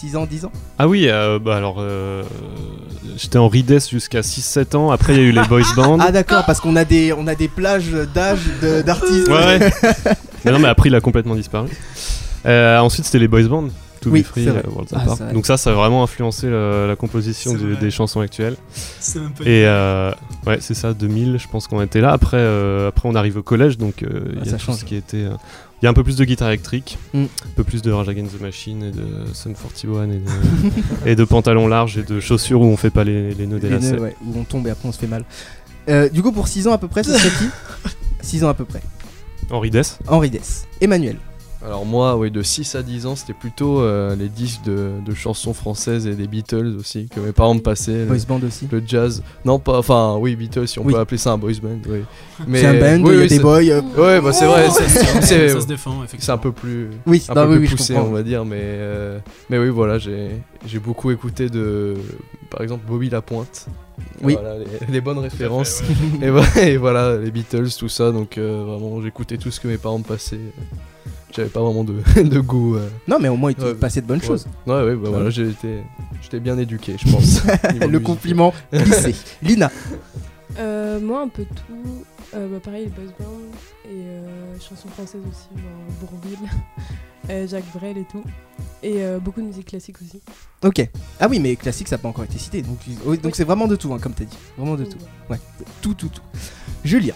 6 0.00 0.16
ans, 0.16 0.26
10 0.26 0.44
ans. 0.46 0.52
Ah 0.78 0.88
oui, 0.88 1.06
euh, 1.08 1.38
bah 1.38 1.56
alors 1.56 1.76
euh, 1.78 2.22
j'étais 3.16 3.38
en 3.38 3.48
Rides 3.48 3.78
jusqu'à 3.90 4.20
6-7 4.20 4.76
ans. 4.76 4.90
Après, 4.90 5.14
il 5.14 5.18
y 5.18 5.22
a 5.22 5.26
eu 5.26 5.32
les 5.32 5.42
boys 5.48 5.60
bands. 5.76 5.98
Ah 6.00 6.10
d'accord, 6.12 6.44
parce 6.46 6.60
qu'on 6.60 6.76
a 6.76 6.84
des 6.84 7.12
on 7.12 7.26
a 7.26 7.34
des 7.34 7.48
plages 7.48 7.90
d'âge 8.14 8.40
de- 8.62 8.82
d'artistes. 8.82 9.28
Ouais, 9.28 9.58
ouais. 9.58 9.70
mais 10.44 10.52
non, 10.52 10.58
mais 10.58 10.68
après, 10.68 10.88
il 10.88 10.94
a 10.94 11.00
complètement 11.00 11.34
disparu. 11.34 11.68
Euh, 12.46 12.78
ensuite, 12.78 13.04
c'était 13.04 13.18
les 13.18 13.28
boys 13.28 13.42
bands. 13.42 13.68
To 14.00 14.08
Oui, 14.08 14.22
Be 14.22 14.24
Free, 14.24 14.44
c'est 14.44 14.50
vrai. 14.50 14.62
euh, 14.66 14.70
Worlds 14.70 14.88
Ah, 14.94 15.00
Apart. 15.02 15.16
c'est 15.18 15.24
vrai. 15.24 15.32
Donc 15.34 15.44
ça, 15.44 15.58
ça 15.58 15.68
a 15.70 15.72
vraiment 15.74 16.02
influencé 16.02 16.48
la, 16.48 16.86
la 16.86 16.96
composition 16.96 17.50
C'est 17.50 17.58
du- 17.58 17.72
vrai. 17.72 17.80
des 17.82 17.90
chansons 17.90 18.20
actuelles. 18.20 18.56
c'est 18.98 19.18
même 19.20 19.32
pas 19.32 19.44
Et 19.44 19.66
euh, 19.66 20.10
ouais, 20.46 20.56
c'est 20.60 20.72
ça, 20.72 20.94
2000, 20.94 21.38
je 21.38 21.46
pense 21.48 21.66
qu'on 21.66 21.82
était 21.82 22.00
là. 22.00 22.10
Après, 22.12 22.38
euh, 22.38 22.88
après 22.88 23.06
on 23.10 23.14
arrive 23.14 23.36
au 23.36 23.42
collège, 23.42 23.76
donc 23.76 24.02
euh, 24.02 24.22
il 24.32 24.38
Ah, 24.40 24.46
y 24.46 24.48
ça 24.48 24.54
a 24.54 24.58
tout 24.58 24.64
change. 24.64 24.76
ce 24.76 24.84
qui 24.86 24.96
était. 24.96 25.18
euh, 25.18 25.32
Il 25.82 25.84
y 25.84 25.86
a 25.86 25.90
un 25.90 25.94
peu 25.94 26.04
plus 26.04 26.16
de 26.16 26.24
guitare 26.24 26.48
électrique, 26.48 26.98
Mm. 27.14 27.22
un 27.24 27.50
peu 27.56 27.64
plus 27.64 27.80
de 27.82 27.90
Rage 27.90 28.08
Against 28.08 28.36
the 28.38 28.40
Machine 28.42 28.82
et 28.82 28.90
de 28.90 29.02
Sun 29.32 29.54
41 29.54 30.10
et 30.10 30.18
de, 30.18 30.20
et 31.06 31.16
de 31.16 31.24
pantalons 31.24 31.66
larges 31.68 31.96
et 31.96 32.02
de 32.02 32.20
chaussures 32.20 32.60
où 32.60 32.64
on 32.66 32.76
fait 32.76 32.90
pas 32.90 33.04
les, 33.04 33.32
les 33.34 33.46
nœuds 33.46 33.58
des 33.60 33.70
lacets. 33.70 33.98
ouais, 33.98 34.14
où 34.26 34.38
on 34.38 34.44
tombe 34.44 34.66
et 34.66 34.70
après 34.70 34.88
on 34.88 34.92
se 34.92 34.98
fait 34.98 35.06
mal. 35.06 35.24
Euh, 35.88 36.08
du 36.10 36.22
coup 36.22 36.32
pour 36.32 36.48
6 36.48 36.68
ans 36.68 36.72
à 36.72 36.78
peu 36.78 36.88
près, 36.88 37.02
ce 37.02 37.16
serait 37.16 37.30
qui? 37.30 37.48
6 38.20 38.44
ans 38.44 38.48
à 38.50 38.54
peu 38.54 38.66
près. 38.66 38.82
Henri 39.50 39.70
Dess. 39.70 39.98
Henri 40.06 40.28
Dess. 40.30 40.66
Emmanuel. 40.82 41.16
Alors 41.62 41.84
moi, 41.84 42.16
oui, 42.16 42.30
de 42.30 42.42
6 42.42 42.74
à 42.74 42.82
10 42.82 43.04
ans, 43.04 43.16
c'était 43.16 43.34
plutôt 43.34 43.80
euh, 43.82 44.16
les 44.16 44.28
disques 44.30 44.62
de, 44.64 44.92
de 45.04 45.14
chansons 45.14 45.52
françaises 45.52 46.06
et 46.06 46.14
des 46.14 46.26
Beatles 46.26 46.74
aussi, 46.78 47.06
que 47.14 47.20
mes 47.20 47.32
parents 47.32 47.54
me 47.54 47.60
passaient. 47.60 48.06
Boys 48.06 48.16
Le, 48.16 48.24
band 48.24 48.40
aussi. 48.46 48.66
le 48.72 48.82
jazz. 48.86 49.22
Non, 49.44 49.58
pas. 49.58 49.76
Enfin, 49.78 50.16
oui, 50.18 50.36
Beatles, 50.36 50.66
si 50.68 50.78
on 50.78 50.84
Oui. 50.86 50.94
peut 50.94 50.98
appeler 50.98 51.18
ça 51.18 51.32
un 51.32 51.38
boys 51.38 51.52
band, 51.62 51.76
oui. 51.86 52.00
C'est 52.54 52.64
un 52.64 52.72
band, 52.80 53.04
oui, 53.06 53.12
il 53.12 53.16
y 53.16 53.18
a 53.18 53.22
oui, 53.22 53.28
des 53.28 53.36
c'est- 53.36 53.42
boys. 53.42 53.58
euh, 53.60 53.82
Ouais, 53.98 54.20
bah 54.22 54.32
c'est 54.32 54.46
vrai, 54.46 54.70
c'est- 54.70 55.48
ça 55.50 55.60
se 55.60 55.66
défend 55.66 55.98
c'est 56.00 56.04
effectivement. 56.04 56.34
un 56.34 56.38
peu 56.38 56.52
plus, 56.52 56.88
Oui, 57.06 57.22
un 57.28 57.34
non, 57.34 57.42
peu 57.44 57.52
oui, 57.52 57.58
plus 57.58 57.66
oui, 57.68 57.76
poussé, 57.76 57.94
on 57.96 58.10
va 58.10 58.22
dire, 58.22 58.46
mais, 58.46 58.56
euh, 58.62 59.18
mais 59.50 59.58
oui, 59.58 59.68
voilà, 59.68 59.98
j'ai 59.98 60.30
j'ai 60.66 60.78
beaucoup 60.78 61.10
écouté 61.10 61.50
de, 61.50 61.94
par 62.48 62.62
exemple, 62.62 62.86
Bobby 62.88 63.10
Lapointe. 63.10 63.66
Oui. 64.22 64.32
Voilà, 64.32 64.54
les, 64.58 64.92
les 64.92 65.00
bonnes 65.02 65.18
références. 65.18 65.82
et, 66.22 66.30
voilà, 66.30 66.62
et 66.62 66.76
voilà, 66.78 67.16
les 67.18 67.30
Beatles, 67.30 67.68
tout 67.78 67.90
ça, 67.90 68.12
donc 68.12 68.38
euh, 68.38 68.62
vraiment, 68.66 69.02
j'écoutais 69.02 69.36
tout 69.36 69.50
ce 69.50 69.60
que 69.60 69.68
mes 69.68 69.76
parents 69.76 69.98
me 69.98 70.04
passaient. 70.04 70.40
J'avais 71.34 71.48
pas 71.48 71.60
vraiment 71.60 71.84
de, 71.84 71.94
de 72.22 72.40
goût. 72.40 72.76
euh. 72.76 72.88
Non, 73.08 73.18
mais 73.20 73.28
au 73.28 73.36
moins 73.36 73.50
il 73.50 73.54
te 73.56 73.64
Ouais. 73.64 73.74
passait 73.74 74.00
de 74.00 74.06
bonnes 74.06 74.20
Ouais. 74.20 74.26
choses. 74.26 74.46
Ouais, 74.66 74.82
ouais, 74.82 74.96
bah 74.96 75.10
voilà, 75.10 75.30
j'ai 75.30 75.48
été, 75.50 75.82
j'étais 76.22 76.40
bien 76.40 76.58
éduqué, 76.58 76.96
je 76.98 77.10
pense. 77.10 77.44
niveau 77.72 77.78
Le 77.80 77.86
musique. 77.88 78.02
compliment 78.02 78.52
glissé. 78.72 79.14
Lina. 79.42 79.70
Euh, 80.58 81.00
moi, 81.00 81.22
un 81.22 81.28
peu 81.28 81.44
tout. 81.44 82.04
Euh, 82.34 82.48
bah, 82.48 82.58
pareil, 82.62 82.84
les 82.84 82.90
boys 82.90 83.12
band 83.18 83.26
et 83.86 83.88
euh, 83.94 84.54
chansons 84.60 84.88
françaises 84.88 85.20
aussi, 85.28 85.48
genre 85.60 86.08
Bourville, 86.10 86.48
euh, 87.28 87.46
Jacques 87.48 87.64
Brel 87.74 87.98
et 87.98 88.04
tout. 88.10 88.22
Et 88.82 89.02
euh, 89.04 89.18
beaucoup 89.18 89.40
de 89.40 89.46
musique 89.46 89.66
classique 89.66 89.96
aussi. 90.00 90.20
Ok. 90.64 90.88
Ah 91.18 91.26
oui, 91.28 91.38
mais 91.40 91.56
classique, 91.56 91.88
ça 91.88 91.96
n'a 91.96 92.02
pas 92.02 92.08
encore 92.08 92.24
été 92.24 92.38
cité. 92.38 92.62
Donc, 92.62 92.78
oui, 93.04 93.18
donc 93.18 93.34
c'est 93.36 93.44
vraiment 93.44 93.66
de 93.66 93.76
tout, 93.76 93.92
hein, 93.92 93.98
comme 94.00 94.12
t'as 94.14 94.24
dit. 94.24 94.36
Vraiment 94.56 94.76
de 94.76 94.84
tout. 94.84 94.98
Ouais, 95.28 95.38
tout, 95.82 95.94
tout, 95.94 96.08
tout. 96.08 96.22
Julien. 96.84 97.14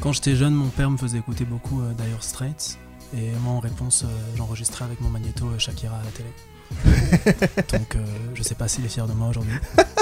Quand 0.00 0.12
j'étais 0.12 0.34
jeune, 0.34 0.54
mon 0.54 0.68
père 0.68 0.90
me 0.90 0.96
faisait 0.96 1.18
écouter 1.18 1.44
beaucoup 1.44 1.80
euh, 1.80 1.92
Dire 1.94 2.22
Straits. 2.22 2.78
Et 3.16 3.30
moi, 3.42 3.54
en 3.54 3.60
réponse, 3.60 4.04
euh, 4.04 4.08
j'enregistrais 4.36 4.84
avec 4.84 5.00
mon 5.00 5.08
magnéto 5.08 5.46
euh, 5.46 5.58
Shakira 5.58 5.96
à 5.96 6.04
la 6.04 6.10
télé. 6.10 6.28
Donc, 7.72 7.96
euh, 7.96 7.98
je 8.34 8.42
sais 8.42 8.54
pas 8.54 8.68
s'il 8.68 8.84
est 8.84 8.88
fier 8.88 9.06
de 9.06 9.14
moi 9.14 9.28
aujourd'hui. 9.28 9.54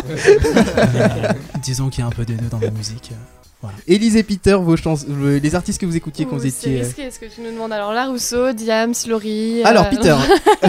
Mais, 0.08 0.14
disons 1.62 1.88
qu'il 1.88 2.00
y 2.00 2.02
a 2.02 2.06
un 2.06 2.10
peu 2.10 2.24
des 2.24 2.34
deux 2.34 2.48
dans 2.48 2.58
la 2.58 2.70
musique. 2.72 3.12
voilà. 3.62 3.76
Élise 3.86 4.16
et 4.16 4.24
Peter, 4.24 4.54
vos 4.60 4.74
euh, 4.74 5.38
les 5.40 5.54
artistes 5.54 5.80
que 5.80 5.86
vous 5.86 5.94
écoutiez 5.96 6.24
quand 6.26 6.34
vous 6.36 6.42
C'est 6.42 6.48
étiez. 6.48 6.80
euh, 6.80 6.84
risqué 6.84 7.10
ce 7.12 7.20
que 7.20 7.26
tu 7.26 7.40
nous 7.42 7.52
demandes. 7.52 7.72
Alors, 7.72 7.92
La 7.92 8.06
Rousseau, 8.08 8.52
Diams, 8.52 8.94
Laurie. 9.08 9.62
Alors, 9.62 9.84
euh, 9.86 9.90
Peter. 9.90 10.16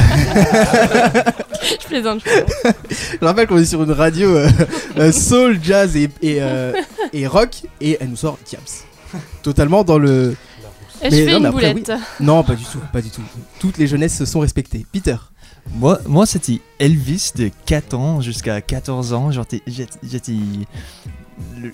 je 1.81 1.87
plaisante, 1.87 2.21
je 2.23 2.29
plaisante. 2.29 2.77
Je 3.19 3.25
rappelle 3.25 3.47
qu'on 3.47 3.57
est 3.57 3.65
sur 3.65 3.81
une 3.81 3.91
radio 3.91 4.37
soul, 5.11 5.59
jazz 5.63 5.95
et, 5.95 6.09
et, 6.21 6.37
euh, 6.41 6.73
et 7.13 7.25
rock, 7.27 7.63
et 7.81 7.97
elle 7.99 8.09
nous 8.09 8.15
sort 8.15 8.37
Diams. 8.45 8.61
Totalement 9.41 9.83
dans 9.83 9.97
le. 9.97 10.35
Et 11.01 11.09
je 11.11 11.15
Mais 11.15 11.25
fais 11.25 11.31
non, 11.31 11.37
une 11.37 11.43
mais 11.43 11.49
après, 11.49 11.73
boulette. 11.73 11.91
oui. 12.19 12.25
Non, 12.25 12.43
pas 12.43 12.55
du 12.55 12.63
tout, 12.63 12.79
pas 12.91 13.01
du 13.01 13.09
tout. 13.09 13.21
Toutes 13.59 13.77
les 13.77 13.87
jeunesses 13.87 14.17
se 14.17 14.25
sont 14.25 14.39
respectées. 14.39 14.85
Peter. 14.91 15.17
Moi, 15.75 15.99
moi 16.07 16.25
c'était 16.25 16.61
Elvis 16.79 17.31
de 17.35 17.49
4 17.65 17.93
ans 17.93 18.21
jusqu'à 18.21 18.61
14 18.61 19.13
ans. 19.13 19.29
J'étais 19.31 20.41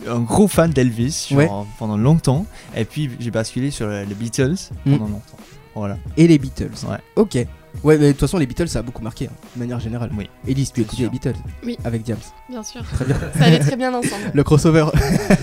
un 0.08 0.20
gros 0.20 0.48
fan 0.48 0.72
d'Elvis 0.72 1.30
Ouais. 1.32 1.50
pendant 1.78 1.98
longtemps. 1.98 2.46
Et 2.76 2.86
puis 2.86 3.10
j'ai 3.20 3.32
basculé 3.32 3.72
sur 3.72 3.88
le- 3.88 4.04
les 4.04 4.16
Beatles 4.16 4.56
Mm. 4.86 4.92
pendant 4.98 5.06
longtemps. 5.08 5.38
Voilà. 5.76 5.98
Et 6.18 6.28
les 6.28 6.38
Beatles. 6.38 6.72
Ouais. 6.90 6.98
Ok. 7.16 7.38
Ouais, 7.84 7.98
mais 7.98 8.08
de 8.08 8.12
toute 8.12 8.22
façon, 8.22 8.38
les 8.38 8.46
Beatles, 8.46 8.68
ça 8.68 8.80
a 8.80 8.82
beaucoup 8.82 9.02
marqué, 9.04 9.26
hein, 9.28 9.36
de 9.56 9.60
manière 9.60 9.80
générale. 9.80 10.12
Oui. 10.18 10.30
Élise, 10.48 10.72
tu 10.72 10.82
écoutais 10.82 11.04
les 11.04 11.10
Beatles 11.10 11.34
Oui. 11.66 11.78
Avec 11.84 12.04
Diams. 12.04 12.18
Bien 12.50 12.64
sûr. 12.64 12.84
Très 12.94 13.06
bien. 13.06 13.18
Ça 13.38 13.46
allait 13.46 13.60
très 13.60 13.76
bien 13.76 13.94
ensemble. 13.94 14.32
Le 14.34 14.44
crossover. 14.44 14.86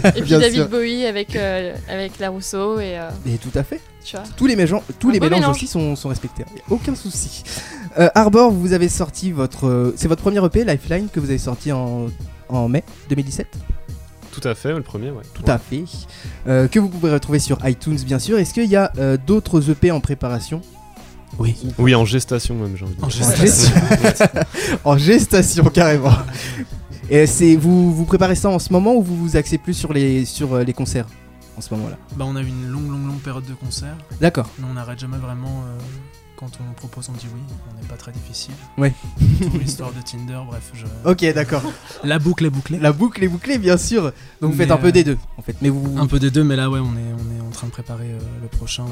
Et 0.04 0.12
puis 0.12 0.22
Bien 0.22 0.38
David 0.38 0.54
sûr. 0.60 0.68
Bowie 0.68 1.06
avec, 1.06 1.34
euh, 1.36 1.74
avec 1.88 2.18
La 2.18 2.30
Rousseau 2.30 2.78
et. 2.78 2.98
euh, 2.98 3.10
Et 3.26 3.36
tout 3.38 3.50
à 3.58 3.62
fait. 3.64 3.80
tu 4.04 4.16
vois. 4.16 4.24
Tous 4.36 4.46
les, 4.46 4.54
mélanges, 4.56 4.80
tous 4.98 5.08
Un 5.10 5.12
les 5.12 5.18
beau 5.18 5.24
mélanges 5.26 5.40
mélange. 5.40 5.56
aussi 5.56 5.66
sont, 5.66 5.96
sont 5.96 6.08
respectés. 6.08 6.44
A 6.44 6.72
aucun 6.72 6.94
souci. 6.94 7.42
Euh, 7.98 8.08
Arbor, 8.14 8.50
vous 8.52 8.72
avez 8.72 8.88
sorti 8.88 9.32
votre. 9.32 9.66
euh, 9.66 9.92
c'est 9.96 10.08
votre 10.08 10.22
premier 10.22 10.42
EP, 10.44 10.64
Lifeline, 10.64 11.08
que 11.12 11.18
vous 11.20 11.28
avez 11.30 11.38
sorti 11.38 11.72
en, 11.72 12.06
en 12.48 12.68
mai 12.68 12.84
2017 13.10 13.48
Tout 14.32 14.48
à 14.48 14.54
fait, 14.54 14.72
le 14.72 14.82
premier, 14.82 15.10
ouais. 15.10 15.24
Tout 15.34 15.42
à 15.50 15.58
fait. 15.58 15.82
Euh, 16.46 16.68
que 16.68 16.78
vous 16.78 16.88
pouvez 16.88 17.12
retrouver 17.12 17.40
sur 17.40 17.58
iTunes, 17.68 17.98
bien 18.06 18.20
sûr. 18.20 18.38
Est-ce 18.38 18.54
qu'il 18.54 18.66
y 18.70 18.76
a 18.76 18.92
euh, 18.98 19.16
d'autres 19.26 19.70
EP 19.70 19.90
en 19.90 20.00
préparation? 20.00 20.62
Oui. 21.38 21.56
Oui, 21.78 21.94
en 21.94 22.04
gestation 22.04 22.54
même, 22.54 22.76
j'ai 22.76 22.84
envie 22.84 22.94
de 22.94 23.02
En 23.04 23.08
dire. 23.08 23.16
gestation. 23.36 23.74
en 24.84 24.98
gestation, 24.98 25.64
carrément. 25.64 26.12
Et 27.08 27.26
c'est 27.26 27.56
vous, 27.56 27.94
vous 27.94 28.04
préparez 28.04 28.34
ça 28.34 28.50
en 28.50 28.58
ce 28.58 28.72
moment 28.72 28.94
ou 28.94 29.02
vous 29.02 29.16
vous 29.16 29.36
axez 29.36 29.58
plus 29.58 29.74
sur 29.74 29.92
les, 29.92 30.24
sur 30.24 30.54
euh, 30.54 30.64
les 30.64 30.72
concerts 30.72 31.06
en 31.56 31.60
ce 31.60 31.72
moment-là? 31.74 31.96
Bah, 32.16 32.24
on 32.28 32.36
a 32.36 32.42
eu 32.42 32.46
une 32.46 32.68
longue, 32.68 32.90
longue, 32.90 33.06
longue 33.06 33.20
période 33.20 33.44
de 33.46 33.54
concert. 33.54 33.96
D'accord. 34.20 34.48
Nous, 34.58 34.66
on 34.70 34.74
n'arrête 34.74 34.98
jamais 34.98 35.18
vraiment. 35.18 35.64
euh, 35.66 35.78
quand 36.36 36.50
on 36.58 36.64
nous 36.64 36.72
propose, 36.72 37.08
on 37.10 37.12
dit 37.12 37.26
oui. 37.34 37.40
On 37.70 37.80
n'est 37.80 37.86
pas 37.86 37.96
très 37.96 38.12
difficile. 38.12 38.54
Ouais. 38.78 38.94
L'histoire 39.60 39.92
de 39.92 40.00
Tinder, 40.00 40.40
bref. 40.46 40.70
Je... 40.72 40.86
Ok, 41.10 41.22
d'accord. 41.34 41.62
La 42.02 42.18
boucle 42.18 42.46
est 42.46 42.50
bouclée. 42.50 42.78
La 42.78 42.92
boucle 42.92 43.22
est 43.22 43.28
bouclée, 43.28 43.58
bien 43.58 43.76
sûr. 43.76 44.12
Donc 44.40 44.52
vous 44.52 44.56
faites 44.56 44.68
Mais, 44.68 44.74
un 44.74 44.78
peu 44.78 44.88
euh, 44.88 44.92
des 44.92 45.04
deux, 45.04 45.18
en 45.36 45.42
fait. 45.42 45.54
Mais 45.60 45.68
vous, 45.68 45.98
Un 45.98 46.06
peu 46.06 46.18
des 46.18 46.30
deux, 46.30 46.42
mais 46.44 46.56
là, 46.56 46.70
ouais, 46.70 46.80
on 46.80 46.92
est, 46.96 47.12
on 47.12 47.36
est 47.38 47.46
en 47.46 47.50
train 47.50 47.66
de 47.66 47.72
préparer 47.72 48.10
euh, 48.12 48.18
le 48.40 48.48
prochain. 48.48 48.84
euh, 48.84 48.88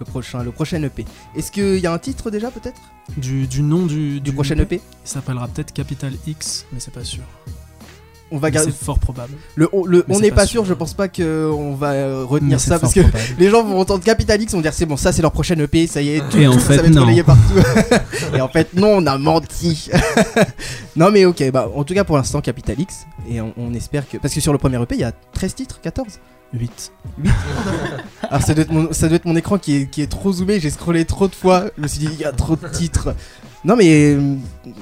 le 0.00 0.04
prochain, 0.06 0.42
le 0.42 0.50
prochain 0.50 0.82
EP. 0.82 1.04
Est-ce 1.36 1.52
qu'il 1.52 1.78
y 1.78 1.86
a 1.86 1.92
un 1.92 1.98
titre 1.98 2.30
déjà, 2.30 2.50
peut-être? 2.50 2.80
Du, 3.16 3.46
du 3.46 3.62
nom 3.62 3.86
du, 3.86 4.20
Du 4.20 4.32
prochain 4.32 4.58
EP 4.58 4.76
Il 5.04 5.08
s'appellera 5.08 5.46
peut-être 5.48 5.72
Capital 5.72 6.12
X, 6.26 6.66
mais 6.72 6.80
c'est 6.80 6.92
pas 6.92 7.04
sûr. 7.04 7.22
On 8.32 8.38
va 8.38 8.52
garder. 8.52 8.70
C'est 8.70 8.84
fort 8.84 9.00
probable. 9.00 9.32
Le, 9.56 9.68
on 9.72 9.84
le- 9.84 10.04
n'est 10.20 10.30
pas 10.30 10.36
pas 10.36 10.46
sûr, 10.46 10.62
sûr. 10.62 10.64
je 10.64 10.74
pense 10.74 10.94
pas 10.94 11.08
qu'on 11.08 11.74
va 11.74 11.90
euh, 11.94 12.24
retenir 12.24 12.60
ça 12.60 12.78
parce 12.78 12.94
que 12.94 13.00
probable. 13.00 13.24
les 13.40 13.50
gens 13.50 13.64
vont 13.64 13.80
entendre 13.80 14.04
Capital 14.04 14.40
X, 14.40 14.52
vont 14.52 14.60
dire 14.60 14.72
c'est 14.72 14.86
bon, 14.86 14.96
ça 14.96 15.10
c'est 15.10 15.20
leur 15.20 15.32
prochaine 15.32 15.60
EP, 15.60 15.88
ça 15.88 16.00
y 16.00 16.10
est, 16.10 16.28
tout, 16.30 16.38
Et 16.38 16.46
en 16.46 16.52
tout, 16.52 16.60
fait, 16.60 16.76
ça 16.76 16.82
va 16.82 16.88
être 16.88 16.94
non. 16.94 17.02
relayé 17.02 17.24
partout. 17.24 17.54
et 18.34 18.40
en 18.40 18.46
fait, 18.48 18.72
non, 18.74 18.98
on 18.98 19.06
a 19.06 19.18
menti. 19.18 19.90
non, 20.96 21.10
mais 21.10 21.24
ok, 21.24 21.50
bah 21.50 21.68
en 21.74 21.82
tout 21.82 21.92
cas 21.92 22.04
pour 22.04 22.16
l'instant, 22.16 22.40
Capital 22.40 22.78
X, 22.78 23.04
et 23.28 23.40
on, 23.40 23.52
on 23.56 23.74
espère 23.74 24.08
que. 24.08 24.16
Parce 24.18 24.32
que 24.32 24.40
sur 24.40 24.52
le 24.52 24.58
premier 24.58 24.80
EP, 24.80 24.94
il 24.94 25.00
y 25.00 25.04
a 25.04 25.10
13 25.32 25.54
titres, 25.56 25.80
14 25.80 26.20
8. 26.52 26.92
8 27.18 27.30
Alors 28.28 28.42
ça 28.42 28.54
doit, 28.54 28.62
être 28.64 28.72
mon, 28.72 28.92
ça 28.92 29.06
doit 29.08 29.16
être 29.16 29.24
mon 29.24 29.36
écran 29.36 29.58
qui 29.58 29.76
est, 29.76 29.86
qui 29.90 30.02
est 30.02 30.06
trop 30.06 30.32
zoomé, 30.32 30.58
j'ai 30.60 30.70
scrollé 30.70 31.04
trop 31.04 31.28
de 31.28 31.34
fois, 31.34 31.66
je 31.76 31.82
me 31.82 31.86
suis 31.88 32.00
dit, 32.00 32.08
il 32.12 32.18
y 32.20 32.24
a 32.24 32.32
trop 32.32 32.56
de 32.56 32.68
titres. 32.68 33.14
Non, 33.64 33.76
mais. 33.76 34.14
euh, 34.14 34.36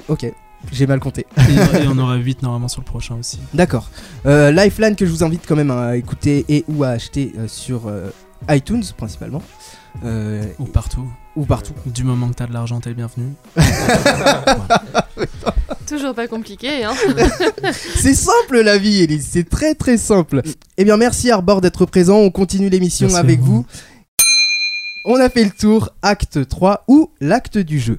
Ok, 0.07 0.31
j'ai 0.71 0.87
mal 0.87 0.99
compté. 0.99 1.25
Et, 1.37 1.83
et 1.83 1.87
on 1.87 1.97
aura 1.97 2.15
8 2.15 2.41
normalement 2.43 2.67
sur 2.67 2.81
le 2.81 2.85
prochain 2.85 3.15
aussi. 3.15 3.39
D'accord. 3.53 3.89
Euh, 4.25 4.51
Lifeline 4.51 4.95
que 4.95 5.05
je 5.05 5.11
vous 5.11 5.23
invite 5.23 5.43
quand 5.47 5.55
même 5.55 5.71
à 5.71 5.95
écouter 5.97 6.45
et 6.49 6.65
ou 6.67 6.83
à 6.83 6.89
acheter 6.89 7.33
euh, 7.37 7.47
sur 7.47 7.87
euh, 7.87 8.09
iTunes 8.49 8.83
principalement. 8.97 9.41
Euh, 10.05 10.43
Ou 10.59 10.65
partout. 10.65 11.09
ou 11.35 11.45
partout. 11.45 11.73
Du 11.87 12.03
moment 12.03 12.29
que 12.29 12.35
t'as 12.35 12.45
de 12.47 12.53
l'argent, 12.53 12.79
t'es 12.79 12.89
le 12.89 12.95
bienvenu. 12.95 13.33
Toujours 15.89 16.13
pas 16.13 16.27
compliqué, 16.27 16.83
hein. 16.83 16.93
C'est 17.73 18.13
simple 18.13 18.61
la 18.61 18.77
vie, 18.77 19.01
Elise, 19.01 19.27
c'est 19.31 19.49
très 19.49 19.73
très 19.73 19.97
simple. 19.97 20.43
Eh 20.77 20.83
bien 20.83 20.97
merci 20.97 21.31
Arbor 21.31 21.61
d'être 21.61 21.87
présent, 21.87 22.17
on 22.19 22.29
continue 22.29 22.69
l'émission 22.69 23.07
Merci 23.07 23.19
avec 23.19 23.39
vous. 23.39 23.63
vous. 23.63 23.65
On 25.05 25.15
a 25.15 25.29
fait 25.29 25.43
le 25.43 25.49
tour, 25.49 25.89
acte 26.03 26.47
3 26.47 26.83
ou 26.87 27.09
l'acte 27.19 27.57
du 27.57 27.79
jeu. 27.79 27.97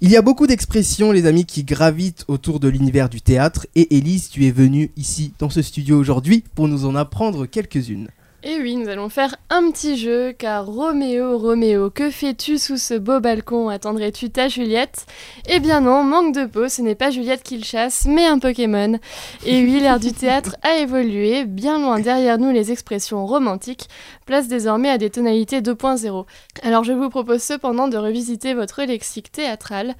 Il 0.00 0.10
y 0.10 0.16
a 0.16 0.22
beaucoup 0.22 0.46
d'expressions, 0.46 1.10
les 1.10 1.26
amis, 1.26 1.44
qui 1.44 1.64
gravitent 1.64 2.24
autour 2.28 2.60
de 2.60 2.68
l'univers 2.68 3.08
du 3.08 3.20
théâtre 3.20 3.66
et 3.74 3.96
Elise, 3.96 4.28
tu 4.28 4.46
es 4.46 4.52
venue 4.52 4.92
ici 4.96 5.32
dans 5.40 5.50
ce 5.50 5.62
studio 5.62 5.98
aujourd'hui 5.98 6.44
pour 6.54 6.68
nous 6.68 6.84
en 6.84 6.94
apprendre 6.94 7.46
quelques-unes. 7.46 8.06
Et 8.44 8.58
oui, 8.60 8.74
nous 8.74 8.88
allons 8.88 9.08
faire 9.08 9.36
un 9.50 9.70
petit 9.70 9.96
jeu, 9.96 10.32
car 10.32 10.66
Roméo, 10.66 11.38
Roméo, 11.38 11.90
que 11.90 12.10
fais-tu 12.10 12.58
sous 12.58 12.76
ce 12.76 12.94
beau 12.94 13.20
balcon? 13.20 13.68
Attendrais-tu 13.68 14.30
ta 14.30 14.48
Juliette? 14.48 15.06
Eh 15.46 15.60
bien 15.60 15.80
non, 15.80 16.02
manque 16.02 16.34
de 16.34 16.46
peau, 16.46 16.68
ce 16.68 16.82
n'est 16.82 16.96
pas 16.96 17.10
Juliette 17.10 17.44
qui 17.44 17.56
le 17.56 17.62
chasse, 17.62 18.04
mais 18.04 18.26
un 18.26 18.40
Pokémon. 18.40 18.98
Et 19.46 19.62
oui, 19.62 19.78
l'ère 19.78 20.00
du 20.00 20.12
théâtre 20.12 20.56
a 20.62 20.78
évolué, 20.78 21.44
bien 21.44 21.78
loin 21.78 22.00
derrière 22.00 22.38
nous 22.38 22.50
les 22.50 22.72
expressions 22.72 23.24
romantiques, 23.26 23.88
place 24.26 24.48
désormais 24.48 24.90
à 24.90 24.98
des 24.98 25.10
tonalités 25.10 25.60
2.0. 25.60 26.26
Alors 26.64 26.82
je 26.82 26.92
vous 26.92 27.10
propose 27.10 27.42
cependant 27.44 27.86
de 27.86 27.96
revisiter 27.96 28.54
votre 28.54 28.82
lexique 28.82 29.30
théâtral. 29.30 29.94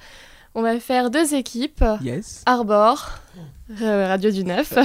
On 0.53 0.61
va 0.61 0.77
faire 0.81 1.09
deux 1.11 1.33
équipes, 1.33 1.83
Yes. 2.03 2.43
Arbor, 2.45 3.09
euh, 3.81 4.07
Radio 4.07 4.31
du 4.31 4.43
Neuf. 4.43 4.73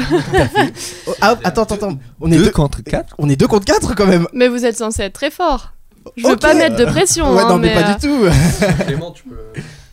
Oh, 1.06 1.14
ah, 1.20 1.36
attends, 1.44 1.62
attends, 1.62 1.74
attends. 1.76 1.98
On 2.20 2.30
est 2.30 2.36
Deux 2.36 2.44
deux, 2.44 2.50
contre 2.50 2.82
4 2.82 3.14
on 3.18 3.28
est 3.28 3.36
deux 3.36 3.46
contre 3.48 3.64
4 3.64 3.94
quand 3.94 4.06
même. 4.06 4.26
mais 4.32 4.48
vous 4.48 4.64
êtes 4.64 4.76
censé 4.76 5.02
être 5.04 5.14
très 5.14 5.30
fort. 5.30 5.72
Je 6.16 6.26
veux 6.26 6.34
Ok. 6.34 6.40
pas 6.40 6.54
mettre 6.54 6.76
de 6.76 6.84
pression. 6.84 7.34
ouais, 7.34 7.42
hein, 7.42 7.48
non, 7.48 7.58
mais, 7.58 7.74
pas 7.74 7.90
euh, 7.90 7.94
du 7.94 8.00
tout. 8.06 8.84
Clément, 8.86 9.10
tu 9.12 9.22
peux. 9.24 9.36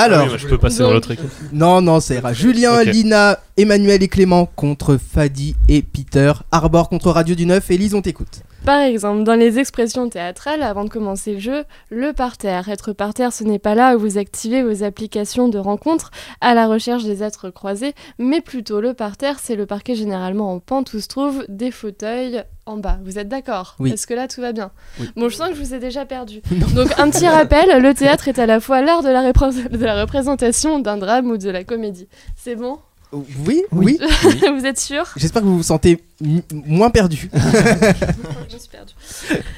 Alors, 0.00 0.20
Ah 0.20 0.22
oui, 0.22 0.28
moi, 0.28 0.36
je 0.38 0.46
peux 0.46 0.58
passer 0.58 0.78
dans 0.82 0.92
l'autre 0.92 1.10
équipe. 1.10 1.26
non, 1.52 1.80
non, 1.82 1.98
ça 2.00 2.14
ira. 2.14 2.32
Julien. 2.32 2.82
Lina, 2.84 3.38
Emmanuel 3.56 4.02
et 4.02 4.08
Clément 4.08 4.46
contre 4.46 4.96
Fadi 4.96 5.56
et 5.68 5.82
Peter. 5.82 6.32
Arbor 6.52 6.88
contre 6.88 7.10
Radio 7.10 7.34
du 7.34 7.46
Neuf. 7.46 7.70
Elise, 7.70 7.94
on 7.94 8.02
t'écoute. 8.02 8.42
Par 8.64 8.80
exemple, 8.80 9.22
dans 9.24 9.34
les 9.34 9.58
expressions 9.58 10.08
théâtrales, 10.08 10.62
avant 10.62 10.84
de 10.84 10.90
commencer 10.90 11.34
le 11.34 11.38
jeu, 11.40 11.64
le 11.90 12.12
parterre. 12.12 12.68
Être 12.68 12.92
parterre, 12.92 13.32
ce 13.32 13.42
n'est 13.44 13.58
pas 13.58 13.74
là 13.74 13.96
où 13.96 14.00
vous 14.00 14.18
activez 14.18 14.62
vos 14.62 14.82
applications 14.84 15.48
de 15.48 15.58
rencontres 15.58 16.10
à 16.40 16.54
la 16.54 16.66
recherche 16.66 17.04
des 17.04 17.22
êtres 17.22 17.50
croisés, 17.50 17.94
mais 18.18 18.40
plutôt 18.40 18.80
le 18.80 18.94
parterre, 18.94 19.38
c'est 19.42 19.56
le 19.56 19.66
parquet 19.66 19.94
généralement 19.94 20.52
en 20.52 20.58
pente 20.60 20.92
où 20.92 21.00
se 21.00 21.08
trouvent 21.08 21.44
des 21.48 21.70
fauteuils 21.70 22.42
en 22.68 22.76
bas. 22.76 22.98
Vous 23.04 23.18
êtes 23.18 23.28
d'accord 23.28 23.74
Oui. 23.78 23.92
Est-ce 23.92 24.06
que 24.06 24.14
là 24.14 24.28
tout 24.28 24.40
va 24.40 24.52
bien 24.52 24.70
Oui. 25.00 25.10
Bon, 25.16 25.28
je 25.28 25.36
sens 25.36 25.48
que 25.50 25.54
je 25.54 25.60
vous 25.62 25.74
ai 25.74 25.78
déjà 25.78 26.04
perdu. 26.04 26.40
Donc, 26.74 26.88
un 26.98 27.10
petit 27.10 27.26
rappel 27.28 27.80
le 27.82 27.94
théâtre 27.94 28.28
est 28.28 28.38
à 28.38 28.46
la 28.46 28.60
fois 28.60 28.80
l'art 28.82 29.02
de, 29.02 29.08
la 29.08 29.22
repré- 29.30 29.68
de 29.68 29.84
la 29.84 30.00
représentation 30.00 30.78
d'un 30.78 30.96
drame 30.98 31.26
ou 31.30 31.36
de 31.36 31.50
la 31.50 31.64
comédie. 31.64 32.08
C'est 32.36 32.54
bon 32.56 32.78
Oui, 33.12 33.62
oui. 33.72 33.98
Vous 34.58 34.66
êtes 34.66 34.78
sûr 34.78 35.04
J'espère 35.16 35.42
que 35.42 35.46
vous 35.46 35.56
vous 35.58 35.62
sentez 35.62 36.04
m- 36.22 36.42
moins 36.52 36.90
perdu. 36.90 37.30
Je 38.50 38.56
suis 38.58 38.68
perdue. 38.70 38.92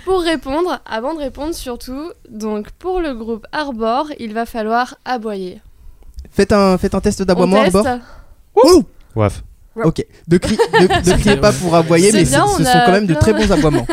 Pour 0.05 0.21
répondre, 0.21 0.81
avant 0.87 1.15
de 1.15 1.19
répondre 1.19 1.55
surtout, 1.55 2.11
donc 2.31 2.71
pour 2.73 3.01
le 3.01 3.15
groupe 3.15 3.47
Arbor, 3.53 4.07
il 4.19 4.33
va 4.35 4.47
falloir 4.47 4.97
aboyer. 5.05 5.61
faites, 6.31 6.53
un, 6.53 6.79
faites 6.79 6.95
un 6.95 7.01
test 7.01 7.21
On 7.23 7.25
d'aboiement, 7.25 7.65
teste 7.65 7.77
Arbor. 7.77 7.99
Ouh 8.65 8.83
Waf. 9.17 9.43
Ok, 9.77 10.05
ne, 10.29 10.37
crie- 10.39 10.59
ne- 10.81 11.11
ne 11.13 11.17
criez 11.21 11.37
pas 11.37 11.53
pour 11.53 11.75
aboyer, 11.77 12.11
mais 12.13 12.25
bien, 12.25 12.45
ce, 12.47 12.57
ce 12.57 12.63
on 12.63 12.65
sont 12.65 12.79
quand 12.87 12.93
même 12.93 13.07
de 13.07 13.15
très 13.15 13.33
bons 13.33 13.51
aboiements. 13.53 13.87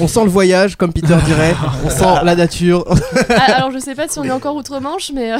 On 0.00 0.08
sent 0.08 0.24
le 0.24 0.28
voyage, 0.30 0.74
comme 0.76 0.92
Peter 0.92 1.16
dirait, 1.24 1.54
on 1.84 1.88
sent 1.98 2.24
la 2.24 2.34
nature, 2.34 2.84
Ah, 3.30 3.54
alors 3.56 3.70
je 3.70 3.78
sais 3.78 3.94
pas 3.94 4.08
si 4.08 4.18
on 4.18 4.24
est 4.24 4.30
encore 4.32 4.56
outre-Manche, 4.56 5.12
mais. 5.14 5.32
euh, 5.32 5.38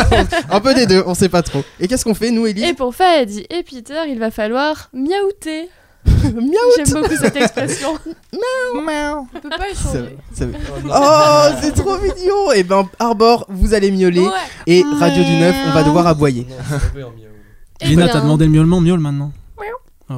un 0.50 0.60
peu 0.60 0.74
des 0.74 0.86
deux, 0.86 1.02
on 1.06 1.14
sait 1.14 1.28
pas 1.28 1.42
trop. 1.42 1.62
Et 1.78 1.86
qu'est-ce 1.86 2.04
qu'on 2.04 2.14
fait, 2.14 2.30
nous, 2.32 2.46
Ellie 2.46 2.64
Et 2.64 2.74
pour 2.74 2.94
Fahadi 2.94 3.46
et 3.48 3.62
Peter, 3.62 4.00
il 4.08 4.18
va 4.18 4.30
falloir 4.32 4.90
miaouter. 4.92 5.68
J'aime 6.06 7.00
beaucoup 7.02 7.16
cette 7.20 7.36
expression. 7.36 7.94
Miaou 8.32 9.26
On 9.34 9.40
peut 9.40 9.48
pas 9.50 9.68
échanger. 9.70 10.16
ça- 10.34 10.44
Oh, 10.90 11.54
c'est 11.62 11.74
trop 11.74 11.96
mignon 11.98 12.52
Et 12.54 12.62
ben, 12.64 12.88
Arbor, 12.98 13.46
vous 13.48 13.74
allez 13.74 13.90
miauler, 13.90 14.20
Ouais. 14.20 14.30
et 14.66 14.84
Radio 14.98 15.22
du 15.22 15.36
Neuf, 15.36 15.54
on 15.68 15.72
va 15.72 15.82
devoir 15.84 16.06
aboyer. 16.06 16.46
Eh 16.96 17.27
Lina, 17.82 18.08
t'as 18.08 18.20
demandé 18.20 18.44
le 18.46 18.50
miaulement, 18.50 18.80
miaule 18.80 19.00
maintenant. 19.00 19.32
Oh, 20.10 20.14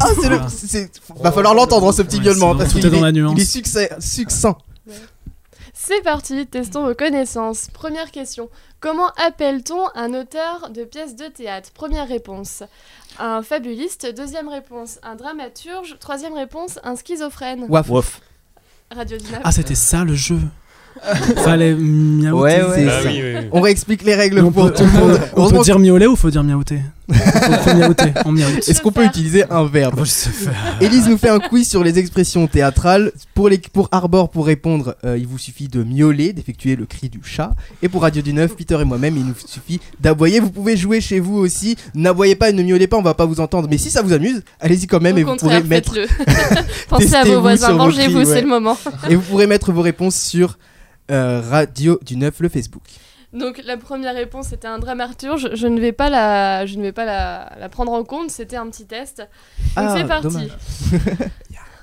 Ah, 0.00 0.08
c'est 0.20 0.28
le... 0.28 0.38
C'est- 0.48 0.90
Va 1.22 1.30
falloir 1.32 1.54
l'entendre, 1.54 1.92
ce 1.92 2.02
petit 2.02 2.16
Ouais, 2.18 2.24
miaulement, 2.24 2.52
c'est 2.52 2.58
parce 2.58 2.68
bon, 2.74 2.80
qu'il 2.80 2.88
tout 2.90 2.94
est 2.94 2.98
dans 2.98 3.02
la 3.04 3.08
est, 3.10 3.12
nuance. 3.12 3.34
il 3.36 3.42
est 3.42 3.44
succès- 3.44 3.90
succinct. 4.00 4.56
C'est 5.72 6.02
parti, 6.02 6.46
testons 6.46 6.84
vos 6.86 6.94
connaissances. 6.94 7.68
Première 7.72 8.10
question. 8.10 8.48
Comment 8.80 9.08
appelle-t-on 9.26 9.86
un 9.94 10.12
auteur 10.12 10.70
de 10.74 10.82
pièces 10.84 11.14
de 11.16 11.24
théâtre? 11.26 11.70
Première 11.72 12.06
réponse. 12.08 12.62
Un 13.18 13.42
fabuliste. 13.42 14.06
Deuxième 14.16 14.48
réponse. 14.48 14.98
Un 15.02 15.14
dramaturge. 15.14 15.96
Troisième 16.00 16.34
réponse. 16.34 16.78
Un 16.84 16.96
schizophrène. 16.96 17.64
Waf. 17.68 17.88
Wouf. 17.88 18.20
Radio 18.94 19.16
Dina. 19.18 19.38
Ah, 19.44 19.52
c'était 19.52 19.74
ça 19.76 20.04
le 20.04 20.14
jeu. 20.14 20.38
Fallait 21.36 21.74
miaouter. 21.74 22.40
Ouais, 22.42 22.62
ouais. 22.62 22.74
C'est 22.74 22.88
Ah 22.88 23.02
ça. 23.02 23.08
oui, 23.08 23.20
oui, 23.22 23.34
oui. 23.40 23.48
On 23.52 23.60
réexplique 23.60 24.02
les 24.02 24.14
règles 24.16 24.40
On 24.40 24.50
pour 24.50 24.64
peut, 24.66 24.74
tout 24.74 24.84
le 24.84 24.90
monde. 24.92 25.20
on 25.34 25.40
Heureusement 25.40 25.58
peut 25.60 25.64
dire 25.64 25.78
miauler 25.78 26.06
ou 26.06 26.16
faut 26.16 26.30
dire 26.30 26.42
miaouter 26.44 26.80
Est-ce 27.10 28.82
qu'on 28.82 28.92
peut 28.92 29.04
utiliser 29.04 29.44
un 29.50 29.64
verbe. 29.64 30.04
Élise 30.80 31.08
nous 31.08 31.16
fait 31.18 31.30
un 31.30 31.38
quiz 31.38 31.68
sur 31.68 31.82
les 31.82 31.98
expressions 31.98 32.46
théâtrales. 32.46 33.12
Pour, 33.34 33.48
les, 33.48 33.58
pour 33.58 33.88
Arbor, 33.92 34.30
pour 34.30 34.46
répondre, 34.46 34.96
euh, 35.04 35.16
il 35.16 35.26
vous 35.26 35.38
suffit 35.38 35.68
de 35.68 35.82
miauler, 35.82 36.32
d'effectuer 36.32 36.76
le 36.76 36.86
cri 36.86 37.08
du 37.08 37.20
chat. 37.22 37.54
Et 37.82 37.88
pour 37.88 38.02
Radio 38.02 38.20
du 38.22 38.32
Neuf, 38.32 38.54
Peter 38.56 38.78
et 38.80 38.84
moi-même, 38.84 39.16
il 39.16 39.24
nous 39.24 39.34
suffit 39.46 39.80
d'aboyer. 40.00 40.40
Vous 40.40 40.50
pouvez 40.50 40.76
jouer 40.76 41.00
chez 41.00 41.20
vous 41.20 41.36
aussi. 41.36 41.76
N'aboyez 41.94 42.34
pas 42.34 42.50
et 42.50 42.52
ne 42.52 42.62
miaulez 42.62 42.86
pas, 42.86 42.96
on 42.96 43.02
va 43.02 43.14
pas 43.14 43.26
vous 43.26 43.40
entendre. 43.40 43.68
Mais 43.70 43.78
si 43.78 43.90
ça 43.90 44.02
vous 44.02 44.12
amuse, 44.12 44.42
allez-y 44.60 44.86
quand 44.86 45.00
même 45.00 45.16
Au 45.16 45.18
et 45.18 45.24
vous 45.24 45.36
pourrez 45.36 45.62
mettre. 45.62 45.94
Pensez 46.88 47.14
à 47.14 47.24
vos 47.24 47.40
voisins, 47.40 47.72
mangez-vous, 47.72 48.24
c'est 48.24 48.42
le 48.42 48.48
moment. 48.48 48.76
et 49.08 49.14
vous 49.14 49.22
pourrez 49.22 49.46
mettre 49.46 49.72
vos 49.72 49.82
réponses 49.82 50.16
sur 50.16 50.58
euh, 51.10 51.40
Radio 51.40 51.98
du 52.04 52.16
Neuf, 52.16 52.34
le 52.40 52.48
Facebook. 52.48 52.82
Donc 53.32 53.60
la 53.64 53.76
première 53.76 54.14
réponse 54.14 54.52
était 54.52 54.68
un 54.68 54.78
dramaturge. 54.78 55.50
Je 55.54 55.66
ne 55.66 55.80
vais 55.80 55.92
pas 55.92 56.08
la, 56.08 56.64
je 56.66 56.76
ne 56.76 56.82
vais 56.82 56.92
pas 56.92 57.04
la, 57.04 57.52
la 57.58 57.68
prendre 57.68 57.92
en 57.92 58.04
compte. 58.04 58.30
C'était 58.30 58.56
un 58.56 58.68
petit 58.68 58.86
test. 58.86 59.18
Donc 59.18 59.28
Ah, 59.76 59.94
c'est 59.96 60.06
parti. 60.06 60.48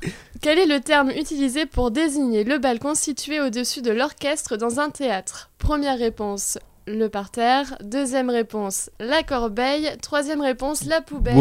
Quel 0.42 0.60
est 0.60 0.66
le 0.66 0.80
terme 0.80 1.10
utilisé 1.10 1.66
pour 1.66 1.92
désigner 1.92 2.44
le 2.44 2.58
balcon 2.58 2.94
situé 2.96 3.40
au-dessus 3.40 3.82
de 3.82 3.92
l'orchestre 3.92 4.58
dans 4.58 4.80
un 4.80 4.90
théâtre? 4.90 5.50
Première 5.58 5.98
réponse, 5.98 6.58
le 6.88 7.08
parterre. 7.08 7.78
Deuxième 7.84 8.30
réponse, 8.30 8.90
la 9.00 9.24
corbeille. 9.24 9.90
Troisième 10.02 10.42
réponse, 10.42 10.84
la 10.86 11.02
poubelle. 11.02 11.38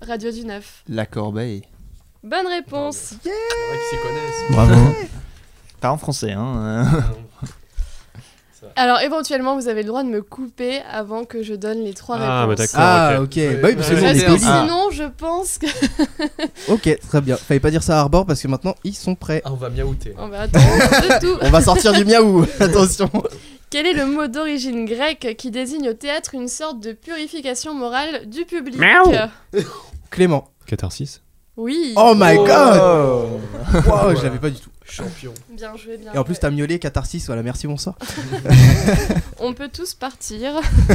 Radio 0.00 0.30
du 0.30 0.44
Neuf. 0.44 0.84
La 0.88 1.06
corbeille. 1.06 1.62
Bonne 2.22 2.46
réponse. 2.46 3.14
Bravo. 4.50 4.74
Pas 5.80 5.90
en 5.92 5.98
français, 5.98 6.32
hein. 6.32 6.86
Alors 8.78 9.00
éventuellement, 9.00 9.56
vous 9.56 9.66
avez 9.68 9.82
le 9.82 9.88
droit 9.88 10.04
de 10.04 10.08
me 10.08 10.22
couper 10.22 10.80
avant 10.90 11.24
que 11.24 11.42
je 11.42 11.54
donne 11.54 11.82
les 11.82 11.94
trois 11.94 12.16
Ah, 12.16 12.18
bah 12.20 12.40
réponses. 12.50 12.58
d'accord. 12.72 12.80
Ah, 12.80 13.20
ok. 13.20 13.34
Bah 13.60 13.68
oui, 13.68 13.74
parce 13.74 13.88
que 13.88 13.94
Ouais, 13.94 14.14
nous, 14.14 14.20
on 14.20 14.34
est. 14.36 14.40
Ah. 14.46 14.62
sinon, 14.62 14.90
je 14.92 15.02
pense 15.16 15.58
que 15.58 15.66
Ok, 16.72 16.98
très 17.08 17.20
bien. 17.20 17.36
Fallait 17.36 17.58
pas 17.60 17.70
dire 17.72 17.82
ça 17.82 17.96
à 17.96 18.00
Arbor 18.00 18.24
parce 18.24 18.40
que 18.40 18.46
maintenant, 18.46 18.76
ils 18.84 18.94
sont 18.94 19.16
prêts. 19.16 19.42
Ah, 19.44 19.50
on 19.52 19.56
va 19.56 19.68
miaouter. 19.68 20.14
on 20.16 20.28
va 20.28 20.42
attendre 20.42 20.64
de 20.64 21.20
tout. 21.20 21.38
On 21.42 21.50
va 21.50 21.60
sortir 21.60 21.92
du 21.92 22.04
miaou. 22.04 22.46
Attention. 22.60 23.10
Quel 23.70 23.84
est 23.86 23.94
le 23.94 24.06
mot 24.06 24.28
d'origine 24.28 24.84
grecque 24.86 25.34
qui 25.36 25.50
désigne 25.50 25.88
au 25.88 25.94
théâtre 25.94 26.30
une 26.34 26.48
sorte 26.48 26.80
de 26.80 26.92
purification 26.92 27.74
morale 27.74 28.26
du 28.26 28.44
public 28.44 28.80
Clément. 30.10 30.48
Catharsis 30.66 31.20
Oui. 31.56 31.94
Oh 31.96 32.14
my 32.16 32.36
god 32.36 32.80
Oh. 32.80 33.40
Wow, 33.86 34.14
je 34.16 34.22
l'avais 34.22 34.38
pas 34.38 34.50
du 34.50 34.58
tout. 34.60 34.70
Champion. 34.90 35.34
Bien 35.50 35.76
joué, 35.76 35.96
bien 35.98 36.12
Et 36.14 36.18
en 36.18 36.24
plus, 36.24 36.34
joué. 36.34 36.40
t'as 36.40 36.50
miaulé 36.50 36.78
catharsis. 36.78 37.26
Voilà, 37.26 37.42
merci, 37.42 37.66
bonsoir. 37.66 37.96
On 39.38 39.52
peut 39.52 39.68
tous 39.68 39.94
partir. 39.94 40.52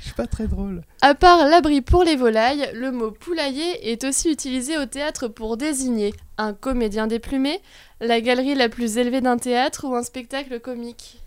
Je 0.00 0.04
suis 0.06 0.14
pas 0.14 0.26
très 0.26 0.46
drôle. 0.46 0.82
À 1.02 1.14
part 1.14 1.46
l'abri 1.46 1.80
pour 1.80 2.04
les 2.04 2.16
volailles, 2.16 2.70
le 2.74 2.90
mot 2.92 3.10
poulailler 3.10 3.90
est 3.92 4.04
aussi 4.04 4.30
utilisé 4.30 4.78
au 4.78 4.86
théâtre 4.86 5.28
pour 5.28 5.56
désigner 5.56 6.14
un 6.38 6.52
comédien 6.52 7.06
déplumé, 7.06 7.60
la 8.00 8.20
galerie 8.20 8.54
la 8.54 8.68
plus 8.68 8.96
élevée 8.96 9.20
d'un 9.20 9.36
théâtre 9.38 9.84
ou 9.86 9.94
un 9.94 10.02
spectacle 10.02 10.58
comique. 10.60 11.18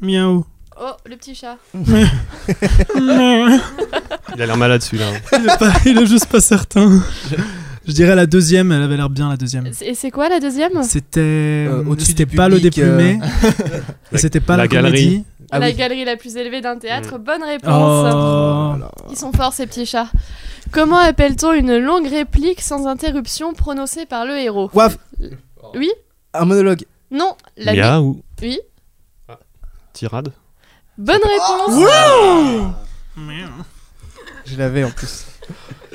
Miaou. 0.00 0.44
Oh, 0.80 0.90
le 1.06 1.16
petit 1.16 1.34
chat. 1.36 1.56
Il 2.94 4.42
a 4.42 4.46
l'air 4.46 4.56
malade 4.56 4.82
celui-là. 4.82 5.08
hein. 5.10 5.38
il, 5.38 5.48
est 5.48 5.58
pas- 5.58 5.72
il 5.86 5.98
est 5.98 6.06
juste 6.06 6.26
pas 6.26 6.40
certain. 6.40 7.00
Je 7.86 7.92
dirais 7.92 8.14
la 8.14 8.26
deuxième, 8.26 8.72
elle 8.72 8.82
avait 8.82 8.96
l'air 8.96 9.10
bien 9.10 9.28
la 9.28 9.36
deuxième. 9.36 9.66
Et 9.82 9.94
c'est 9.94 10.10
quoi 10.10 10.28
la 10.28 10.40
deuxième? 10.40 10.82
C'était 10.82 11.20
Euh, 11.68 11.84
au-dessus 11.86 12.08
c'était 12.12 12.26
pas 12.26 12.48
le 12.48 12.58
déplumé. 12.60 13.18
Et 14.12 14.18
c'était 14.18 14.40
pas 14.40 14.56
la, 14.56 14.62
la 14.64 14.68
galerie. 14.68 14.92
comédie. 15.04 15.24
Ah 15.50 15.58
La 15.58 15.66
oui. 15.66 15.74
galerie 15.74 16.04
la 16.04 16.16
plus 16.16 16.36
élevée 16.36 16.60
d'un 16.62 16.76
théâtre. 16.78 17.18
Bonne 17.18 17.42
réponse. 17.42 18.12
Oh. 18.14 18.74
Ils 19.10 19.16
sont 19.16 19.32
forts 19.32 19.52
ces 19.52 19.66
petits 19.66 19.84
chats. 19.86 20.08
Comment 20.72 20.96
appelle-t-on 20.96 21.52
une 21.52 21.76
longue 21.78 22.08
réplique 22.08 22.60
sans 22.62 22.86
interruption 22.86 23.52
prononcée 23.52 24.06
par 24.06 24.24
le 24.24 24.38
héros? 24.38 24.70
Waf, 24.72 24.96
Oui 25.74 25.90
un 26.32 26.46
monologue. 26.46 26.84
Non 27.10 27.36
La 27.56 27.74
Miaou. 27.74 28.22
Oui 28.42 28.58
Ah. 29.28 29.38
Tirade 29.92 30.32
Bonne 30.98 31.20
réponse 31.22 31.86
Je 34.46 34.56
l'avais 34.56 34.84
en 34.84 34.90
plus. 34.90 35.26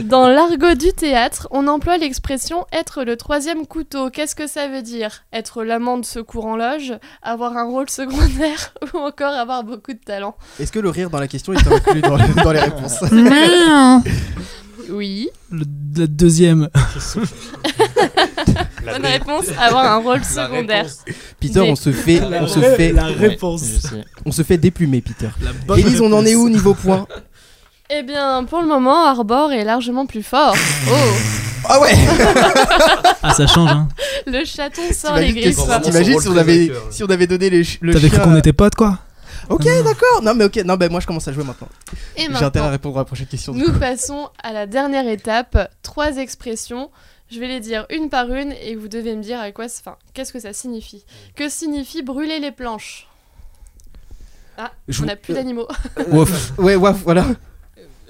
Dans 0.03 0.29
l'argot 0.29 0.75
du 0.75 0.93
théâtre, 0.93 1.47
on 1.51 1.67
emploie 1.67 1.97
l'expression 1.97 2.65
être 2.71 3.03
le 3.03 3.17
troisième 3.17 3.67
couteau. 3.67 4.09
Qu'est-ce 4.09 4.35
que 4.35 4.47
ça 4.47 4.67
veut 4.67 4.81
dire? 4.81 5.23
Être 5.33 5.63
l'amant 5.63 5.97
de 5.97 6.05
secours 6.05 6.45
en 6.45 6.55
loge, 6.55 6.93
avoir 7.21 7.57
un 7.57 7.65
rôle 7.65 7.89
secondaire 7.89 8.73
ou 8.93 8.97
encore 8.97 9.33
avoir 9.33 9.63
beaucoup 9.63 9.93
de 9.93 9.99
talent? 9.99 10.35
Est-ce 10.59 10.71
que 10.71 10.79
le 10.79 10.89
rire 10.89 11.09
dans 11.09 11.19
la 11.19 11.27
question 11.27 11.53
est 11.53 11.67
inclus 11.67 12.01
dans, 12.01 12.17
dans 12.43 12.51
les 12.51 12.59
réponses? 12.61 13.03
Oui. 14.91 15.29
Le, 15.51 15.65
la 15.95 16.07
deuxième. 16.07 16.67
La 18.83 18.93
Bonne 18.93 19.05
réponse, 19.05 19.45
avoir 19.59 19.85
un 19.85 19.97
rôle 19.97 20.23
secondaire. 20.23 20.87
Peter, 21.39 21.59
on 21.61 21.75
se 21.75 21.91
fait, 21.91 22.21
on 22.23 22.47
se 22.47 22.59
fait, 22.59 22.91
La 22.93 23.05
réponse. 23.05 23.87
on 24.25 24.31
se 24.31 24.41
fait 24.41 24.57
déplumer, 24.57 25.01
Peter. 25.01 25.29
Élise, 25.77 26.01
on 26.01 26.11
en 26.11 26.25
est 26.25 26.33
où 26.35 26.49
niveau 26.49 26.73
points 26.73 27.05
Eh 27.91 28.03
bien, 28.03 28.43
pour 28.43 28.61
le 28.61 28.67
moment, 28.67 29.05
Arbor 29.05 29.51
est 29.51 29.63
largement 29.63 30.05
plus 30.05 30.23
fort. 30.23 30.55
Oh 30.91 31.71
Ah 31.71 31.79
ouais 31.81 31.91
Ah, 33.21 33.33
ça 33.33 33.45
change, 33.45 33.69
hein. 33.69 33.87
Le 34.25 34.45
chaton 34.45 34.81
sort 34.93 35.17
les 35.17 35.33
T'imagines 35.33 35.51
griffes. 35.53 35.81
t'imagines 35.83 36.19
si 36.21 36.27
on 36.29 36.37
avait, 36.37 36.71
si 36.89 37.03
on 37.03 37.07
avait 37.07 37.27
donné 37.27 37.49
les, 37.49 37.63
ch- 37.65 37.79
le 37.81 37.93
T'avais 37.93 38.09
cru 38.09 38.19
qu'on 38.21 38.35
était 38.37 38.53
potes, 38.53 38.75
quoi 38.75 38.97
Ok, 39.49 39.65
d'accord. 39.65 40.21
Non 40.23 40.33
mais 40.35 40.45
ok. 40.45 40.55
Non 40.65 40.75
ben 40.75 40.89
moi 40.89 40.99
je 41.01 41.07
commence 41.07 41.27
à 41.27 41.33
jouer 41.33 41.43
maintenant. 41.43 41.67
Et 42.15 42.27
J'ai 42.33 42.45
intérêt 42.45 42.67
à 42.67 42.69
répondre 42.69 42.95
à 42.97 43.01
la 43.01 43.05
prochaine 43.05 43.27
question. 43.27 43.53
nous 43.53 43.73
coup. 43.73 43.79
passons 43.79 44.29
à 44.41 44.53
la 44.53 44.67
dernière 44.67 45.07
étape. 45.07 45.69
Trois 45.83 46.15
expressions. 46.17 46.89
Je 47.31 47.39
vais 47.39 47.47
les 47.47 47.59
dire 47.59 47.85
une 47.89 48.09
par 48.09 48.31
une 48.33 48.53
et 48.53 48.75
vous 48.75 48.87
devez 48.87 49.15
me 49.15 49.21
dire 49.21 49.39
à 49.39 49.51
quoi, 49.51 49.65
enfin, 49.65 49.97
qu'est-ce 50.13 50.31
que 50.33 50.39
ça 50.39 50.53
signifie. 50.53 51.03
Que 51.35 51.49
signifie 51.49 52.01
brûler 52.03 52.39
les 52.39 52.51
planches? 52.51 53.07
Ah, 54.57 54.71
Je 54.87 54.99
on 54.99 55.01
vous- 55.01 55.07
n'a 55.07 55.15
plus 55.17 55.33
d'animaux. 55.33 55.67
Wouf. 56.07 56.53
Ouais, 56.57 56.75
waf, 56.75 56.97
voilà. 57.03 57.25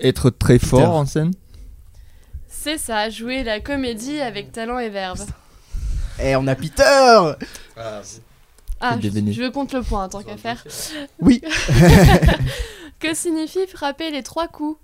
Être 0.02 0.30
très 0.30 0.60
fort 0.60 0.96
en 0.96 1.06
scène. 1.06 1.34
C'est 2.48 2.78
ça, 2.78 3.10
jouer 3.10 3.44
la 3.44 3.60
comédie 3.60 4.20
avec 4.20 4.52
talent 4.52 4.80
et 4.80 4.90
verve. 4.90 5.26
Eh, 6.22 6.36
on 6.36 6.48
a 6.48 6.56
Peter 6.56 7.34
Ah, 7.78 8.02
C'est 8.04 8.22
je, 8.82 9.50
compte 9.50 9.74
le 9.74 9.82
point, 9.82 10.10
tant 10.10 10.22
qu'à 10.24 10.38
faire. 10.38 10.64
Oui. 11.20 11.42
Que 13.00 13.14
signifie 13.14 13.66
frapper 13.66 14.12
les 14.12 14.24
trois 14.24 14.50
coups? 14.50 14.78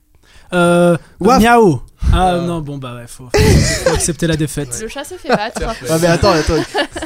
Euh. 0.54 0.98
Waf. 1.20 1.41
Miaou 1.41 1.82
Ah 2.14 2.38
non, 2.46 2.62
bon, 2.62 2.78
bah 2.78 2.96
ouais, 2.96 3.08
faut, 3.08 3.30
faut 3.34 3.93
accepter 3.93 4.28
la 4.28 4.36
défaite. 4.38 4.78
Le 4.82 4.88
chat 4.88 5.04
se 5.04 5.16
fait 5.16 5.30
battre. 5.30 5.62
Ah 5.89 5.98
mais 6.00 6.08
attends, 6.08 6.32
attends. 6.32 6.54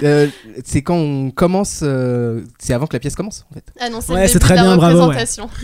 Euh, 0.04 0.28
c'est 0.66 0.82
quand 0.82 0.96
on 0.96 1.32
commence. 1.32 1.80
euh, 1.84 2.42
C'est 2.60 2.74
avant 2.74 2.86
que 2.88 2.94
la 2.94 3.00
pièce 3.00 3.16
commence 3.16 3.46
en 3.50 3.54
fait. 3.56 3.64
Ah 3.80 3.90
non, 3.90 4.02
c'est 4.02 4.14
Ouais, 4.14 4.22
le 4.24 4.28
c'est 4.28 4.34
début 4.34 4.46
très 4.46 4.54
de 4.56 4.60
la 4.60 4.64
bien, 4.66 4.76
bravo, 4.78 4.98
ouais. 4.98 5.04
représentation. 5.06 5.50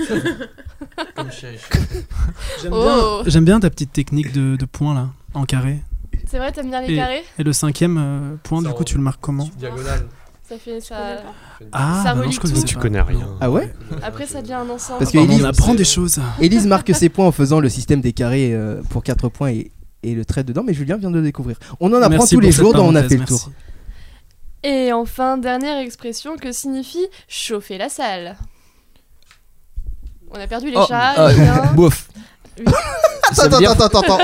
J'aime 2.61 2.71
Oh. 2.73 3.21
bien, 3.21 3.32
j'aime 3.32 3.45
bien 3.45 3.59
ta 3.59 3.69
petite 3.69 3.91
technique 3.93 4.32
de, 4.32 4.55
de 4.55 4.65
points 4.65 4.93
là, 4.93 5.07
en 5.34 5.43
carré. 5.45 5.82
C'est 6.28 6.38
vrai, 6.38 6.51
t'aimes 6.51 6.69
bien 6.69 6.82
les 6.82 6.93
Et- 6.93 6.95
carrés? 6.95 7.23
Et 7.38 7.43
le 7.43 7.53
cinquième 7.53 7.97
euh, 7.97 8.36
point, 8.43 8.61
Ça 8.61 8.69
du 8.69 8.73
coup, 8.73 8.82
en- 8.82 8.86
tu 8.86 8.95
le 8.97 9.03
marques 9.03 9.19
comment? 9.21 9.49
Diagonale. 9.57 10.05
Ça 10.47 10.57
fait 10.59 10.79
ça. 10.79 10.95
Ah, 11.71 12.01
ça 12.03 12.13
bah 12.13 12.21
non, 12.25 12.31
je 12.31 12.39
connaissais 12.39 12.61
tout. 12.61 12.67
Tu 12.67 12.75
connais 12.77 13.01
rien. 13.01 13.27
Ah 13.41 13.49
ouais 13.49 13.73
Après, 14.03 14.27
ça 14.27 14.41
devient 14.43 14.53
un 14.53 14.69
ensemble. 14.69 14.99
Parce 14.99 15.11
que 15.11 15.17
On 15.17 15.23
Élise- 15.25 15.43
apprend 15.45 15.73
des 15.73 15.83
choses. 15.83 16.19
Élise 16.39 16.67
marque 16.67 16.93
ses 16.93 17.09
points 17.09 17.25
en 17.25 17.31
faisant 17.31 17.59
le 17.59 17.67
système 17.69 17.99
des 18.01 18.13
carrés 18.13 18.53
euh, 18.53 18.81
pour 18.91 19.01
4 19.01 19.29
points 19.29 19.49
et, 19.49 19.71
et 20.03 20.13
le 20.13 20.23
trait 20.23 20.43
dedans, 20.43 20.61
mais 20.63 20.73
Julien 20.75 20.97
vient 20.97 21.09
de 21.09 21.17
le 21.17 21.23
découvrir. 21.23 21.57
On 21.79 21.91
en 21.91 21.97
apprend 21.97 22.09
Merci 22.09 22.35
tous 22.35 22.41
les 22.41 22.51
jours 22.51 22.73
dans 22.73 22.85
On 22.85 22.93
a 22.95 23.01
fait 23.03 23.17
le 23.17 23.25
tour. 23.25 23.49
Et 24.61 24.93
enfin, 24.93 25.37
dernière 25.37 25.79
expression 25.79 26.37
que 26.37 26.51
signifie 26.51 27.05
chauffer 27.27 27.77
la 27.79 27.89
salle? 27.89 28.35
On 30.31 30.39
a 30.39 30.45
perdu 30.47 30.67
les 30.69 30.77
Oh, 30.77 30.85
chats. 30.87 31.19
euh, 31.27 31.33
chiens. 31.33 31.71
Bouf. 31.75 32.07
Oui. 32.59 32.65
Dire- 33.59 33.71
Attends, 33.71 33.85
attends, 33.87 34.01
attends. 34.01 34.19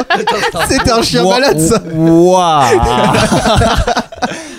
C'était 0.70 0.92
un 0.92 1.02
chien 1.02 1.24
malade 1.28 1.60
ça. 1.60 1.82
Waouh 1.84 2.80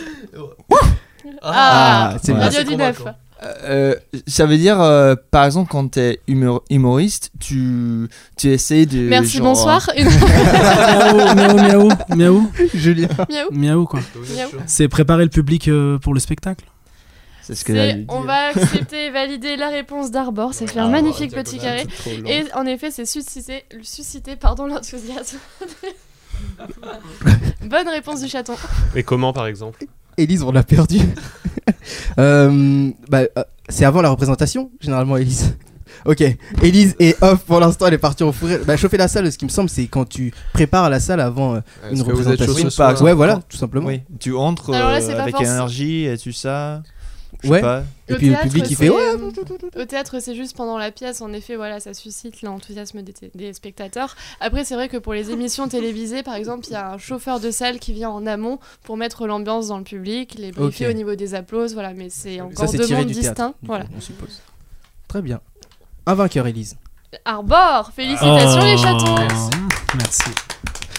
Ah, 1.42 2.16
c'est 2.22 2.32
bien. 2.32 2.42
Radio 2.42 2.58
c'est 2.60 2.64
du 2.68 2.76
neuf. 2.76 2.98
convaincant. 2.98 3.16
Euh, 3.64 3.96
ça 4.28 4.46
veut 4.46 4.56
dire, 4.56 4.80
euh, 4.80 5.16
par 5.32 5.44
exemple, 5.44 5.68
quand 5.68 5.88
t'es 5.90 6.20
humor- 6.28 6.62
humoriste, 6.70 7.32
tu, 7.40 8.08
tu 8.36 8.48
essaies 8.52 8.86
de. 8.86 9.00
Merci, 9.08 9.38
genre, 9.38 9.46
bonsoir. 9.48 9.90
miaou, 9.98 11.34
miaou, 11.34 11.56
miaou, 11.56 11.88
miaou, 12.16 12.50
Julien. 12.72 13.08
Miaou. 13.28 13.48
miaou 13.50 13.86
quoi. 13.86 13.98
C'est 14.66 14.86
préparer 14.86 15.24
le 15.24 15.30
public 15.30 15.66
euh, 15.66 15.98
pour 15.98 16.14
le 16.14 16.20
spectacle. 16.20 16.64
C'est 17.40 17.56
ce 17.56 17.64
que 17.64 17.74
j'allais 17.74 17.90
C'est- 17.90 17.98
dire. 17.98 18.06
on 18.10 18.20
va 18.20 18.50
accepter 18.54 19.06
et 19.06 19.10
valider 19.10 19.56
la 19.56 19.70
réponse 19.70 20.12
d'Arbor. 20.12 20.54
Ça 20.54 20.64
fait 20.68 20.78
un 20.78 20.88
magnifique 20.88 21.32
petit 21.34 21.58
carré. 21.58 21.84
Et 22.26 22.44
en 22.54 22.64
effet, 22.66 22.92
c'est 22.92 23.04
susciter, 23.06 23.64
susciter 23.82 24.36
pardon, 24.36 24.68
l'enthousiasme. 24.68 25.38
Bonne 27.66 27.88
réponse 27.88 28.20
du 28.22 28.28
chaton. 28.28 28.54
Et 28.94 29.02
comment, 29.02 29.32
par 29.32 29.46
exemple? 29.46 29.84
Élise, 30.18 30.42
on 30.42 30.52
l'a 30.52 30.62
perdu. 30.62 30.98
Euh, 32.18 32.90
bah, 33.08 33.20
euh, 33.38 33.44
c'est 33.68 33.84
avant 33.84 34.02
la 34.02 34.10
représentation, 34.10 34.70
généralement, 34.80 35.16
Élise. 35.16 35.56
Ok, 36.06 36.22
Élise 36.62 36.96
est 36.98 37.22
off 37.22 37.44
pour 37.44 37.60
l'instant, 37.60 37.86
elle 37.86 37.94
est 37.94 37.98
partie 37.98 38.24
en 38.24 38.32
fourrure. 38.32 38.58
Bah, 38.66 38.76
chauffer 38.76 38.96
la 38.96 39.06
salle, 39.06 39.30
ce 39.30 39.38
qui 39.38 39.44
me 39.44 39.50
semble, 39.50 39.68
c'est 39.68 39.86
quand 39.86 40.08
tu 40.08 40.32
prépares 40.52 40.90
la 40.90 40.98
salle 40.98 41.20
avant 41.20 41.54
euh, 41.54 41.60
une 41.92 42.02
que 42.02 42.10
vous 42.10 42.22
êtes 42.22 42.24
chaud 42.24 42.30
représentation. 42.30 42.64
ce 42.64 42.70
soir 42.70 42.90
exemple. 42.90 43.04
Ouais, 43.10 43.14
voilà, 43.14 43.40
tout 43.48 43.56
simplement. 43.56 43.86
Oui, 43.86 44.00
tu 44.18 44.34
entres 44.34 44.74
Alors 44.74 44.90
là, 44.90 44.96
avec 44.96 45.36
forcément- 45.36 45.52
énergie 45.54 46.06
et 46.06 46.18
tout 46.18 46.32
ça. 46.32 46.82
Je 47.42 47.48
sais 47.48 47.52
Ouais. 47.54 47.60
pas. 47.60 47.82
Et 48.08 48.12
Au 48.14 48.16
puis 48.16 48.26
le 48.28 48.32
théâtre, 48.34 48.46
public, 48.48 48.64
il 48.70 48.76
c'est- 48.76 48.84
fait 48.84 48.90
ouais. 48.90 49.80
Au 49.80 49.84
théâtre, 49.84 50.20
c'est 50.20 50.34
juste 50.34 50.56
pendant 50.56 50.78
la 50.78 50.90
pièce. 50.90 51.20
En 51.20 51.32
effet, 51.32 51.56
voilà, 51.56 51.80
ça 51.80 51.92
suscite 51.94 52.42
l'enthousiasme 52.42 53.02
des, 53.02 53.14
des 53.34 53.52
spectateurs. 53.52 54.14
Après, 54.40 54.64
c'est 54.64 54.74
vrai 54.74 54.88
que 54.88 54.96
pour 54.96 55.12
les 55.12 55.30
émissions 55.30 55.66
télévisées, 55.68 56.22
par 56.22 56.34
exemple, 56.34 56.66
il 56.68 56.72
y 56.72 56.76
a 56.76 56.92
un 56.92 56.98
chauffeur 56.98 57.40
de 57.40 57.50
salle 57.50 57.78
qui 57.78 57.92
vient 57.92 58.10
en 58.10 58.26
amont 58.26 58.58
pour 58.84 58.96
mettre 58.96 59.26
l'ambiance 59.26 59.68
dans 59.68 59.78
le 59.78 59.84
public, 59.84 60.36
les 60.38 60.52
briefer 60.52 60.86
au 60.88 60.92
niveau 60.92 61.14
des 61.14 61.34
applauses. 61.34 61.74
Voilà, 61.74 61.94
mais 61.94 62.08
c'est 62.10 62.40
encore 62.40 62.70
deux 62.72 62.84
tiré 62.86 63.00
mondes 63.04 63.10
distincts. 63.12 63.54
Voilà. 63.62 63.86
On 63.96 64.00
suppose. 64.00 64.40
Très 65.08 65.22
bien. 65.22 65.40
Un 66.06 66.14
vainqueur, 66.14 66.46
Élise. 66.46 66.76
Arbor, 67.24 67.90
félicitations 67.94 68.60
les 68.64 68.78
chatons. 68.78 69.14
Merci. 69.96 70.30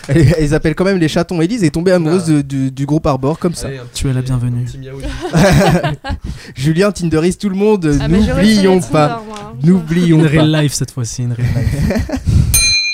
Elle- 0.10 0.36
Ils 0.42 0.54
appellent 0.54 0.76
quand 0.76 0.84
même 0.86 0.98
les 0.98 1.08
chatons. 1.08 1.42
Élise 1.42 1.64
est 1.64 1.70
tombée 1.72 1.92
amoureuse 1.92 2.26
de- 2.26 2.42
du, 2.42 2.72
du 2.72 2.86
groupe 2.86 3.06
Arbor, 3.08 3.40
comme 3.40 3.54
ça. 3.54 3.68
Allez, 3.68 3.78
un 3.78 3.84
Tu 3.94 4.10
es 4.10 4.14
la 4.14 4.22
bienvenue. 4.22 4.62
un 4.62 4.66
petit 4.66 4.78
miaou. 4.78 5.00
Julien 6.56 6.92
Tinderise, 6.92 7.38
tout 7.38 7.50
le 7.50 7.56
monde, 7.56 7.98
Ah, 8.02 8.08
mais 8.08 8.20
n'oublions 8.20 8.80
pas. 8.82 9.08
Tinder, 9.10 9.22
moi, 9.28 9.38
hein. 9.42 9.54
N'oublions 9.64 10.18
Une 10.20 10.24
pas. 10.26 10.30
real 10.30 10.52
life 10.64 10.74
cette 10.74 10.92
fois-ci, 10.92 11.24
une 11.24 11.34
real 11.34 11.48
life. 11.56 12.08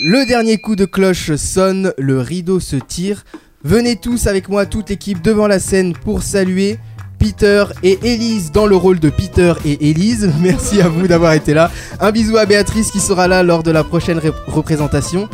Le 0.01 0.25
dernier 0.27 0.57
coup 0.59 0.75
de 0.77 0.85
cloche 0.85 1.35
sonne, 1.35 1.91
le 1.97 2.21
rideau 2.21 2.59
se 2.61 2.77
tire. 2.77 3.25
Venez 3.65 3.97
tous 3.97 4.27
avec 4.27 4.47
moi, 4.47 4.65
toute 4.65 4.89
l'équipe, 4.89 5.21
devant 5.21 5.45
la 5.47 5.59
scène 5.59 5.91
pour 5.93 6.23
saluer 6.23 6.79
Peter 7.17 7.65
et 7.83 7.99
Élise 8.03 8.53
dans 8.53 8.65
le 8.65 8.77
rôle 8.77 8.99
de 9.01 9.09
Peter 9.09 9.51
et 9.65 9.89
Élise. 9.89 10.31
Merci 10.39 10.79
à 10.79 10.87
vous 10.87 11.05
d'avoir 11.07 11.33
été 11.33 11.53
là. 11.53 11.69
Un 11.99 12.11
bisou 12.11 12.37
à 12.37 12.45
Béatrice 12.45 12.91
qui 12.91 13.01
sera 13.01 13.27
là 13.27 13.43
lors 13.43 13.61
de 13.61 13.71
la 13.71 13.83
prochaine 13.83 14.19
ré- 14.19 14.31
représentation. 14.47 15.27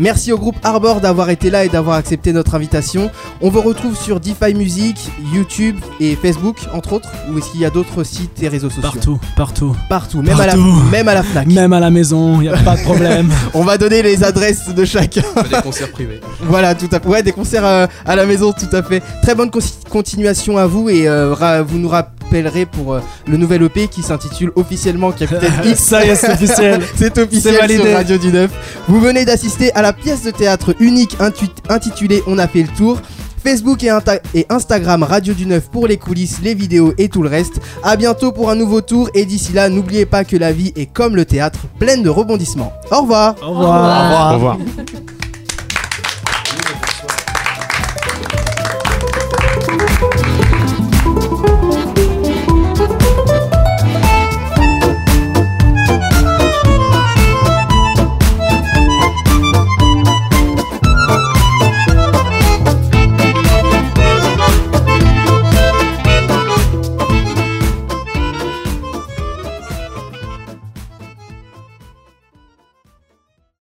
Merci 0.00 0.32
au 0.32 0.38
groupe 0.38 0.56
Arbor 0.62 1.02
d'avoir 1.02 1.28
été 1.28 1.50
là 1.50 1.66
et 1.66 1.68
d'avoir 1.68 1.96
accepté 1.96 2.32
notre 2.32 2.54
invitation. 2.54 3.10
On 3.42 3.50
vous 3.50 3.60
retrouve 3.60 3.94
sur 3.94 4.18
DeFi 4.18 4.54
Music, 4.54 4.96
YouTube 5.34 5.76
et 6.00 6.16
Facebook, 6.16 6.56
entre 6.72 6.94
autres. 6.94 7.10
Ou 7.30 7.36
est-ce 7.38 7.50
qu'il 7.50 7.60
y 7.60 7.66
a 7.66 7.70
d'autres 7.70 8.02
sites 8.02 8.42
et 8.42 8.48
réseaux 8.48 8.70
sociaux 8.70 8.80
Partout, 8.90 9.20
partout. 9.36 9.76
Partout, 9.90 10.22
même, 10.22 10.40
À, 10.40 10.46
la, 10.46 10.56
même 10.56 11.06
à 11.08 11.12
la 11.12 11.22
Fnac. 11.22 11.46
Même 11.48 11.74
à 11.74 11.80
la 11.80 11.90
maison, 11.90 12.40
y 12.40 12.48
a 12.48 12.56
pas 12.56 12.76
de 12.76 12.82
problème. 12.82 13.30
On 13.54 13.62
va 13.62 13.76
donner 13.76 14.00
les 14.02 14.24
adresses 14.24 14.70
de 14.74 14.84
chacun. 14.86 15.20
Des 15.50 15.60
concerts 15.62 15.90
privés. 15.92 16.20
Voilà, 16.40 16.74
tout 16.74 16.88
à 16.92 16.98
fait. 16.98 17.06
Ouais, 17.06 17.22
des 17.22 17.32
concerts 17.32 17.66
euh, 17.66 17.86
à 18.06 18.16
la 18.16 18.24
maison, 18.24 18.52
tout 18.52 18.74
à 18.74 18.82
fait. 18.82 19.02
Très 19.22 19.34
bonne 19.34 19.50
con- 19.50 19.60
continuation 19.90 20.56
à 20.56 20.66
vous 20.66 20.88
et 20.88 21.06
euh, 21.08 21.62
vous 21.66 21.76
nous 21.78 21.88
rappellerez 22.30 22.66
pour 22.66 22.94
euh, 22.94 23.00
le 23.26 23.36
nouvel 23.36 23.62
EP 23.62 23.88
qui 23.88 24.02
s'intitule 24.02 24.52
officiellement 24.54 25.10
Capitaine 25.10 25.52
X. 25.64 25.80
Ça 25.80 26.04
y 26.04 26.10
est, 26.10 26.14
c'est 26.14 26.32
officiel. 26.32 26.82
C'est 26.96 27.18
officiel 27.18 27.56
validé. 27.56 27.82
sur 27.82 27.94
Radio 27.94 28.18
du 28.18 28.28
Neuf. 28.28 28.50
Vous 28.88 29.00
venez 29.00 29.24
d'assister 29.24 29.72
à 29.74 29.82
la 29.82 29.92
pièce 29.92 30.22
de 30.22 30.30
théâtre 30.30 30.74
unique 30.78 31.16
intitulée 31.68 32.22
On 32.26 32.38
a 32.38 32.46
fait 32.46 32.62
le 32.62 32.68
tour. 32.68 33.00
Facebook 33.42 33.82
et, 33.82 34.46
Instagram 34.50 35.02
Radio 35.02 35.32
du 35.32 35.46
Neuf 35.46 35.70
pour 35.70 35.86
les 35.86 35.96
coulisses, 35.96 36.40
les 36.42 36.54
vidéos 36.54 36.92
et 36.98 37.08
tout 37.08 37.22
le 37.22 37.28
reste. 37.30 37.58
À 37.82 37.96
bientôt 37.96 38.32
pour 38.32 38.50
un 38.50 38.54
nouveau 38.54 38.82
tour 38.82 39.08
et 39.14 39.24
d'ici 39.24 39.54
là, 39.54 39.70
n'oubliez 39.70 40.04
pas 40.04 40.24
que 40.24 40.36
la 40.36 40.52
vie 40.52 40.72
est 40.76 40.86
comme 40.86 41.16
le 41.16 41.24
théâtre, 41.24 41.60
pleine 41.78 42.02
de 42.02 42.10
rebondissements. 42.10 42.72
Au 42.90 43.00
revoir. 43.00 43.34
Au 43.42 43.50
revoir. 43.50 43.70
Au 43.70 44.04
revoir. 44.04 44.30
Au 44.30 44.34
revoir. 44.34 44.58